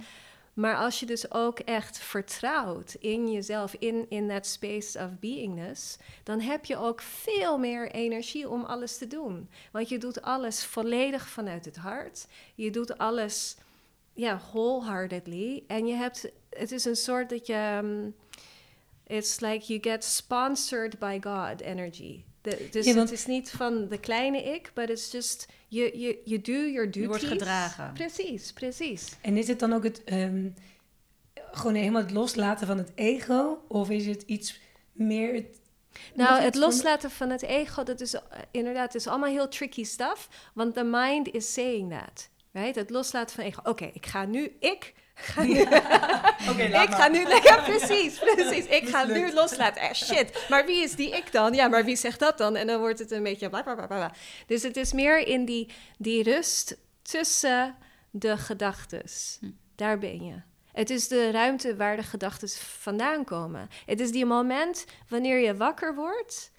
Maar 0.54 0.76
als 0.76 1.00
je 1.00 1.06
dus 1.06 1.32
ook 1.32 1.60
echt 1.60 1.98
vertrouwt 1.98 2.96
in 3.00 3.32
jezelf... 3.32 3.76
in, 3.80 4.06
in 4.10 4.28
that 4.28 4.46
space 4.46 5.00
of 5.00 5.20
beingness... 5.20 5.98
dan 6.24 6.40
heb 6.40 6.66
je 6.66 6.78
ook 6.78 7.02
veel 7.02 7.58
meer 7.58 7.92
energie 7.92 8.50
om 8.50 8.64
alles 8.64 8.98
te 8.98 9.08
doen. 9.08 9.50
Want 9.72 9.90
je 9.90 9.98
doet 9.98 10.22
alles 10.22 10.66
volledig 10.66 11.28
vanuit 11.28 11.66
het 11.66 11.78
hart. 11.78 12.28
Je 12.56 12.70
doet 12.70 12.98
alles 12.98 13.58
ja, 14.14 14.42
wholeheartedly. 14.52 15.64
En 15.68 15.88
je 15.88 15.94
hebt, 15.94 16.32
het 16.50 16.72
is 16.72 16.86
een 16.86 16.96
soort 16.96 17.30
dat 17.30 17.48
je, 17.48 17.80
um, 17.84 18.16
it's 19.08 19.40
like 19.40 19.66
you 19.66 19.80
get 19.82 20.04
sponsored 20.04 21.00
by 21.00 21.20
God 21.22 21.62
energy. 21.62 22.24
De, 22.42 22.68
dus 22.72 22.86
Ja, 22.86 22.94
want- 22.94 23.10
het 23.10 23.20
is 23.20 23.26
niet 23.26 23.52
van 23.52 23.88
de 23.88 24.00
kleine 24.00 24.44
ik, 24.44 24.72
but 24.74 24.90
it's 24.90 25.12
just, 25.12 25.48
you, 25.68 25.98
you, 25.98 26.18
you 26.26 26.42
do 26.42 26.52
your 26.52 26.86
duties. 26.92 27.02
Je 27.02 27.08
wordt 27.08 27.24
gedragen. 27.24 27.94
Precies, 27.94 28.54
precies. 28.54 29.16
En 29.22 29.38
is 29.38 29.48
het 29.48 29.60
dan 29.60 29.74
ook 29.74 29.84
het... 29.84 30.04
ehm, 30.04 30.50
gewoon 31.52 31.76
helemaal 31.76 32.02
het 32.02 32.12
loslaten 32.12 32.68
van 32.68 32.78
het 32.78 32.92
ego? 32.96 33.58
Of 33.68 33.90
is 33.90 34.06
het 34.06 34.22
iets 34.22 34.60
meer... 34.92 35.34
Het, 35.34 35.60
Nou, 36.14 36.42
het 36.42 36.56
loslaten 36.56 37.12
van 37.12 37.30
het 37.30 37.42
ego, 37.42 37.84
dat 37.84 38.02
is 38.02 38.14
uh, 38.14 38.22
inderdaad, 38.52 38.94
het 38.94 39.02
is 39.02 39.08
allemaal 39.08 39.30
heel 39.30 39.48
tricky 39.48 39.84
stuff. 39.84 40.30
Want 40.54 40.74
the 40.76 40.84
mind 40.84 41.32
is 41.34 41.54
saying 41.54 41.92
that. 41.92 42.30
Right? 42.52 42.76
Het 42.76 42.90
loslaten 42.90 43.36
van 43.36 43.44
ego. 43.44 43.62
Oké, 43.64 43.90
ik 43.94 44.06
ga 44.06 44.26
nu, 44.26 44.56
ik 44.60 44.94
ga 45.14 45.44
nu, 45.44 45.62
Oké, 46.50 46.64
ik 46.64 46.90
ga 46.90 47.08
nu, 47.08 47.28
ja, 47.44 47.62
precies, 47.62 48.20
precies. 48.20 48.66
Ik 48.66 48.88
ga 48.88 49.04
nu 49.04 49.34
loslaten. 49.34 49.82
Eh, 49.82 49.94
shit, 49.94 50.46
maar 50.50 50.66
wie 50.66 50.84
is 50.84 50.96
die 50.96 51.10
ik 51.10 51.32
dan? 51.32 51.54
Ja, 51.54 51.68
maar 51.68 51.86
wie 51.86 51.96
zegt 51.96 52.20
dat 52.20 52.38
dan? 52.38 52.56
En 52.56 52.68
dan 52.68 52.80
wordt 52.80 53.00
het 53.00 53.12
een 53.12 53.24
beetje 53.24 53.50
bla 53.50 53.64
bla 53.64 53.76
bla 53.76 53.86
bla. 53.86 54.12
Dus 54.48 54.64
het 54.64 54.78
is 54.78 54.94
meer 54.94 55.28
in 55.28 55.46
die, 55.46 55.70
die 55.98 56.24
rust 56.24 56.78
tussen 57.02 57.76
de 58.10 58.38
gedachtes. 58.38 59.40
Daar 59.76 59.98
ben 59.98 60.26
je. 60.26 60.42
Het 60.72 60.90
is 60.90 61.08
de 61.08 61.32
ruimte 61.32 61.76
waar 61.76 61.96
de 61.96 62.04
gedachten 62.04 62.50
vandaan 62.50 63.24
komen. 63.24 63.70
Het 63.86 64.00
is 64.00 64.12
die 64.12 64.26
moment 64.26 64.86
wanneer 65.08 65.40
je 65.40 65.56
wakker 65.56 65.96
wordt 65.96 66.52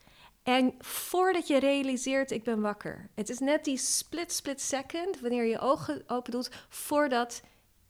en 0.43 0.75
voordat 0.79 1.47
je 1.47 1.59
realiseert 1.59 2.31
ik 2.31 2.43
ben 2.43 2.61
wakker. 2.61 3.11
Het 3.15 3.29
is 3.29 3.39
net 3.39 3.65
die 3.65 3.77
split 3.77 4.33
split 4.33 4.61
second 4.61 5.21
wanneer 5.21 5.45
je 5.45 5.59
ogen 5.59 6.03
open 6.07 6.33
doet 6.33 6.51
voordat 6.69 7.43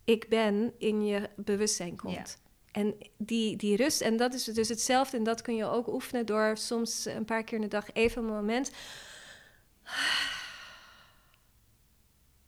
ik 0.05 0.29
ben 0.29 0.75
in 0.79 1.07
je 1.07 1.31
bewustzijn 1.37 1.97
komt. 1.97 2.15
Ja. 2.15 2.25
En 2.73 2.97
die, 3.17 3.57
die 3.57 3.77
rust, 3.77 4.01
en 4.01 4.17
dat 4.17 4.35
is 4.35 4.45
dus 4.45 4.69
hetzelfde, 4.69 5.17
en 5.17 5.23
dat 5.23 5.43
kun 5.43 5.57
je 5.57 5.65
ook 5.65 5.87
oefenen 5.87 6.27
door 6.27 6.57
soms 6.57 7.05
een 7.05 7.25
paar 7.25 7.45
keer 7.45 7.57
in 7.57 7.61
de 7.61 7.69
dag 7.69 7.93
even 7.93 8.23
een 8.23 8.29
moment. 8.29 8.71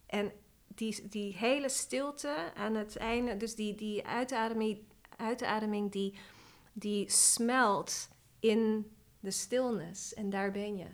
En 0.06 0.32
die, 0.74 1.08
die 1.08 1.36
hele 1.36 1.68
stilte 1.68 2.52
aan 2.54 2.74
het 2.74 2.96
einde, 2.96 3.36
dus 3.36 3.54
die, 3.54 3.74
die 3.74 4.06
uitademing, 4.06 4.78
uitademing 5.16 5.92
die, 5.92 6.18
die 6.72 7.10
smelt 7.10 8.08
in 8.40 8.90
de 9.20 9.30
stillness. 9.30 10.14
En 10.14 10.30
daar 10.30 10.50
ben 10.50 10.76
je. 10.76 10.86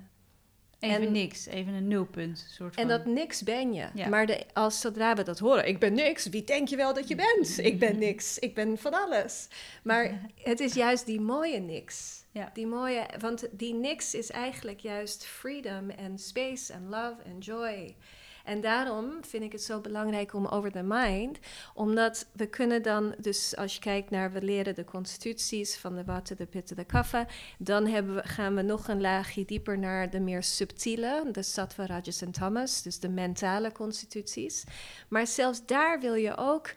Even 0.82 1.06
En- 1.06 1.12
niks, 1.12 1.46
even 1.46 1.72
een 1.72 1.88
nulpunt. 1.88 2.46
Soort 2.50 2.74
van. 2.74 2.82
En 2.82 2.88
dat 2.88 3.04
niks 3.06 3.42
ben 3.42 3.72
je. 3.72 3.86
Ja. 3.94 4.08
Maar 4.08 4.26
de, 4.26 4.44
als 4.52 4.80
zodra 4.80 5.14
we 5.14 5.22
dat 5.22 5.38
horen, 5.38 5.68
ik 5.68 5.78
ben 5.78 5.94
niks, 5.94 6.26
wie 6.26 6.44
denk 6.44 6.68
je 6.68 6.76
wel 6.76 6.94
dat 6.94 7.08
je 7.08 7.14
bent? 7.14 7.58
Ik 7.58 7.78
ben 7.78 7.98
niks, 7.98 8.38
ik 8.38 8.54
ben 8.54 8.78
van 8.78 8.92
alles. 8.94 9.48
Maar 9.82 10.20
het 10.42 10.60
is 10.60 10.74
juist 10.74 11.06
die 11.06 11.20
mooie 11.20 11.58
niks. 11.58 12.24
Ja. 12.30 12.50
Die 12.52 12.66
mooie, 12.66 13.06
want 13.20 13.48
die 13.52 13.74
niks 13.74 14.14
is 14.14 14.30
eigenlijk 14.30 14.80
juist 14.80 15.24
freedom 15.24 15.90
en 15.90 16.18
space 16.18 16.72
en 16.72 16.88
love 16.88 17.22
en 17.24 17.38
joy. 17.38 17.94
En 18.44 18.60
daarom 18.60 19.10
vind 19.20 19.42
ik 19.42 19.52
het 19.52 19.62
zo 19.62 19.80
belangrijk 19.80 20.34
om 20.34 20.46
over 20.46 20.72
de 20.72 20.82
mind, 20.82 21.38
omdat 21.74 22.26
we 22.32 22.46
kunnen 22.46 22.82
dan, 22.82 23.14
dus 23.18 23.56
als 23.56 23.74
je 23.74 23.80
kijkt 23.80 24.10
naar, 24.10 24.32
we 24.32 24.42
leren 24.42 24.74
de 24.74 24.84
constituties 24.84 25.76
van 25.76 25.94
de 25.94 26.04
water, 26.04 26.36
de 26.36 26.46
pitta, 26.46 26.74
de 26.74 26.84
kaffa, 26.84 27.26
dan 27.58 27.86
hebben 27.86 28.14
we, 28.14 28.22
gaan 28.28 28.54
we 28.54 28.62
nog 28.62 28.88
een 28.88 29.00
laagje 29.00 29.44
dieper 29.44 29.78
naar 29.78 30.10
de 30.10 30.20
meer 30.20 30.42
subtiele, 30.42 31.28
de 31.32 31.42
sattva, 31.42 31.86
rajas 31.86 32.22
en 32.22 32.30
tamas, 32.30 32.82
dus 32.82 32.98
de 32.98 33.08
mentale 33.08 33.72
constituties. 33.72 34.64
Maar 35.08 35.26
zelfs 35.26 35.66
daar 35.66 36.00
wil 36.00 36.14
je 36.14 36.36
ook 36.36 36.70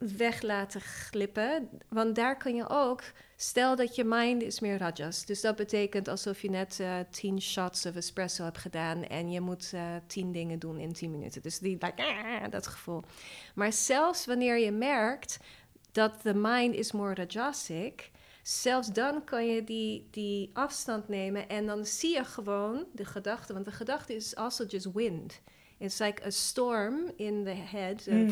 weg 0.00 0.42
laten 0.42 0.80
glippen, 0.80 1.68
want 1.88 2.14
daar 2.14 2.36
kun 2.36 2.54
je 2.54 2.68
ook, 2.68 3.02
stel 3.36 3.76
dat 3.76 3.94
je 3.94 4.04
mind 4.04 4.42
is 4.42 4.60
meer 4.60 4.78
rajas, 4.78 5.24
dus 5.24 5.40
dat 5.40 5.56
betekent 5.56 6.08
alsof 6.08 6.42
je 6.42 6.50
net 6.50 6.80
eh, 6.80 6.96
tien 7.10 7.40
shots 7.40 7.86
of 7.86 7.96
espresso 7.96 8.44
hebt 8.44 8.58
gedaan 8.58 9.04
en 9.04 9.30
je 9.30 9.40
moet 9.40 9.70
eh, 9.74 9.82
tien 10.06 10.32
dingen 10.32 10.58
doen 10.58 10.78
in 10.78 10.92
tien 10.92 11.10
minuten. 11.10 11.42
Dus 11.42 11.58
die, 11.58 11.78
like, 11.80 12.02
ah, 12.02 12.50
dat 12.50 12.66
gevoel. 12.66 13.02
Maar 13.54 13.72
zelfs 13.72 14.26
wanneer 14.26 14.58
je 14.58 14.70
merkt 14.70 15.38
dat 15.92 16.22
de 16.22 16.34
mind 16.34 16.74
is 16.74 16.92
more 16.92 17.14
rajasic, 17.14 18.10
zelfs 18.42 18.92
dan 18.92 19.24
kan 19.24 19.46
je 19.46 19.64
die, 19.64 20.08
die 20.10 20.50
afstand 20.52 21.08
nemen 21.08 21.48
en 21.48 21.66
dan 21.66 21.86
zie 21.86 22.14
je 22.14 22.24
gewoon 22.24 22.86
de 22.92 23.04
gedachte, 23.04 23.52
want 23.52 23.64
de 23.64 23.72
gedachte 23.72 24.14
is 24.14 24.36
also 24.36 24.64
just 24.64 24.92
wind. 24.92 25.40
It's 25.78 25.98
like 25.98 26.24
a 26.26 26.30
storm 26.30 27.12
in 27.16 27.44
the 27.44 27.76
head. 27.76 28.06
Mm. 28.06 28.30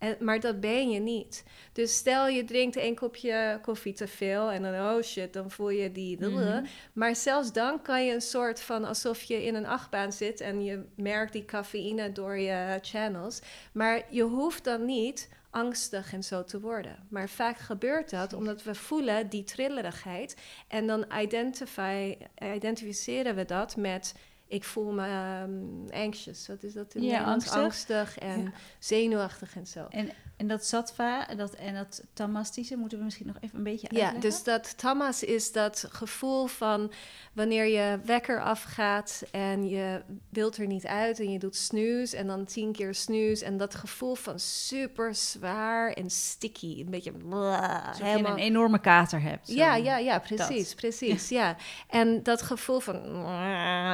En, 0.00 0.16
maar 0.20 0.40
dat 0.40 0.60
ben 0.60 0.90
je 0.90 1.00
niet. 1.00 1.44
Dus 1.72 1.96
stel 1.96 2.28
je 2.28 2.44
drinkt 2.44 2.76
één 2.76 2.94
kopje 2.94 3.58
koffie 3.62 3.92
te 3.92 4.08
veel 4.08 4.50
en 4.50 4.62
dan, 4.62 4.74
oh 4.74 5.02
shit, 5.02 5.32
dan 5.32 5.50
voel 5.50 5.70
je 5.70 5.92
die. 5.92 6.18
Mhm. 6.20 6.64
Maar 6.92 7.16
zelfs 7.16 7.52
dan 7.52 7.82
kan 7.82 8.04
je 8.04 8.14
een 8.14 8.20
soort 8.20 8.60
van 8.60 8.84
alsof 8.84 9.22
je 9.22 9.44
in 9.44 9.54
een 9.54 9.66
achtbaan 9.66 10.12
zit 10.12 10.40
en 10.40 10.64
je 10.64 10.84
merkt 10.94 11.32
die 11.32 11.44
cafeïne 11.44 12.12
door 12.12 12.38
je 12.38 12.78
channels. 12.82 13.40
Maar 13.72 14.02
je 14.10 14.22
hoeft 14.22 14.64
dan 14.64 14.84
niet 14.84 15.28
angstig 15.50 16.12
en 16.12 16.24
zo 16.24 16.44
te 16.44 16.60
worden. 16.60 17.06
Maar 17.08 17.28
vaak 17.28 17.58
gebeurt 17.58 18.10
dat 18.10 18.32
omdat 18.32 18.62
we 18.62 18.74
voelen 18.74 19.28
die 19.28 19.44
trillerigheid 19.44 20.36
en 20.68 20.86
dan 20.86 21.04
identify, 21.20 22.16
identificeren 22.54 23.34
we 23.34 23.44
dat 23.44 23.76
met 23.76 24.14
ik 24.50 24.64
voel 24.64 24.92
me 24.92 25.06
ehm, 25.06 26.02
anxious. 26.04 26.46
Wat 26.46 26.62
is 26.62 26.72
dat 26.72 26.94
in 26.94 27.02
Ja, 27.02 27.24
angstig. 27.24 27.54
Angstig 27.54 28.18
en 28.18 28.42
Ja. 28.42 28.50
zenuwachtig 28.78 29.56
en 29.56 29.66
zo. 29.66 29.86
En, 29.90 30.10
en 30.40 30.46
dat 30.46 30.64
sattva 30.64 31.26
dat, 31.36 31.52
en 31.52 31.74
dat 31.74 32.02
tamastische 32.12 32.76
moeten 32.76 32.98
we 32.98 33.04
misschien 33.04 33.26
nog 33.26 33.36
even 33.40 33.58
een 33.58 33.64
beetje 33.64 33.86
Ja, 33.90 34.04
uitleggen. 34.04 34.30
dus 34.30 34.42
dat 34.42 34.78
tamas 34.78 35.22
is 35.22 35.52
dat 35.52 35.86
gevoel 35.90 36.46
van 36.46 36.92
wanneer 37.32 37.64
je 37.66 38.00
wekker 38.04 38.42
afgaat 38.42 39.22
en 39.30 39.68
je 39.68 40.02
wilt 40.28 40.56
er 40.56 40.66
niet 40.66 40.86
uit 40.86 41.20
en 41.20 41.32
je 41.32 41.38
doet 41.38 41.56
snoes 41.56 42.12
en 42.12 42.26
dan 42.26 42.44
tien 42.44 42.72
keer 42.72 42.94
snoes 42.94 43.40
en 43.42 43.56
dat 43.56 43.74
gevoel 43.74 44.14
van 44.14 44.38
super 44.38 45.14
zwaar 45.14 45.92
en 45.92 46.10
sticky, 46.10 46.80
een 46.80 46.90
beetje 46.90 47.12
blah, 47.12 47.88
Alsof 47.88 48.06
je 48.16 48.24
een 48.26 48.36
enorme 48.36 48.80
kater 48.80 49.22
hebt. 49.22 49.48
zo. 49.48 49.54
Ja, 49.54 49.74
ja, 49.76 49.98
ja, 49.98 50.18
precies, 50.18 50.74
precies, 50.74 51.28
ja. 51.28 51.56
En 51.88 52.22
dat 52.22 52.42
gevoel 52.42 52.80
van, 52.80 53.02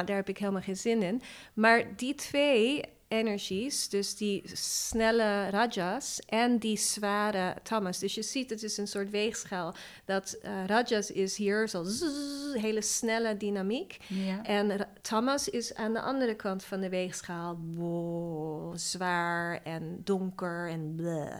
daar 0.05 0.15
heb 0.15 0.29
ik 0.29 0.37
helemaal 0.37 0.61
geen 0.61 0.77
zin 0.77 1.01
in. 1.01 1.21
Maar 1.53 1.95
die 1.95 2.15
twee 2.15 2.81
energies, 3.07 3.89
dus 3.89 4.15
die 4.15 4.43
snelle 4.53 5.49
rajas 5.49 6.19
en 6.19 6.57
die 6.57 6.77
zware 6.77 7.55
tamas. 7.63 7.99
Dus 7.99 8.15
je 8.15 8.21
ziet, 8.21 8.49
het 8.49 8.63
is 8.63 8.77
een 8.77 8.87
soort 8.87 9.09
weegschaal. 9.09 9.75
Dat 10.05 10.37
eh, 10.41 10.65
rajas 10.65 11.11
is 11.11 11.37
hier 11.37 11.69
zo 11.69 11.83
zzz, 11.83 12.61
hele 12.61 12.81
snelle 12.81 13.37
dynamiek. 13.37 13.97
Ja. 14.07 14.43
En 14.43 14.87
tamas 15.01 15.49
is 15.49 15.75
aan 15.75 15.93
de 15.93 16.01
andere 16.01 16.35
kant 16.35 16.63
van 16.63 16.79
de 16.79 16.89
weegschaal. 16.89 17.59
Wow, 17.75 18.77
zwaar 18.77 19.61
en 19.63 20.01
donker 20.03 20.69
en 20.69 20.93
bleh. 20.95 21.37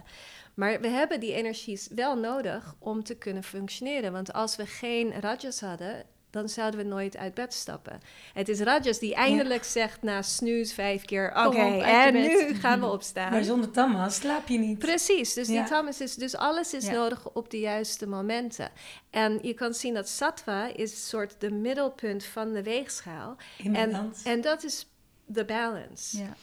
Maar 0.54 0.82
we 0.82 0.88
hebben 0.88 1.20
die 1.20 1.34
energies 1.34 1.88
wel 1.96 2.16
nodig 2.16 2.76
om 2.80 3.04
te 3.04 3.16
kunnen 3.16 3.44
functioneren. 3.44 4.12
Want 4.12 4.34
als 4.34 4.56
we 4.56 4.66
geen 4.66 5.20
rajas 5.20 5.60
hadden, 5.60 6.06
dan 6.38 6.50
zouden 6.50 6.80
we 6.80 6.86
nooit 6.86 7.18
uit 7.18 7.34
bed 7.34 7.54
stappen. 7.54 8.02
Het 8.34 8.50
is 8.50 8.60
rajas 8.60 9.00
die 9.00 9.16
eindelijk 9.16 9.64
zegt 9.64 10.02
na 10.02 10.22
snoes 10.22 10.74
vijf 10.74 11.06
keer... 11.06 11.30
Oké, 11.30 11.60
uit 11.60 11.76
je 11.76 11.84
en 11.84 12.14
bed." 12.14 12.28
nu 12.28 12.56
gaan 12.56 12.80
we 12.80 12.86
opstaan. 12.86 13.32
Maar 13.32 13.44
zonder 13.44 13.72
tamas 13.72 14.16
slaap 14.16 14.48
je 14.48 14.58
niet. 14.58 14.80
Precies, 14.80 15.34
dus 15.34 15.48
die 15.48 15.64
tamas 15.64 16.02
is, 16.02 16.16
dus 16.16 16.36
alles 16.36 16.74
is 16.74 16.90
nodig 16.90 17.30
op 17.34 17.50
de 17.50 17.60
juiste 17.60 18.08
momenten. 18.08 18.70
En 19.10 19.40
je 19.42 19.54
kan 19.54 19.74
zien 19.74 19.94
dat 19.94 20.10
sattva 20.10 20.66
is 20.66 20.92
een 20.92 20.98
soort 20.98 21.36
de 21.40 21.52
middelpunt 21.52 22.26
van 22.26 22.54
de 22.54 22.64
weegschaal. 22.64 23.36
In 23.58 23.76
En, 23.76 24.14
en 24.24 24.42
dat 24.42 24.64
is 24.64 24.88
de 25.26 25.46
balance. 25.46 26.18
Ja. 26.18 26.36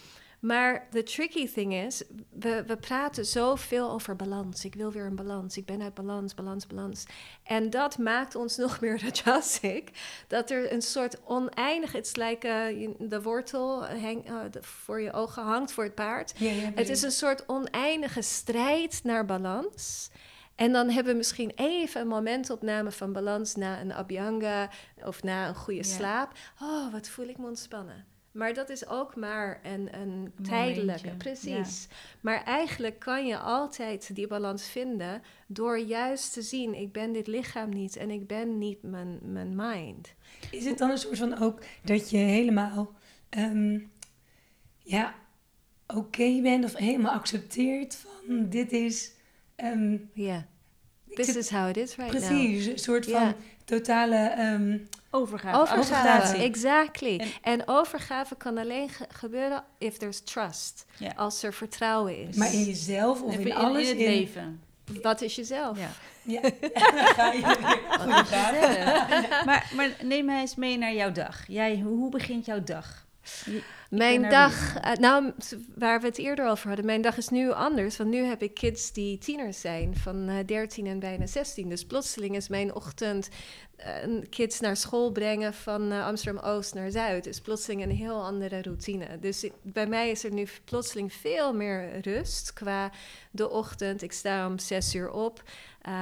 Maar 0.45 0.87
de 0.91 1.03
tricky 1.03 1.49
thing 1.49 1.75
is, 1.75 2.03
we, 2.31 2.65
we 2.67 2.77
praten 2.77 3.27
zoveel 3.27 3.91
over 3.91 4.17
balans. 4.17 4.65
Ik 4.65 4.75
wil 4.75 4.93
weer 4.93 5.07
een 5.07 5.17
balans. 5.17 5.57
Ik 5.57 5.65
ben 5.65 5.83
uit 5.83 5.95
balans, 5.95 6.35
balans, 6.35 6.67
balans. 6.67 7.05
En 7.43 7.71
dat 7.71 7.99
maakt 7.99 8.35
ons 8.35 8.57
nog 8.65 8.81
meer 8.81 9.01
rajasic. 9.03 9.91
Dat 10.29 10.51
er 10.51 10.73
een 10.73 10.83
soort 10.83 11.21
oneindig... 11.25 11.93
Het 11.93 12.07
is 12.07 12.17
like 12.17 12.49
eh, 12.49 12.89
de 12.99 13.23
wortel 13.23 13.87
hang, 13.87 14.27
eh, 14.27 14.35
voor 14.61 15.01
je 15.01 15.13
ogen 15.13 15.43
hangt 15.43 15.73
voor 15.73 15.85
het 15.85 15.95
paard. 15.95 16.33
Ja, 16.37 16.51
ja, 16.51 16.71
Het 16.75 16.89
is 16.89 17.03
een 17.03 17.11
soort 17.11 17.49
oneindige 17.49 18.23
strijd 18.23 19.01
naar 19.03 19.25
balans. 19.25 20.11
En 20.55 20.73
dan 20.73 20.91
hebben 20.91 21.13
we 21.13 21.19
misschien 21.19 21.53
even 21.55 22.01
een 22.01 22.09
momentopname 22.09 22.91
van 22.91 23.13
balans 23.13 23.55
na 23.55 23.81
een 23.81 23.93
abhyanga 23.93 24.71
of 25.05 25.23
na 25.23 25.49
een 25.49 25.55
goede 25.55 25.85
slaap. 25.85 26.33
Oh, 26.63 26.93
wat 26.93 27.09
voel 27.09 27.29
ik 27.29 27.39
me 27.39 27.47
ontspannen. 27.47 28.14
Maar 28.35 28.55
dat 28.55 28.69
is 28.69 28.87
ook 28.89 29.17
maar 29.17 29.61
een, 29.63 29.89
een 30.01 30.33
tijdelijke, 30.43 31.11
precies. 31.11 31.87
Maar 32.21 32.45
eigenlijk 32.45 32.99
kan 32.99 33.27
je 33.27 33.39
altijd 33.39 34.15
die 34.15 34.27
balans 34.27 34.69
vinden 34.69 35.23
door 35.47 35.79
juist 35.79 36.33
te 36.33 36.43
zien: 36.43 36.75
ik 36.75 36.93
ben 36.93 37.13
dit 37.13 37.27
lichaam 37.27 37.69
niet 37.69 37.97
en 37.97 38.11
ik 38.11 38.27
ben 38.27 38.59
niet 38.59 38.83
mijn, 38.83 39.19
mijn 39.23 39.57
mind. 39.57 40.15
Is 40.51 40.65
het 40.65 40.79
dan 40.79 40.91
een 40.91 40.99
soort 40.99 41.19
van 41.19 41.39
ook 41.39 41.61
dat 41.85 42.11
je 42.11 42.17
helemaal, 42.17 42.93
ehm, 43.29 43.79
ja, 44.79 45.15
oké 45.87 46.41
bent 46.43 46.65
of 46.65 46.77
helemaal 46.77 47.13
accepteert 47.13 47.95
van 47.95 48.49
dit 48.49 48.73
is, 48.73 49.13
ehm, 49.57 49.97
Ja, 50.13 50.47
ik 51.07 51.17
this 51.17 51.37
is 51.37 51.51
how 51.51 51.69
it 51.69 51.77
is 51.77 51.97
right 51.97 52.13
now. 52.13 52.23
precies, 52.23 52.67
een 52.67 52.79
soort 52.79 53.11
van. 53.11 53.35
Totale, 53.65 54.17
ehm, 54.17 54.79
Overgave. 55.11 55.73
Overgave, 55.79 56.37
exactly. 56.37 57.17
En- 57.19 57.29
En, 57.43 57.69
overgave 57.69 58.35
kan 58.37 58.59
alleen 58.59 58.89
ge- 58.89 59.07
gebeuren 59.09 59.65
if 59.79 59.97
there's 59.97 60.21
trust. 60.25 60.85
Als 61.17 61.43
er 61.43 61.53
vertrouwen 61.55 62.29
is. 62.29 62.37
maar 62.37 62.53
in 62.53 62.63
jezelf 62.65 63.23
of 63.23 63.37
in 63.37 63.53
alles. 63.55 63.83
in 63.83 63.89
het 63.89 64.07
leven. 64.07 64.61
Wat 65.03 65.21
is 65.21 65.35
jezelf? 65.35 65.79
Ja. 65.79 65.89
Ja, 66.23 66.41
dan 67.01 67.07
ga 67.15 67.33
je 67.33 67.41
weer. 68.61 69.29
Maar, 69.47 69.71
maar 69.77 69.91
neem 70.03 70.25
mij 70.25 70.41
eens 70.41 70.55
mee 70.55 70.79
naar 70.79 70.95
jouw 70.95 71.13
dag. 71.13 71.45
Jij, 71.49 71.81
hoe 71.85 72.11
begint 72.11 72.45
jouw 72.47 72.63
dag? 72.65 73.04
Je- 73.45 73.63
Mijn 73.91 74.23
dag, 74.31 74.77
eh, 74.77 74.93
nou, 74.93 75.33
waar 75.77 76.01
we 76.01 76.07
het 76.07 76.19
eerder 76.19 76.49
over 76.49 76.67
hadden, 76.67 76.87
mijn 76.87 77.03
dag 77.03 77.17
is 77.17 77.29
nu 77.29 77.51
anders. 77.53 77.97
Want 77.97 78.11
nu 78.11 78.23
heb 78.25 78.43
ik 78.43 78.55
kids 78.55 78.93
die 78.93 79.19
tieners 79.19 79.61
zijn, 79.61 79.97
van 79.97 80.29
eh 80.29 80.37
13 80.47 80.87
en 80.87 80.99
bijna 80.99 81.27
16. 81.27 81.69
Dus 81.69 81.85
plotseling 81.87 82.37
is 82.37 82.49
mijn 82.49 82.75
ochtend 82.75 83.29
een 83.77 84.27
kids 84.31 84.61
naar 84.61 84.77
school 84.77 85.11
brengen 85.13 85.55
van 85.55 85.93
eh, 85.93 86.07
Amsterdam-Oost 86.07 86.75
naar 86.75 86.91
Zuid. 86.91 87.27
Is 87.27 87.41
plotseling 87.41 87.83
een 87.83 87.91
heel 87.91 88.23
andere 88.25 88.63
routine. 88.63 89.19
Dus 89.21 89.45
ik- 89.45 89.53
bij 89.63 89.87
mij 89.87 90.11
is 90.11 90.25
er 90.25 90.33
nu 90.33 90.47
plotseling 90.65 91.13
veel 91.13 91.55
meer 91.55 92.01
rust 92.01 92.53
qua 92.53 92.91
de 93.31 93.51
ochtend. 93.51 94.03
Ik 94.03 94.13
sta 94.13 94.47
om 94.47 94.59
6 94.59 94.95
uur 94.95 95.11
op. 95.11 95.43
eh, 95.85 95.93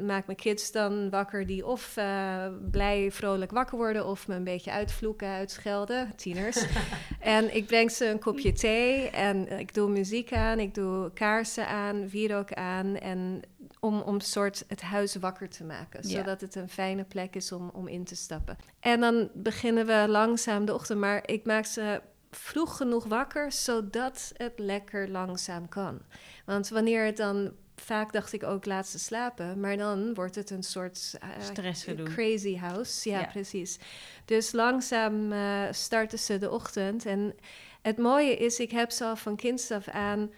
maak 0.00 0.26
mijn 0.26 0.36
kids 0.36 0.72
dan 0.72 1.10
wakker 1.10 1.46
die 1.46 1.66
of 1.66 1.96
eh, 1.96 2.46
blij, 2.70 3.10
vrolijk 3.12 3.50
wakker 3.50 3.78
worden... 3.78 4.06
of 4.06 4.28
me 4.28 4.34
een 4.34 4.44
beetje 4.44 4.70
uitvloeken, 4.70 5.28
uitschelden, 5.28 6.16
tieners. 6.16 6.64
en 7.20 7.54
ik 7.54 7.66
breng 7.66 7.90
ze 7.90 8.06
een 8.06 8.18
kopje 8.18 8.52
thee 8.52 9.10
en 9.10 9.58
ik 9.58 9.74
doe 9.74 9.90
muziek 9.90 10.32
aan, 10.32 10.58
ik 10.58 10.74
doe 10.74 11.12
kaarsen 11.12 11.68
aan, 11.68 12.08
wierook 12.08 12.52
aan... 12.52 12.96
en 12.96 13.40
om, 13.80 14.00
om 14.00 14.20
soort 14.20 14.64
het 14.68 14.80
huis 14.80 15.14
wakker 15.14 15.48
te 15.48 15.64
maken, 15.64 16.08
Ja. 16.08 16.16
zodat 16.16 16.40
het 16.40 16.54
een 16.54 16.68
fijne 16.68 17.04
plek 17.04 17.34
is 17.34 17.52
om, 17.52 17.70
om 17.72 17.88
in 17.88 18.04
te 18.04 18.16
stappen. 18.16 18.56
En 18.80 19.00
dan 19.00 19.28
beginnen 19.34 19.86
we 19.86 20.04
langzaam 20.08 20.64
de 20.64 20.74
ochtend, 20.74 21.00
maar 21.00 21.22
ik 21.28 21.44
maak 21.44 21.64
ze 21.64 22.00
vroeg 22.30 22.76
genoeg 22.76 23.04
wakker, 23.04 23.52
zodat 23.52 24.32
het 24.36 24.52
lekker 24.56 25.08
langzaam 25.08 25.68
kan. 25.68 26.00
Want 26.44 26.68
wanneer 26.68 27.04
het 27.04 27.16
dan 27.16 27.52
vaak 27.76 28.12
dacht 28.12 28.32
ik 28.32 28.42
ook 28.42 28.64
laat 28.66 28.88
ze 28.88 28.98
slapen. 28.98 29.60
Maar 29.60 29.76
dan 29.76 30.14
wordt 30.14 30.34
het 30.34 30.50
een 30.50 30.62
soort 30.62 31.12
uh, 31.24 31.28
Stressgedoe. 31.44 32.06
crazy 32.08 32.56
house. 32.56 33.10
Ja, 33.10 33.18
Ja. 33.20 33.26
precies. 33.26 33.78
Dus 34.24 34.52
langzaam 34.52 35.32
eh, 35.32 35.62
starten 35.70 36.18
ze 36.18 36.38
de 36.38 36.50
ochtend. 36.50 37.06
En 37.06 37.34
het 37.82 37.98
mooie 37.98 38.36
is, 38.36 38.58
ik 38.58 38.70
heb 38.70 38.90
ze 38.90 39.04
al 39.04 39.16
van 39.16 39.36
kinds 39.36 39.70
af 39.70 39.88
aan... 39.88 40.30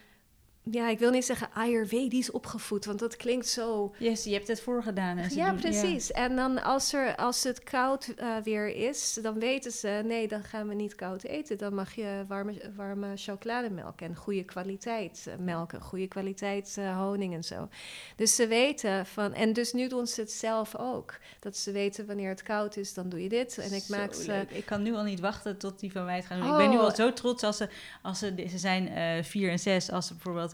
Ja, 0.71 0.89
ik 0.89 0.99
wil 0.99 1.11
niet 1.11 1.25
zeggen 1.25 1.49
Ayurvedisch 1.53 2.31
opgevoed, 2.31 2.85
want 2.85 2.99
dat 2.99 3.17
klinkt 3.17 3.47
zo 3.47 3.95
Yes, 3.99 4.25
je 4.25 4.33
hebt 4.33 4.49
het 4.49 4.61
voorgedaan. 4.61 5.19
En 5.19 5.35
ja, 5.35 5.51
doen- 5.51 5.61
precies. 5.61 6.13
En 6.13 6.37
dan 6.37 6.63
als, 6.63 6.93
er, 6.93 7.17
als 7.17 7.43
het 7.45 7.63
koud 7.63 8.07
eh, 8.17 8.37
weer 8.45 8.69
is, 8.89 9.19
dan 9.23 9.39
weten 9.39 9.71
ze... 9.73 10.03
nee, 10.05 10.29
dan 10.29 10.43
gaan 10.43 10.69
we 10.69 10.75
niet 10.75 10.95
koud 10.95 11.23
eten. 11.25 11.59
Dan 11.59 11.75
mag 11.75 11.95
je 11.95 12.25
warme, 12.29 12.73
warme 12.77 13.13
chocolademelk 13.17 14.01
en 14.01 14.17
goede 14.17 14.45
kwaliteit 14.45 15.27
eh, 15.29 15.35
melk... 15.39 15.73
en 15.73 15.81
goede 15.81 16.07
kwaliteit 16.09 16.75
eh, 16.79 16.99
honing 16.99 17.35
en 17.35 17.45
zo. 17.45 17.69
Dus 18.17 18.35
ze 18.35 18.47
weten 18.47 19.07
van... 19.07 19.33
en 19.35 19.53
dus 19.53 19.73
nu 19.73 19.89
doen 19.89 20.07
ze 20.07 20.21
het 20.21 20.33
zelf 20.33 20.77
ook. 20.77 21.19
Dat 21.41 21.57
ze 21.57 21.73
weten 21.73 22.07
wanneer 22.07 22.29
het 22.29 22.43
koud 22.43 22.77
is, 22.77 22.95
dan 22.95 23.09
doe 23.09 23.23
je 23.23 23.29
dit. 23.29 23.59
En 23.59 23.73
ik 23.73 23.83
Zo 23.83 23.97
maak 23.97 24.15
ze... 24.15 24.27
leuk. 24.27 24.51
Ik 24.51 24.67
kan 24.67 24.83
nu 24.83 24.95
al 24.95 25.03
niet 25.05 25.21
wachten 25.21 25.59
tot 25.59 25.81
die 25.81 25.93
van 25.93 26.05
mij 26.05 26.17
het 26.17 26.27
gaan 26.27 26.41
doen. 26.41 26.51
Ik 26.51 26.57
ben 26.57 26.71
nu 26.71 26.77
Oh. 26.77 26.83
al 26.83 26.95
zo 26.95 27.13
trots 27.13 27.43
als 27.43 27.57
ze, 27.57 27.69
als 28.03 28.19
ze, 28.19 28.47
ze 28.51 28.59
zijn 28.59 29.25
vier 29.25 29.51
en 29.51 29.59
zes, 29.59 29.91
als 29.91 30.07
ze 30.07 30.13
bijvoorbeeld 30.13 30.54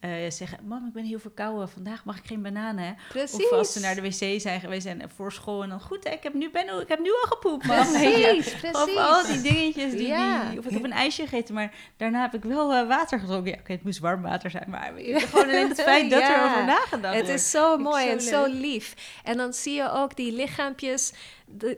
eh, 0.00 0.10
zeggen, 0.28 0.58
mam, 0.64 0.86
ik 0.86 0.92
ben 0.92 1.04
heel 1.04 1.18
verkouden, 1.18 1.68
vandaag 1.68 2.04
mag 2.04 2.18
ik 2.18 2.24
geen 2.26 2.42
bananen. 2.42 2.96
Precies. 3.08 3.34
Of 3.44 3.52
als 3.52 3.72
ze 3.72 3.80
naar 3.80 3.94
de 3.94 4.00
wc 4.02 4.40
zijn 4.40 4.60
geweest 4.60 4.86
en 4.86 5.10
voor 5.16 5.32
school 5.32 5.62
en 5.62 5.68
dan, 5.68 5.80
goed, 5.80 6.04
hè, 6.04 6.10
ik 6.10 6.22
heb 6.22 6.34
nu, 6.34 6.50
ben, 6.50 6.80
ik 6.80 6.88
heb 6.88 6.98
nu 6.98 7.10
al 7.10 7.28
gepoept, 7.30 7.66
mam. 7.66 7.76
Precies, 7.76 8.54
precies. 8.60 8.82
Of 8.82 8.96
al 8.96 9.26
die 9.26 9.40
dingetjes, 9.40 9.92
die, 9.92 10.06
Ja. 10.06 10.48
die, 10.50 10.58
of 10.58 10.64
ik 10.64 10.70
heb 10.72 10.84
een 10.84 10.92
ijsje 10.92 11.22
gegeten, 11.22 11.54
maar 11.54 11.74
daarna 11.96 12.20
heb 12.22 12.34
ik 12.34 12.42
wel 12.44 12.72
eh, 12.72 12.86
water 12.88 13.18
gedronken. 13.20 13.50
Ja, 13.52 13.58
oké, 13.60 13.72
het 13.72 13.84
moest 13.84 13.98
warm 13.98 14.22
water 14.22 14.50
zijn, 14.50 14.66
maar 14.70 14.92
gewoon 14.98 15.44
alleen 15.44 15.68
het 15.68 15.80
feit 15.82 16.10
dat 16.10 16.20
Ja. 16.20 16.38
er 16.44 16.50
over 16.50 16.64
nagedacht 16.64 17.14
Het 17.14 17.24
wordt. 17.26 17.40
is 17.40 17.50
zo 17.50 17.78
mooi 17.78 18.04
zo 18.04 18.10
en 18.10 18.20
zo 18.20 18.46
lief. 18.46 18.94
En 19.24 19.36
dan 19.36 19.52
zie 19.52 19.74
je 19.74 19.90
ook 19.90 20.16
die 20.16 20.32
lichaampjes 20.32 21.12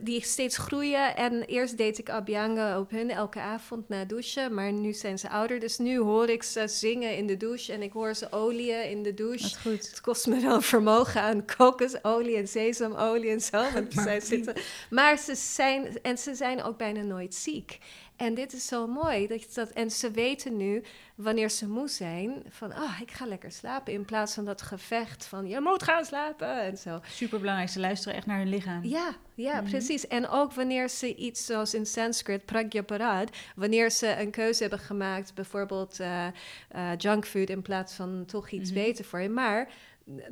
die 0.01 0.21
steeds 0.25 0.57
groeien. 0.57 1.15
En 1.15 1.43
eerst 1.43 1.77
deed 1.77 1.97
ik 1.97 2.09
Abhyanga 2.09 2.79
op 2.79 2.89
hun 2.91 3.09
elke 3.11 3.39
avond 3.39 3.89
na 3.89 4.05
douchen. 4.05 4.53
Maar 4.53 4.71
nu 4.71 4.93
zijn 4.93 5.19
ze 5.19 5.29
ouder. 5.29 5.59
Dus 5.59 5.77
nu 5.77 5.97
hoor 5.99 6.29
ik 6.29 6.43
ze 6.43 6.67
zingen 6.67 7.17
in 7.17 7.27
de 7.27 7.37
douche. 7.37 7.73
En 7.73 7.81
ik 7.81 7.91
hoor 7.91 8.12
ze 8.15 8.31
olieën 8.31 8.89
in 8.89 9.03
de 9.03 9.13
douche. 9.13 9.43
Wat 9.43 9.57
goed. 9.57 9.89
Het 9.89 10.01
kost 10.01 10.27
me 10.27 10.39
wel 10.39 10.61
vermogen 10.61 11.21
aan 11.21 11.45
kokosolie 11.57 12.37
en 12.37 12.47
sesamolie 12.47 13.29
en 13.29 13.41
zo. 13.41 13.63
Want 13.73 13.95
Maar 13.95 14.03
zij 14.03 14.19
zitten. 14.19 14.55
Maar 14.89 15.17
ze 15.17 15.35
zijn, 15.35 16.01
en 16.01 16.17
ze 16.17 16.35
zijn 16.35 16.63
ook 16.63 16.77
bijna 16.77 17.01
nooit 17.01 17.35
ziek. 17.35 17.79
En 18.23 18.33
dit 18.33 18.53
is 18.53 18.67
zo 18.67 18.87
mooi. 18.87 19.27
Dat, 19.27 19.41
je 19.41 19.47
dat, 19.53 19.69
en 19.69 19.91
ze 19.91 20.11
weten 20.11 20.57
nu, 20.57 20.83
wanneer 21.15 21.49
ze 21.49 21.67
moe 21.67 21.87
zijn, 21.87 22.43
van 22.49 22.73
ah, 22.73 22.99
ik 23.01 23.11
ga 23.11 23.25
lekker 23.25 23.51
slapen. 23.51 23.93
In 23.93 24.05
plaats 24.05 24.33
van 24.33 24.45
dat 24.45 24.61
gevecht 24.61 25.25
van 25.25 25.47
je 25.47 25.59
moet 25.61 25.83
gaan 25.83 26.05
slapen 26.05 26.61
en 26.61 26.77
zo. 26.77 26.99
Super 27.09 27.39
belangrijk, 27.39 27.69
ze 27.69 27.79
luisteren 27.79 28.17
echt 28.17 28.25
naar 28.25 28.37
hun 28.37 28.49
lichaam. 28.49 28.83
Ja, 28.83 29.15
ja, 29.35 29.61
Mhm. 29.61 29.69
precies. 29.69 30.07
En 30.07 30.27
ook 30.27 30.53
wanneer 30.53 30.89
ze 30.89 31.15
iets 31.15 31.45
zoals 31.45 31.73
in 31.73 31.85
Sanskrit, 31.85 32.45
pragyaparad, 32.45 33.29
wanneer 33.55 33.91
ze 33.91 34.15
een 34.19 34.31
keuze 34.31 34.61
hebben 34.61 34.79
gemaakt, 34.79 35.33
bijvoorbeeld 35.33 35.99
eh 35.99 36.27
eh, 36.69 36.91
junkfood 36.97 37.49
in 37.49 37.61
plaats 37.61 37.93
van 37.93 38.23
toch 38.27 38.49
iets 38.49 38.71
Mhm. 38.71 38.79
beter 38.83 39.05
voor 39.05 39.19
je, 39.19 39.29
maar 39.29 39.69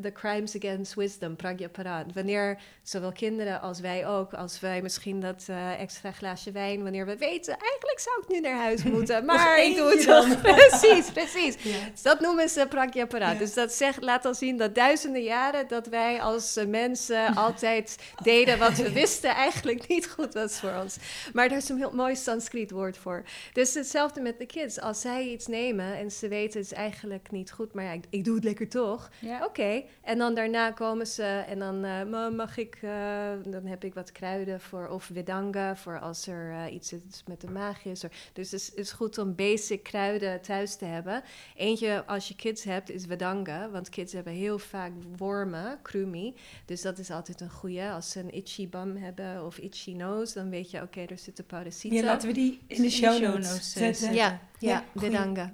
the 0.01 0.11
crimes 0.11 0.55
against 0.55 0.95
wisdom, 0.95 1.35
pragyaparad. 1.35 2.13
Wanneer 2.13 2.59
zowel 2.83 3.11
kinderen 3.11 3.61
als 3.61 3.79
wij 3.79 4.07
ook, 4.07 4.33
als 4.33 4.59
wij 4.59 4.81
misschien 4.81 5.19
dat 5.19 5.45
eh, 5.47 5.79
extra 5.79 6.11
glaasje 6.11 6.51
wijn, 6.51 6.83
wanneer 6.83 7.05
we 7.05 7.17
weten, 7.17 7.57
eigenlijk 7.57 7.99
zou 7.99 8.21
ik 8.21 8.27
nu 8.27 8.39
naar 8.39 8.61
huis 8.61 8.83
moeten, 8.93 9.25
maar 9.25 9.63
ik 9.63 9.75
doe 9.75 9.89
het 9.89 10.03
toch. 10.03 10.41
precies, 10.55 11.11
precies. 11.11 11.63
Ja. 11.63 11.89
Dus 11.91 12.01
dat 12.01 12.19
noemen 12.19 12.49
ze 12.49 12.65
pragyaparad. 12.69 13.33
Ja. 13.33 13.39
Dus 13.39 13.53
dat 13.53 13.73
zegt, 13.73 14.01
laat 14.01 14.23
dan 14.23 14.35
zien 14.35 14.57
dat 14.57 14.75
duizenden 14.75 15.23
jaren 15.23 15.67
dat 15.67 15.87
wij 15.87 16.21
als 16.21 16.57
eh, 16.57 16.65
mensen 16.65 17.35
altijd 17.45 17.97
deden 18.23 18.59
wat 18.59 18.77
we 18.77 18.91
wisten 18.91 19.29
eigenlijk 19.29 19.87
niet 19.87 20.09
goed 20.09 20.33
was 20.33 20.59
voor 20.59 20.73
ons. 20.81 20.97
Maar 21.33 21.49
daar 21.49 21.57
is 21.57 21.69
een 21.69 21.77
heel 21.77 21.91
mooi 21.91 22.15
Sanskriet 22.15 22.71
woord 22.71 22.97
voor. 22.97 23.23
Dus 23.53 23.73
hetzelfde 23.73 24.21
met 24.21 24.37
de 24.37 24.45
kids. 24.45 24.79
Als 24.79 25.01
zij 25.01 25.27
iets 25.27 25.47
nemen 25.47 25.97
en 25.97 26.11
ze 26.11 26.27
weten 26.27 26.59
het 26.59 26.71
is 26.71 26.73
eigenlijk 26.73 27.31
niet 27.31 27.51
goed, 27.51 27.73
maar 27.73 27.83
ja, 27.83 27.91
ik, 27.91 28.03
ik 28.09 28.23
doe 28.23 28.35
het 28.35 28.43
lekker 28.43 28.69
toch. 28.69 29.09
Ja. 29.19 29.45
Oké, 29.45 29.60
en 30.01 30.17
dan 30.17 30.33
daarna 30.35 30.71
komen 30.71 31.07
ze 31.07 31.23
en 31.23 31.59
dan 31.59 31.83
eh, 31.83 32.03
"Ma, 32.03 32.29
mag 32.29 32.57
ik, 32.57 32.77
eh, 32.81 33.31
dan 33.45 33.65
heb 33.65 33.83
ik 33.83 33.93
wat 33.93 34.11
kruiden 34.11 34.61
voor, 34.61 34.87
of 34.87 35.03
vedanga 35.03 35.75
voor 35.75 35.99
als 35.99 36.27
er 36.27 36.51
eh, 36.51 36.73
iets 36.73 36.93
is 36.93 37.23
met 37.27 37.41
de 37.41 37.49
maag 37.49 37.85
is. 37.85 37.99
Dus 38.33 38.51
het 38.51 38.61
is, 38.61 38.73
is 38.73 38.91
goed 38.91 39.17
om 39.17 39.35
basic 39.35 39.83
kruiden 39.83 40.41
thuis 40.41 40.75
te 40.75 40.85
hebben. 40.85 41.23
Eentje 41.55 42.05
als 42.05 42.27
je 42.27 42.35
kids 42.35 42.63
hebt 42.63 42.89
is 42.89 43.05
vedanga, 43.05 43.69
want 43.69 43.89
kids 43.89 44.13
hebben 44.13 44.33
heel 44.33 44.59
vaak 44.59 44.91
wormen, 45.17 45.79
krumi. 45.81 46.35
Dus 46.65 46.81
dat 46.81 46.97
is 46.97 47.11
altijd 47.11 47.41
een 47.41 47.49
goede. 47.51 47.91
Als 47.91 48.11
ze 48.11 48.19
een 48.19 48.33
itchy 48.33 48.69
bum 48.69 48.95
hebben 48.95 49.45
of 49.45 49.57
itchy 49.57 49.93
nose, 49.93 50.33
dan 50.33 50.49
weet 50.49 50.71
je, 50.71 50.81
oké, 50.81 51.01
er 51.01 51.17
zitten 51.17 51.45
parasieten. 51.45 51.99
Ja, 51.99 52.05
laten 52.05 52.27
we 52.27 52.33
die 52.33 52.51
in 52.51 52.59
de 52.67 52.75
In 52.75 52.81
de 52.81 52.89
show 52.89 53.21
notes 53.21 53.71
zetten. 53.73 54.13
Ja, 54.13 54.39
ja, 54.59 54.83
Ja, 55.01 55.53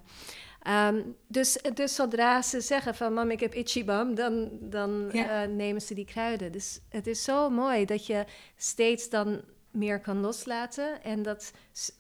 Ehm, 0.68 1.02
dus, 1.28 1.60
dus 1.74 1.96
zodra 1.96 2.42
ze 2.42 2.62
zeggen 2.62 2.96
van 2.96 3.14
mam, 3.14 3.32
ik 3.32 3.40
heb 3.40 3.54
itchy 3.54 3.86
bum, 3.86 4.16
dan, 4.16 4.50
dan 4.62 5.10
Ja. 5.12 5.44
eh, 5.44 5.50
nemen 5.50 5.82
ze 5.82 5.94
die 5.94 6.06
kruiden. 6.06 6.52
Dus 6.52 6.80
het 6.90 7.08
is 7.08 7.24
zo 7.24 7.50
mooi 7.50 7.86
dat 7.86 8.06
je 8.06 8.26
steeds 8.56 9.10
dan 9.10 9.42
meer 9.72 10.00
kan 10.00 10.20
loslaten. 10.20 11.04
En 11.04 11.24
dat, 11.24 11.54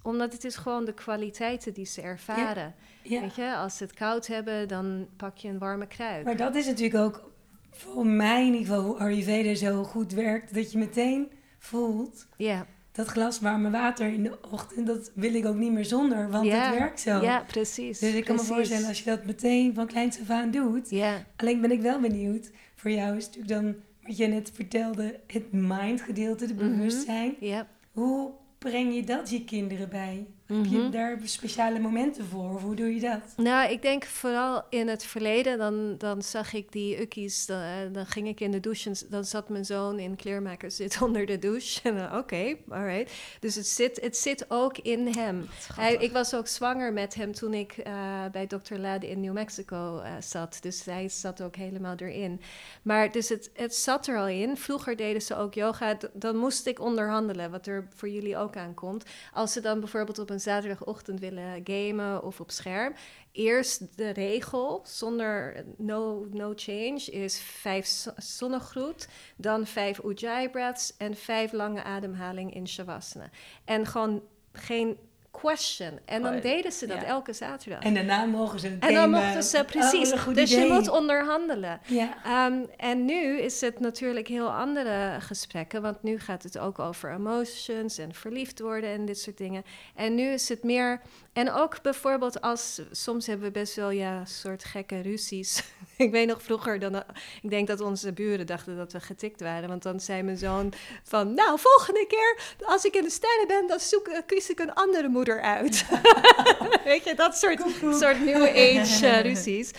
omdat 0.04 0.34
het 0.34 0.44
is 0.44 0.56
gewoon 0.56 0.86
de 0.86 0.94
kwaliteiten 0.94 1.74
die 1.74 1.86
ze 1.86 2.02
ervaren. 2.02 2.76
Ja. 3.04 3.22
Weet 3.22 3.36
je, 3.36 3.56
als 3.56 3.78
ze 3.78 3.84
het 3.84 3.94
koud 3.94 4.28
hebben, 4.28 4.68
dan 4.68 5.08
pak 5.18 5.38
je 5.38 5.48
een 5.48 5.60
warme 5.60 5.88
kruid. 5.88 6.26
Maar 6.26 6.38
dat 6.38 6.56
is 6.56 6.66
natuurlijk 6.66 7.04
ook 7.04 7.32
voor 7.72 8.06
mij 8.06 8.40
in 8.46 8.54
ieder 8.54 8.68
geval 8.68 8.82
hoe 8.84 8.98
Ayurveda 8.98 9.56
zo 9.56 9.84
goed 9.84 10.12
werkt. 10.12 10.54
Dat 10.54 10.72
je 10.72 10.78
meteen 10.78 11.32
voelt, 11.60 12.28
Ja, 12.38 12.66
dat 12.98 13.08
glas 13.08 13.40
warme 13.40 13.70
water 13.70 14.08
in 14.14 14.24
de 14.24 14.38
ochtend, 14.52 14.88
dat 14.88 15.12
wil 15.16 15.34
ik 15.34 15.46
ook 15.46 15.56
niet 15.56 15.72
meer 15.72 15.86
zonder, 15.86 16.30
want 16.30 16.46
Ja, 16.46 16.70
het 16.70 16.78
werkt 16.80 17.00
zo. 17.00 17.22
ja 17.22 17.44
precies. 17.48 18.00
Dus 18.00 18.14
ik 18.14 18.26
kan 18.26 18.36
me 18.36 18.42
voorstellen 18.42 18.88
als 18.88 19.00
je 19.00 19.10
dat 19.10 19.26
meteen 19.26 19.74
van 19.74 19.88
kleins 19.88 20.20
af 20.22 20.30
aan 20.30 20.52
doet. 20.52 20.90
Ja, 20.90 21.26
Alleen 21.36 21.62
ben 21.62 21.72
ik 21.72 21.82
wel 21.82 22.00
benieuwd, 22.00 22.52
voor 22.76 22.92
jou 22.92 23.18
is 23.18 23.26
natuurlijk 23.26 23.54
dan, 23.54 23.76
wat 24.04 24.18
je 24.18 24.28
net 24.28 24.52
vertelde, 24.54 25.20
het 25.28 25.52
mind 25.52 26.02
gedeelte, 26.02 26.46
het 26.46 26.56
Mhm. 26.60 26.70
bewustzijn. 26.70 27.36
ja. 27.40 27.68
Hoe 27.92 28.32
breng 28.58 28.94
je 28.96 29.04
dat 29.04 29.30
je 29.30 29.44
kinderen 29.44 29.90
bij? 29.90 30.26
Heb 30.48 30.66
je 30.66 30.78
Mhm. 30.78 30.92
daar 30.92 31.18
speciale 31.24 31.80
momenten 31.80 32.26
voor? 32.26 32.54
Of 32.54 32.62
hoe 32.62 32.76
doe 32.76 32.94
je 32.94 33.00
dat? 33.02 33.20
Nou, 33.46 33.72
ik 33.72 33.82
denk 33.82 34.06
vooral 34.06 34.64
in 34.70 34.88
het 34.88 35.04
verleden, 35.04 35.58
dan, 35.58 35.96
dan 35.98 36.22
zag 36.22 36.54
ik 36.54 36.72
die 36.72 37.02
ukkies, 37.02 37.46
dan, 37.46 37.62
eh, 37.62 37.68
dan 37.92 38.06
ging 38.06 38.28
ik 38.28 38.40
in 38.40 38.52
de 38.52 38.60
douche 38.60 38.90
en 38.90 38.96
dan 39.10 39.26
zat 39.26 39.50
mijn 39.50 39.66
zoon 39.66 40.00
in 40.00 40.16
kleermaker 40.16 40.72
zit 40.72 41.02
onder 41.06 41.26
de 41.26 41.40
douche. 41.40 41.80
En 41.84 42.16
oké, 42.18 42.56
alright. 42.70 43.14
Dus 43.40 43.56
het 43.56 43.68
zit, 43.68 44.02
het 44.02 44.18
zit 44.18 44.46
ook 44.48 44.78
in 44.78 45.08
hem. 45.08 45.48
Hij, 45.74 45.96
ik 45.96 46.12
was 46.12 46.34
ook 46.36 46.48
zwanger 46.48 46.94
met 46.94 47.16
hem 47.16 47.32
toen 47.34 47.54
ik 47.54 47.72
eh, 47.78 47.94
bij 48.32 48.48
Dr. 48.48 48.76
Lade 48.76 49.10
in 49.10 49.20
New 49.22 49.34
Mexico 49.34 50.00
eh, 50.00 50.12
zat. 50.22 50.58
Dus 50.62 50.86
hij 50.86 51.10
zat 51.10 51.42
ook 51.42 51.56
helemaal 51.56 51.96
erin. 51.98 52.42
Maar 52.82 53.12
dus 53.12 53.30
het, 53.30 53.50
het 53.54 53.76
zat 53.76 54.08
er 54.08 54.18
al 54.18 54.28
in. 54.28 54.58
Vroeger 54.58 54.96
deden 54.96 55.22
ze 55.22 55.36
ook 55.36 55.54
yoga. 55.54 55.98
Dan 56.14 56.36
moest 56.38 56.66
ik 56.68 56.80
onderhandelen, 56.80 57.52
wat 57.52 57.68
er 57.68 57.88
voor 57.96 58.10
jullie 58.10 58.38
ook 58.38 58.56
aankomt. 58.56 59.06
Als 59.34 59.54
ze 59.54 59.62
dan 59.62 59.80
bijvoorbeeld 59.80 60.20
op 60.20 60.30
een 60.30 60.37
zaterdagochtend 60.40 61.20
willen 61.20 61.62
gamen 61.64 62.24
of 62.24 62.40
op 62.40 62.52
scherm. 62.52 62.94
Eerst 63.32 63.98
de 63.98 64.10
regel, 64.10 64.82
zonder 64.84 65.64
no, 65.78 66.28
no 66.32 66.54
change, 66.56 67.04
is 67.12 67.40
vijf 67.40 67.86
zo- 67.86 68.12
zonnegroet, 68.16 69.08
dan 69.38 69.66
vijf 69.66 70.00
ujjayi 70.04 70.50
breaths 70.50 70.98
en 70.98 71.16
vijf 71.16 71.52
lange 71.52 71.84
ademhaling 71.84 72.54
in 72.54 72.68
shavasana. 72.68 73.30
En 73.66 73.86
gewoon 73.86 74.24
geen 74.52 74.98
question. 75.42 76.00
En 76.06 76.22
dan 76.22 76.36
Oh, 76.36 76.42
deden 76.42 76.72
ze 76.72 76.86
dat 76.86 76.98
ja. 76.98 77.04
elke 77.04 77.34
zaterdag. 77.34 77.80
En 77.84 77.94
daarna 77.94 78.26
mogen 78.26 78.60
ze 78.60 78.68
het 78.68 78.80
En 78.80 78.94
dan 78.94 79.10
mochten 79.10 79.44
ze, 79.44 79.58
Oh, 79.58 79.66
precies. 79.66 80.12
goed 80.12 80.36
dus 80.36 80.50
je 80.52 80.68
moet 80.72 80.90
onderhandelen. 80.90 81.80
Ja, 81.86 82.18
Ehm, 82.26 82.66
en 82.78 83.06
nu 83.06 83.40
is 83.40 83.62
het 83.62 83.80
natuurlijk 83.80 84.28
heel 84.28 84.52
andere 84.52 85.18
gesprekken, 85.20 85.82
want 85.82 86.04
nu 86.04 86.20
gaat 86.20 86.44
het 86.44 86.58
ook 86.58 86.80
over 86.80 87.12
emotions 87.14 87.98
en 87.98 88.14
verliefd 88.14 88.60
worden 88.60 88.90
en 88.90 89.06
dit 89.06 89.20
soort 89.20 89.38
dingen. 89.38 89.64
En 89.96 90.16
nu 90.16 90.24
is 90.24 90.50
het 90.50 90.64
meer, 90.64 91.02
en 91.34 91.52
ook 91.52 91.82
bijvoorbeeld 91.82 92.42
als, 92.42 92.82
soms 92.92 93.28
hebben 93.28 93.46
we 93.46 93.52
best 93.52 93.76
wel 93.76 93.90
ja, 93.90 94.26
soort 94.26 94.64
gekke 94.64 95.02
ruzies. 95.02 95.64
ik 95.98 96.12
weet 96.12 96.28
nog 96.28 96.42
vroeger, 96.44 96.80
dan, 96.80 96.96
ik 97.42 97.50
denk 97.50 97.68
dat 97.68 97.82
onze 97.82 98.14
buren 98.14 98.46
dachten 98.46 98.78
dat 98.78 98.92
we 98.92 99.00
getikt 99.00 99.42
waren, 99.42 99.70
want 99.70 99.84
dan 99.84 100.00
zei 100.00 100.24
mijn 100.24 100.38
zoon 100.38 100.74
van, 101.04 101.34
nou 101.34 101.60
volgende 101.60 102.06
keer 102.08 102.56
als 102.66 102.86
ik 102.86 102.96
in 102.96 103.04
de 103.04 103.10
sterren 103.10 103.48
ben, 103.48 103.68
dan 103.68 103.80
zoek, 103.80 104.22
kies 104.26 104.50
ik 104.50 104.60
een 104.60 104.74
andere 104.74 105.08
moeder 105.08 105.27
moeder 105.28 105.42
uit. 105.44 105.86
Weet 106.84 107.04
je, 107.04 107.16
dat 107.16 107.38
soort, 107.38 107.62
soort 108.00 108.26
new 108.26 108.44
age 108.44 109.06
uh, 109.06 109.22
ruzies. 109.30 109.72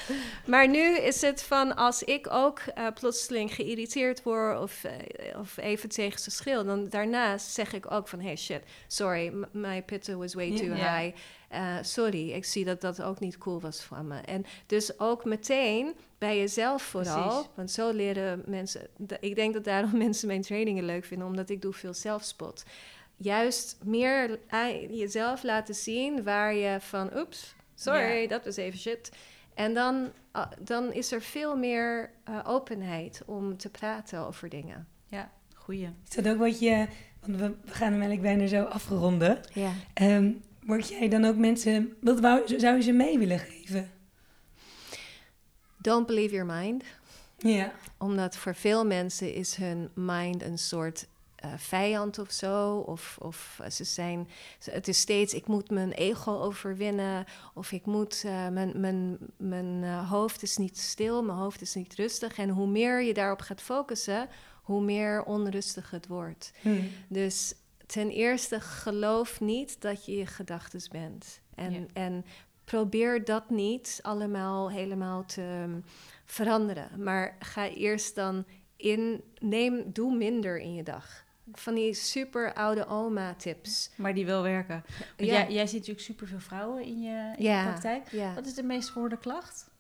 Maar 0.45 0.69
nu 0.69 0.97
is 0.97 1.21
het 1.21 1.43
van 1.43 1.77
als 1.77 2.03
ik 2.03 2.27
ook 2.31 2.61
uh, 2.79 2.87
plotseling 2.95 3.55
geïrriteerd 3.55 4.23
word 4.23 4.61
of, 4.61 4.85
uh, 4.85 4.93
of 5.39 5.57
even 5.57 5.89
tegen 5.89 6.21
ze 6.21 6.31
schreeuw, 6.31 6.65
dan 6.65 6.89
daarna 6.89 7.39
zeg 7.39 7.73
ik 7.73 7.91
ook 7.91 8.09
van 8.09 8.21
hey 8.21 8.37
shit, 8.37 8.63
sorry, 8.87 9.33
my 9.53 9.83
pitta 9.83 10.15
was 10.15 10.35
way 10.35 10.57
too 10.57 10.75
yeah. 10.75 10.99
high. 10.99 11.17
Sorry, 11.83 12.31
ik 12.31 12.45
zie 12.45 12.65
dat 12.65 12.81
dat 12.81 13.03
ook 13.03 13.21
niet 13.21 13.39
cool 13.39 13.61
was 13.61 13.81
van 13.81 14.07
me. 14.07 14.21
En 14.21 14.45
dus 14.67 14.99
ook 14.99 15.25
meteen 15.25 15.95
bij 16.19 16.39
jezelf 16.39 16.83
vooral. 16.83 17.29
Precies. 17.29 17.49
Want 17.55 17.71
zo 17.71 17.91
leren 17.91 18.43
mensen. 18.47 18.89
Ik 19.21 19.35
denk 19.35 19.55
dat 19.55 19.65
daarom 19.65 19.99
mensen 20.05 20.27
mijn 20.27 20.43
trainingen 20.43 20.85
leuk 20.85 21.05
vinden, 21.05 21.27
omdat 21.27 21.51
ik 21.51 21.63
doe 21.63 21.73
veel 21.73 21.95
zelfspot. 21.95 22.65
Juist 23.21 23.77
meer 23.85 24.39
jezelf 24.91 25.43
laten 25.43 25.75
zien 25.75 26.23
waar 26.23 26.55
je 26.55 26.81
van, 26.81 27.17
oeps, 27.17 27.55
sorry, 27.75 28.27
dat 28.27 28.45
was 28.45 28.57
even 28.57 28.79
shit. 28.79 29.11
En 29.55 29.75
dan, 29.75 30.13
uh, 30.37 30.47
dan 30.59 30.93
is 30.93 31.13
er 31.13 31.23
veel 31.23 31.57
meer 31.57 32.11
uh, 32.29 32.39
openheid 32.45 33.23
om 33.27 33.57
te 33.57 33.71
praten 33.71 34.27
over 34.27 34.49
dingen. 34.49 34.89
Ja, 35.09 35.31
goeie. 35.55 35.89
Is 36.09 36.15
dat 36.15 36.29
ook 36.29 36.39
wat 36.39 36.59
je, 36.59 36.87
want 37.21 37.39
we, 37.39 37.55
we 37.65 37.71
gaan 37.71 37.93
hem 37.93 38.03
eigenlijk 38.03 38.23
bijna 38.23 38.47
zo 38.47 38.65
afronden. 38.65 39.41
Ja. 39.53 39.73
Um, 39.95 40.43
word 40.63 40.89
jij 40.89 41.09
dan 41.09 41.25
ook 41.25 41.37
mensen, 41.37 41.97
wat 42.01 42.21
wou, 42.21 42.59
zou 42.59 42.77
je 42.77 42.83
ze 42.83 42.93
mee 42.93 43.19
willen 43.19 43.39
geven? 43.39 43.91
Don't 45.79 46.07
believe 46.07 46.35
your 46.35 46.55
mind. 46.55 46.85
Ja. 47.37 47.73
Omdat 47.99 48.37
voor 48.37 48.55
veel 48.55 48.87
mensen 48.87 49.35
is 49.35 49.55
hun 49.55 49.91
mind 49.95 50.43
een 50.43 50.59
soort 50.59 51.07
uh, 51.45 51.53
vijand 51.57 52.19
of 52.19 52.31
zo. 52.31 52.77
Of, 52.77 53.17
of 53.21 53.61
ze 53.71 53.85
zijn. 53.85 54.29
Het 54.65 54.89
is 54.89 55.01
steeds: 55.01 55.35
ik 55.35 55.47
moet 55.47 55.71
mijn 55.71 55.93
ego 55.93 56.33
overwinnen. 56.33 57.25
Of 57.55 57.73
ik 57.73 57.87
moet. 57.87 58.23
Uh, 58.27 58.49
mijn 58.49 58.81
mijn, 58.81 59.19
mijn 59.37 59.83
uh, 59.83 60.11
hoofd 60.11 60.43
is 60.43 60.57
niet 60.57 60.79
stil, 60.79 61.23
mijn 61.23 61.39
hoofd 61.39 61.61
is 61.61 61.75
niet 61.75 61.95
rustig. 61.95 62.39
En 62.39 62.49
hoe 62.49 62.67
meer 62.67 63.03
je 63.03 63.15
daarop 63.15 63.41
gaat 63.41 63.63
focussen, 63.63 64.29
hoe 64.63 64.83
meer 64.83 65.25
onrustig 65.25 65.91
het 65.91 66.07
wordt. 66.07 66.53
Hmm. 66.61 66.89
Dus 67.09 67.55
ten 67.87 68.11
eerste 68.11 68.61
geloof 68.61 69.41
niet 69.41 69.81
dat 69.81 70.05
je 70.05 70.17
je 70.17 70.27
gedachten 70.27 70.81
bent. 70.91 71.41
En, 71.55 71.89
en 71.93 72.25
probeer 72.65 73.25
dat 73.25 73.51
niet 73.51 73.99
allemaal 74.03 74.71
helemaal 74.71 75.25
te 75.25 75.61
um, 75.63 75.85
veranderen. 76.25 77.03
Maar 77.03 77.37
ga 77.39 77.69
eerst 77.69 78.15
dan 78.15 78.45
in, 78.77 79.23
neem, 79.39 79.93
doe 79.93 80.17
minder 80.17 80.59
in 80.59 80.75
je 80.75 80.83
dag. 80.83 81.25
Van 81.53 81.75
die 81.75 81.95
super 81.95 82.53
oude 82.55 82.87
oma 82.87 83.35
tips. 83.35 83.91
Maar 83.97 84.15
die 84.15 84.27
wel 84.27 84.43
werken. 84.43 84.85
Ja. 85.17 85.25
jij, 85.25 85.53
jij 85.53 85.67
ziet 85.67 85.79
natuurlijk 85.79 86.07
superveel 86.07 86.41
vrouwen 86.41 86.83
in 86.83 87.01
je, 87.03 87.33
in 87.37 87.45
Ja. 87.45 87.61
je 87.63 87.67
praktijk. 87.69 88.11
Ja. 88.11 88.35
Wat 88.35 88.47
is 88.47 88.55
de 88.55 88.63
meest 88.63 88.89
gehoorde 88.91 89.19
klacht? 89.19 89.71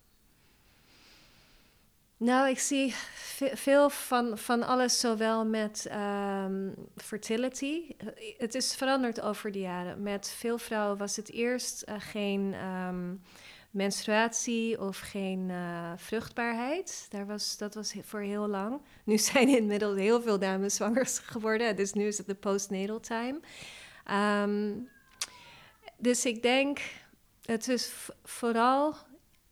Nou, 2.16 2.48
ik 2.48 2.58
zie 2.58 2.94
ve- 3.14 3.56
veel 3.56 3.90
van, 3.90 4.38
van 4.38 4.62
alles, 4.66 5.00
zowel 5.00 5.46
met 5.46 5.86
ehm, 5.90 6.68
fertility. 6.96 7.82
Het 8.38 8.54
is 8.54 8.74
veranderd 8.74 9.20
over 9.20 9.52
de 9.52 9.60
jaren. 9.60 10.02
Met 10.02 10.28
veel 10.30 10.58
vrouwen 10.58 10.98
was 10.98 11.16
het 11.16 11.30
eerst 11.32 11.82
eh, 11.82 11.94
geen 11.98 12.54
ehm, 12.54 13.14
menstruatie 13.70 14.80
of 14.80 14.98
geen 14.98 15.50
eh, 15.50 15.92
vruchtbaarheid. 15.96 17.06
Daar 17.10 17.26
was, 17.26 17.56
dat 17.56 17.74
was 17.74 17.94
voor 18.02 18.20
heel 18.20 18.48
lang. 18.48 18.80
Nu 19.04 19.18
zijn 19.28 19.48
inmiddels 19.48 19.98
heel 19.98 20.22
veel 20.22 20.38
dames 20.38 20.74
zwanger 20.74 21.06
geworden, 21.06 21.76
dus 21.76 21.92
nu 21.92 22.06
is 22.06 22.18
het 22.18 22.26
de 22.26 22.34
postnatal 22.34 23.00
time. 23.00 23.40
Ehm, 24.04 24.72
dus 25.96 26.24
ik 26.24 26.42
denk, 26.42 26.80
het 27.42 27.68
is 27.68 27.92
vooral 28.24 28.94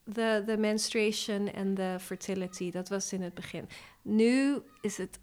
de, 0.04 0.42
de 0.46 0.56
menstruation 0.56 1.52
en 1.52 1.74
de 1.74 1.96
fertility. 2.00 2.70
Dat 2.70 2.88
was 2.88 3.12
in 3.12 3.22
het 3.22 3.34
begin. 3.34 3.68
Nu 4.02 4.58
is 4.80 4.96
het 4.96 5.18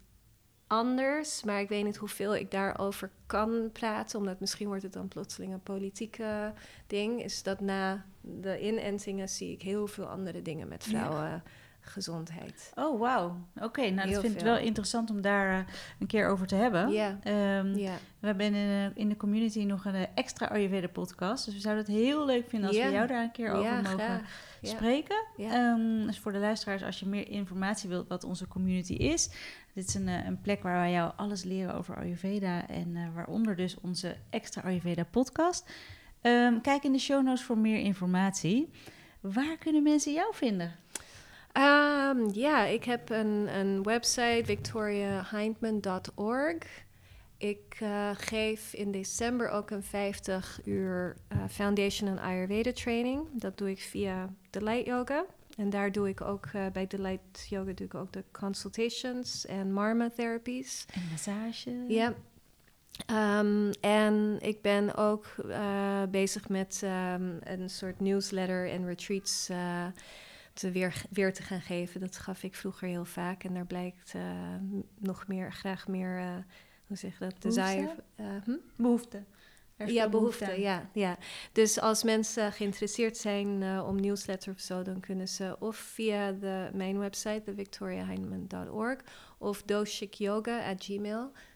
anders, 0.74 1.42
maar 1.44 1.60
ik 1.60 1.68
weet 1.68 1.84
niet 1.84 1.96
hoeveel 1.96 2.36
ik 2.36 2.50
daarover 2.50 3.10
kan 3.26 3.70
praten, 3.72 4.18
omdat 4.18 4.40
misschien 4.40 4.66
wordt 4.66 4.82
het 4.82 4.92
dan 4.92 5.08
plotseling 5.08 5.52
een 5.52 5.62
politieke 5.62 6.52
ding. 6.86 7.22
Is 7.22 7.42
dat 7.42 7.60
na 7.60 8.04
de 8.20 8.60
inentingen 8.60 9.28
zie 9.28 9.52
ik 9.52 9.62
heel 9.62 9.86
veel 9.86 10.06
andere 10.06 10.42
dingen 10.42 10.68
met 10.68 10.84
Ja. 10.84 11.42
Vrouwengezondheid. 11.84 12.72
Oh, 12.74 13.00
wauw. 13.00 13.36
Oké, 13.60 13.90
nou 13.90 14.10
dat 14.10 14.20
vind 14.20 14.34
ik 14.34 14.40
wel 14.40 14.56
interessant 14.58 15.10
om 15.10 15.20
daar 15.20 15.58
eh, 15.58 15.66
een 15.98 16.06
keer 16.06 16.28
over 16.28 16.46
te 16.46 16.54
hebben. 16.54 16.90
Ja, 16.92 17.18
Ehm, 17.22 17.76
ja. 17.78 17.92
We 18.20 18.26
hebben 18.26 18.46
in, 18.46 18.52
de- 18.52 18.90
in 18.94 19.08
de 19.08 19.16
community 19.16 19.62
nog 19.64 19.84
een 19.84 19.94
eh, 19.94 20.02
extra 20.14 20.46
Ayurveda 20.46 20.88
podcast. 20.88 21.44
Dus 21.44 21.54
we 21.54 21.60
zouden 21.60 21.84
het 21.84 21.94
heel 21.94 22.26
leuk 22.26 22.48
vinden 22.48 22.68
als 22.68 22.78
we 22.78 22.90
jou 22.90 23.06
daar 23.06 23.22
een 23.22 23.32
keer 23.32 23.50
over 23.52 23.64
ja, 23.70 23.80
mogen 23.80 23.98
graag. 23.98 24.20
Spreken. 24.62 25.24
Ja. 25.36 25.50
Ehm, 25.50 26.06
dus 26.06 26.18
voor 26.18 26.32
de 26.32 26.38
luisteraars, 26.38 26.82
als 26.82 27.00
je 27.00 27.06
meer 27.06 27.28
informatie 27.28 27.88
wilt 27.88 28.08
wat 28.08 28.24
onze 28.24 28.48
community 28.48 28.92
is. 28.92 29.30
Dit 29.74 29.88
is 29.88 29.94
een, 29.94 30.08
eh, 30.08 30.24
een 30.26 30.40
plek 30.40 30.62
waar 30.62 30.76
wij 30.78 30.92
jou 30.92 31.12
alles 31.16 31.42
leren 31.44 31.74
over 31.74 31.96
Ayurveda. 31.96 32.68
En 32.68 32.96
eh, 32.96 33.02
waaronder 33.14 33.56
dus 33.56 33.76
onze 33.80 34.16
extra 34.30 34.62
Ayurveda 34.62 35.04
podcast. 35.10 35.70
Ehm, 36.20 36.60
kijk 36.60 36.84
in 36.84 36.92
de 36.92 36.98
show 36.98 37.24
notes 37.24 37.42
voor 37.44 37.58
meer 37.58 37.78
informatie. 37.78 38.70
Waar 39.20 39.56
kunnen 39.58 39.82
mensen 39.82 40.12
jou 40.12 40.34
vinden? 40.34 40.72
Ehm, 41.54 42.28
ja, 42.32 42.64
ik 42.64 42.84
heb 42.84 43.10
een, 43.10 43.58
een 43.58 43.82
website, 43.82 44.42
victoriaheindman.org. 44.44 46.84
Ik 47.36 47.76
eh, 47.80 48.10
geef 48.14 48.72
in 48.72 48.90
december 48.90 49.48
ook 49.48 49.70
een 49.70 49.82
50 49.82 50.60
uur 50.64 51.16
eh, 51.28 51.38
Foundation 51.50 52.10
en 52.10 52.18
Ayurveda 52.18 52.72
training. 52.72 53.28
Dat 53.32 53.58
doe 53.58 53.70
ik 53.70 53.80
via 53.80 54.34
Delight 54.50 54.86
Yoga. 54.86 55.24
En 55.56 55.70
daar 55.70 55.92
doe 55.92 56.08
ik 56.08 56.20
ook, 56.20 56.46
eh, 56.52 56.66
bij 56.72 56.86
Delight 56.86 57.46
Yoga 57.48 57.72
doe 57.72 57.86
ik 57.86 57.94
ook 57.94 58.12
de 58.12 58.24
consultations 58.32 59.46
en 59.46 59.72
Marma 59.72 60.10
therapies. 60.10 60.86
En 60.92 61.02
massage? 61.10 61.84
Ja. 61.88 62.14
Ehm, 63.06 63.72
en 63.80 64.36
ik 64.40 64.62
ben 64.62 64.96
ook 64.96 65.26
bezig 66.10 66.48
met 66.48 66.80
ehm, 66.84 67.32
een 67.40 67.70
soort 67.70 68.00
newsletter 68.00 68.70
en 68.70 68.86
retreats 68.86 69.50
te 70.54 70.70
weer, 70.70 71.02
weer 71.10 71.32
te 71.32 71.42
gaan 71.42 71.60
geven. 71.60 72.00
Dat 72.00 72.16
gaf 72.16 72.42
ik 72.42 72.54
vroeger 72.54 72.88
heel 72.88 73.04
vaak. 73.04 73.44
En 73.44 73.54
daar 73.54 73.66
blijkt 73.66 74.14
eh, 74.14 74.22
nog 74.98 75.26
meer, 75.26 75.52
graag 75.52 75.88
meer, 75.88 76.18
eh, 76.18 76.36
hoe 76.86 76.96
zeg 76.96 77.18
je 77.18 77.24
dat? 77.24 77.42
Desire. 77.42 77.94
eh, 78.16 78.26
hm? 78.44 78.56
Behoefte. 78.76 79.24
Ja, 79.86 80.08
behoefte, 80.08 80.60
ja, 80.60 80.88
ja. 80.92 81.16
Dus 81.52 81.80
als 81.80 82.02
mensen 82.02 82.52
geïnteresseerd 82.52 83.16
zijn 83.16 83.80
om 83.80 84.00
newsletter 84.00 84.52
of 84.52 84.60
zo, 84.60 84.82
dan 84.82 85.00
kunnen 85.00 85.28
ze 85.28 85.56
of 85.58 85.76
via 85.76 86.32
de, 86.32 86.70
mijn 86.72 86.98
website, 86.98 87.42
de 87.44 87.54
victoriaheineman.org, 87.54 89.00
of 89.38 89.62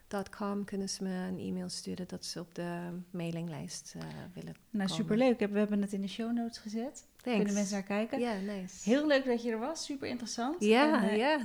doshikyoga.gmail.com 0.09 0.65
kunnen 0.65 0.89
ze 0.89 1.03
me 1.03 1.11
een 1.11 1.39
e-mail 1.39 1.69
sturen 1.69 2.09
dat 2.09 2.25
ze 2.25 2.41
op 2.41 2.55
de 2.55 2.79
mailinglijst 3.11 3.95
eh, 3.97 4.03
willen 4.35 4.55
Nou, 4.71 4.89
komen. 4.89 4.89
superleuk. 4.89 5.39
We 5.39 5.59
hebben 5.59 5.83
het 5.83 5.93
in 5.93 6.01
de 6.01 6.09
show 6.09 6.33
notes 6.33 6.59
gezet. 6.59 7.07
Kunnen 7.23 7.55
mensen 7.55 7.75
naar 7.75 7.83
kijken. 7.83 8.21
Ja, 8.21 8.35
nice. 8.35 8.89
Heel 8.91 9.07
leuk 9.07 9.25
dat 9.25 9.43
je 9.43 9.51
er 9.51 9.59
was. 9.59 9.85
Super 9.85 10.09
interessant. 10.09 10.65
Ja, 10.65 11.09
eh, 11.09 11.17
ja. 11.17 11.39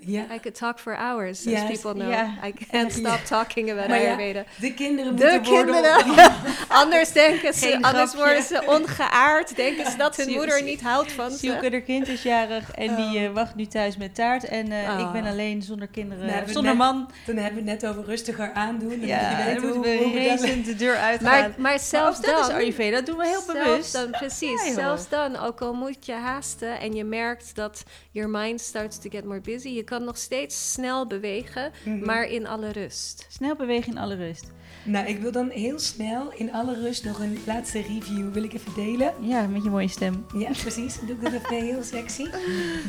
Ja, 0.00 0.20
I 0.22 0.38
could 0.40 0.54
talk 0.58 0.78
for 0.78 0.96
hours, 0.96 1.42
Yes, 1.44 1.60
as 1.62 1.80
people 1.80 1.92
know. 2.00 2.12
I 2.44 2.52
can't 2.70 2.92
stop 3.02 3.18
talking 3.24 3.70
about 3.70 3.88
Maar 3.88 4.00
ja, 4.02 4.04
Ayurveda. 4.06 4.44
de 4.60 4.74
kinderen 4.74 5.16
De 5.16 5.24
moeten 5.30 5.52
worden... 5.52 5.74
kinderen. 6.04 6.32
anders 6.68 7.12
denken 7.12 7.54
ze, 7.54 7.66
Geen 7.66 7.82
anders 7.84 8.10
grapje. 8.10 8.16
worden 8.26 8.42
ze 8.42 8.62
ongeaard. 8.66 9.56
Denken 9.56 9.90
ze 9.90 9.96
dat 9.96 10.16
hun 10.20 10.30
moeder 10.30 10.62
niet 10.62 10.80
houdt 10.80 11.12
van 11.12 11.30
ze. 11.30 11.38
Sielke, 11.38 11.70
haar 11.70 11.80
kind 11.80 12.08
is 12.08 12.22
jarig 12.22 12.70
en 12.70 12.96
die 12.96 13.18
eh, 13.26 13.30
wacht 13.32 13.54
nu 13.54 13.66
thuis 13.66 13.96
met 13.96 14.14
taart. 14.14 14.44
En 14.44 14.72
eh, 14.72 14.76
Oh. 14.98 15.00
ik 15.00 15.12
ben 15.12 15.24
alleen 15.30 15.62
zonder 15.62 15.88
kinderen, 15.88 16.26
Nou, 16.26 16.42
zonder 16.46 16.62
net- 16.62 16.74
man. 16.76 17.10
Dan 17.26 17.36
hebben 17.36 17.64
we 17.64 17.70
het 17.70 17.80
net 17.80 17.90
over 17.90 18.04
rustiger 18.04 18.52
aandoen. 18.52 18.88
Dan 18.88 19.06
Ja, 19.06 19.44
moeten 19.52 19.68
hoe, 19.70 19.80
we 19.80 19.96
hoe 19.96 20.36
dat- 20.36 20.64
de 20.64 20.74
deur 20.76 20.96
uitgaan. 20.96 21.28
Maar, 21.30 21.40
maar 21.40 21.54
Maar 21.58 21.78
zelfs 21.78 22.20
dat 22.20 22.30
dan... 22.36 22.48
is 22.48 22.54
Ayurveda, 22.54 22.96
dat 22.96 23.06
doen 23.06 23.16
we 23.16 23.26
heel 23.26 23.42
bewust. 23.46 23.92
Dan, 23.92 24.10
precies, 24.10 24.64
Ja, 24.66 24.72
zelfs 24.72 25.08
dan, 25.08 25.36
ook 25.38 25.60
al 25.60 25.74
moet 25.74 26.06
je 26.06 26.12
haasten 26.12 26.80
en 26.80 26.94
je 26.94 27.04
merkt 27.04 27.54
dat 27.54 27.82
your 28.10 28.28
mind 28.30 28.60
starts 28.60 28.98
to 28.98 29.10
get 29.10 29.24
more 29.24 29.40
busy, 29.40 29.68
kan 29.88 30.04
nog 30.04 30.16
steeds 30.16 30.72
snel 30.72 31.06
bewegen, 31.06 31.70
Mhm. 31.84 32.04
maar 32.04 32.24
in 32.24 32.46
alle 32.46 32.72
rust. 32.72 33.26
Snel 33.28 33.56
bewegen 33.56 33.92
in 33.92 33.98
alle 33.98 34.14
rust. 34.14 34.44
Nou, 34.84 35.06
ik 35.06 35.18
wil 35.18 35.32
dan 35.32 35.50
heel 35.50 35.78
snel 35.78 36.32
in 36.36 36.52
alle 36.52 36.74
rust 36.74 37.04
nog 37.04 37.18
een 37.18 37.38
laatste 37.46 37.80
review 37.80 38.32
wil 38.32 38.42
ik 38.42 38.52
even 38.52 38.74
delen. 38.74 39.12
Ja, 39.20 39.46
met 39.46 39.62
je 39.62 39.70
mooie 39.70 39.88
stem. 39.88 40.26
Ja, 40.36 40.50
precies. 40.62 40.98
Doe 41.06 41.16
ik 41.16 41.22
dat 41.22 41.32
even 41.32 41.64
heel 41.66 41.82
sexy. 41.82 42.24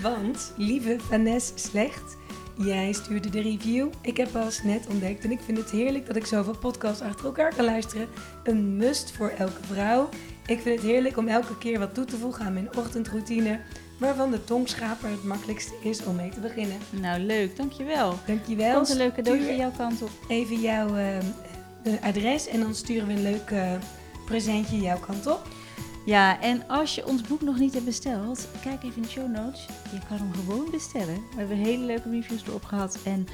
Want, 0.01 0.53
lieve 0.57 0.95
Vanessa 0.99 1.57
Slecht, 1.57 2.17
jij 2.57 2.91
stuurde 2.93 3.29
de 3.29 3.41
review. 3.41 3.87
Ik 4.01 4.17
heb 4.17 4.31
pas 4.31 4.63
net 4.63 4.87
ontdekt 4.87 5.23
en 5.23 5.31
ik 5.31 5.39
vind 5.45 5.57
het 5.57 5.71
heerlijk 5.71 6.05
dat 6.07 6.15
ik 6.15 6.25
zoveel 6.25 6.57
podcasts 6.57 7.01
achter 7.01 7.25
elkaar 7.25 7.55
kan 7.55 7.65
luisteren. 7.65 8.07
Een 8.43 8.77
must 8.77 9.11
voor 9.11 9.29
elke 9.29 9.63
vrouw. 9.71 10.09
Ik 10.45 10.59
vind 10.61 10.75
het 10.81 10.89
heerlijk 10.91 11.17
om 11.17 11.27
elke 11.27 11.57
keer 11.57 11.79
wat 11.79 11.93
toe 11.93 12.05
te 12.05 12.17
voegen 12.17 12.45
aan 12.45 12.53
mijn 12.53 12.75
ochtendroutine, 12.77 13.59
waarvan 13.99 14.31
de 14.31 14.43
tongschaper 14.43 15.09
het 15.09 15.23
makkelijkste 15.23 15.73
is 15.81 16.03
om 16.03 16.15
mee 16.15 16.29
te 16.29 16.39
beginnen. 16.39 16.77
Nou, 16.89 17.19
leuk. 17.19 17.55
Dankjewel. 17.55 18.15
Dankjewel. 18.25 18.75
Komt 18.75 18.89
een 18.89 18.97
leuke 18.97 19.15
cadeautje 19.15 19.55
jouw 19.55 19.71
kant 19.77 20.01
op. 20.01 20.09
Even 20.27 20.61
jouw 20.61 20.95
eh, 20.95 21.17
eh, 21.17 21.23
adres 22.01 22.47
en 22.47 22.59
dan 22.59 22.75
sturen 22.75 23.07
we 23.07 23.13
een 23.13 23.21
leuk 23.21 23.49
eh, 23.49 23.71
presentje 24.25 24.77
jouw 24.77 24.99
kant 24.99 25.27
op. 25.27 25.47
Ja, 26.05 26.41
en 26.41 26.67
als 26.67 26.95
je 26.95 27.07
ons 27.07 27.21
boek 27.21 27.41
nog 27.41 27.59
niet 27.59 27.73
hebt 27.73 27.85
besteld, 27.85 28.47
kijk 28.61 28.83
even 28.83 28.95
in 28.95 29.01
de 29.01 29.07
show 29.09 29.31
notes. 29.31 29.65
Je 29.91 29.99
kan 30.07 30.17
hem 30.17 30.33
gewoon 30.33 30.71
bestellen. 30.71 31.15
We 31.15 31.37
hebben 31.37 31.57
hele 31.57 31.85
leuke 31.85 32.09
reviews 32.09 32.43
erop 32.47 32.63
gehad. 32.63 32.97
En 33.03 33.27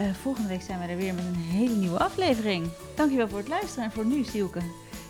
uh, 0.00 0.06
volgende 0.22 0.48
week 0.48 0.62
zijn 0.62 0.80
we 0.80 0.86
er 0.86 0.96
weer 0.96 1.14
met 1.14 1.24
een 1.24 1.34
hele 1.34 1.74
nieuwe 1.74 1.98
aflevering. 1.98 2.68
Dankjewel 2.94 3.28
voor 3.28 3.38
het 3.38 3.48
luisteren 3.48 3.84
en 3.84 3.92
voor 3.92 4.04
nu, 4.04 4.24
Sielke. 4.24 4.60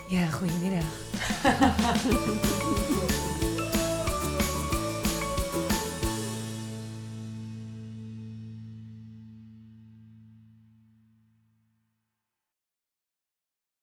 Ja, 0.08 0.26
goedemiddag. 0.26 0.84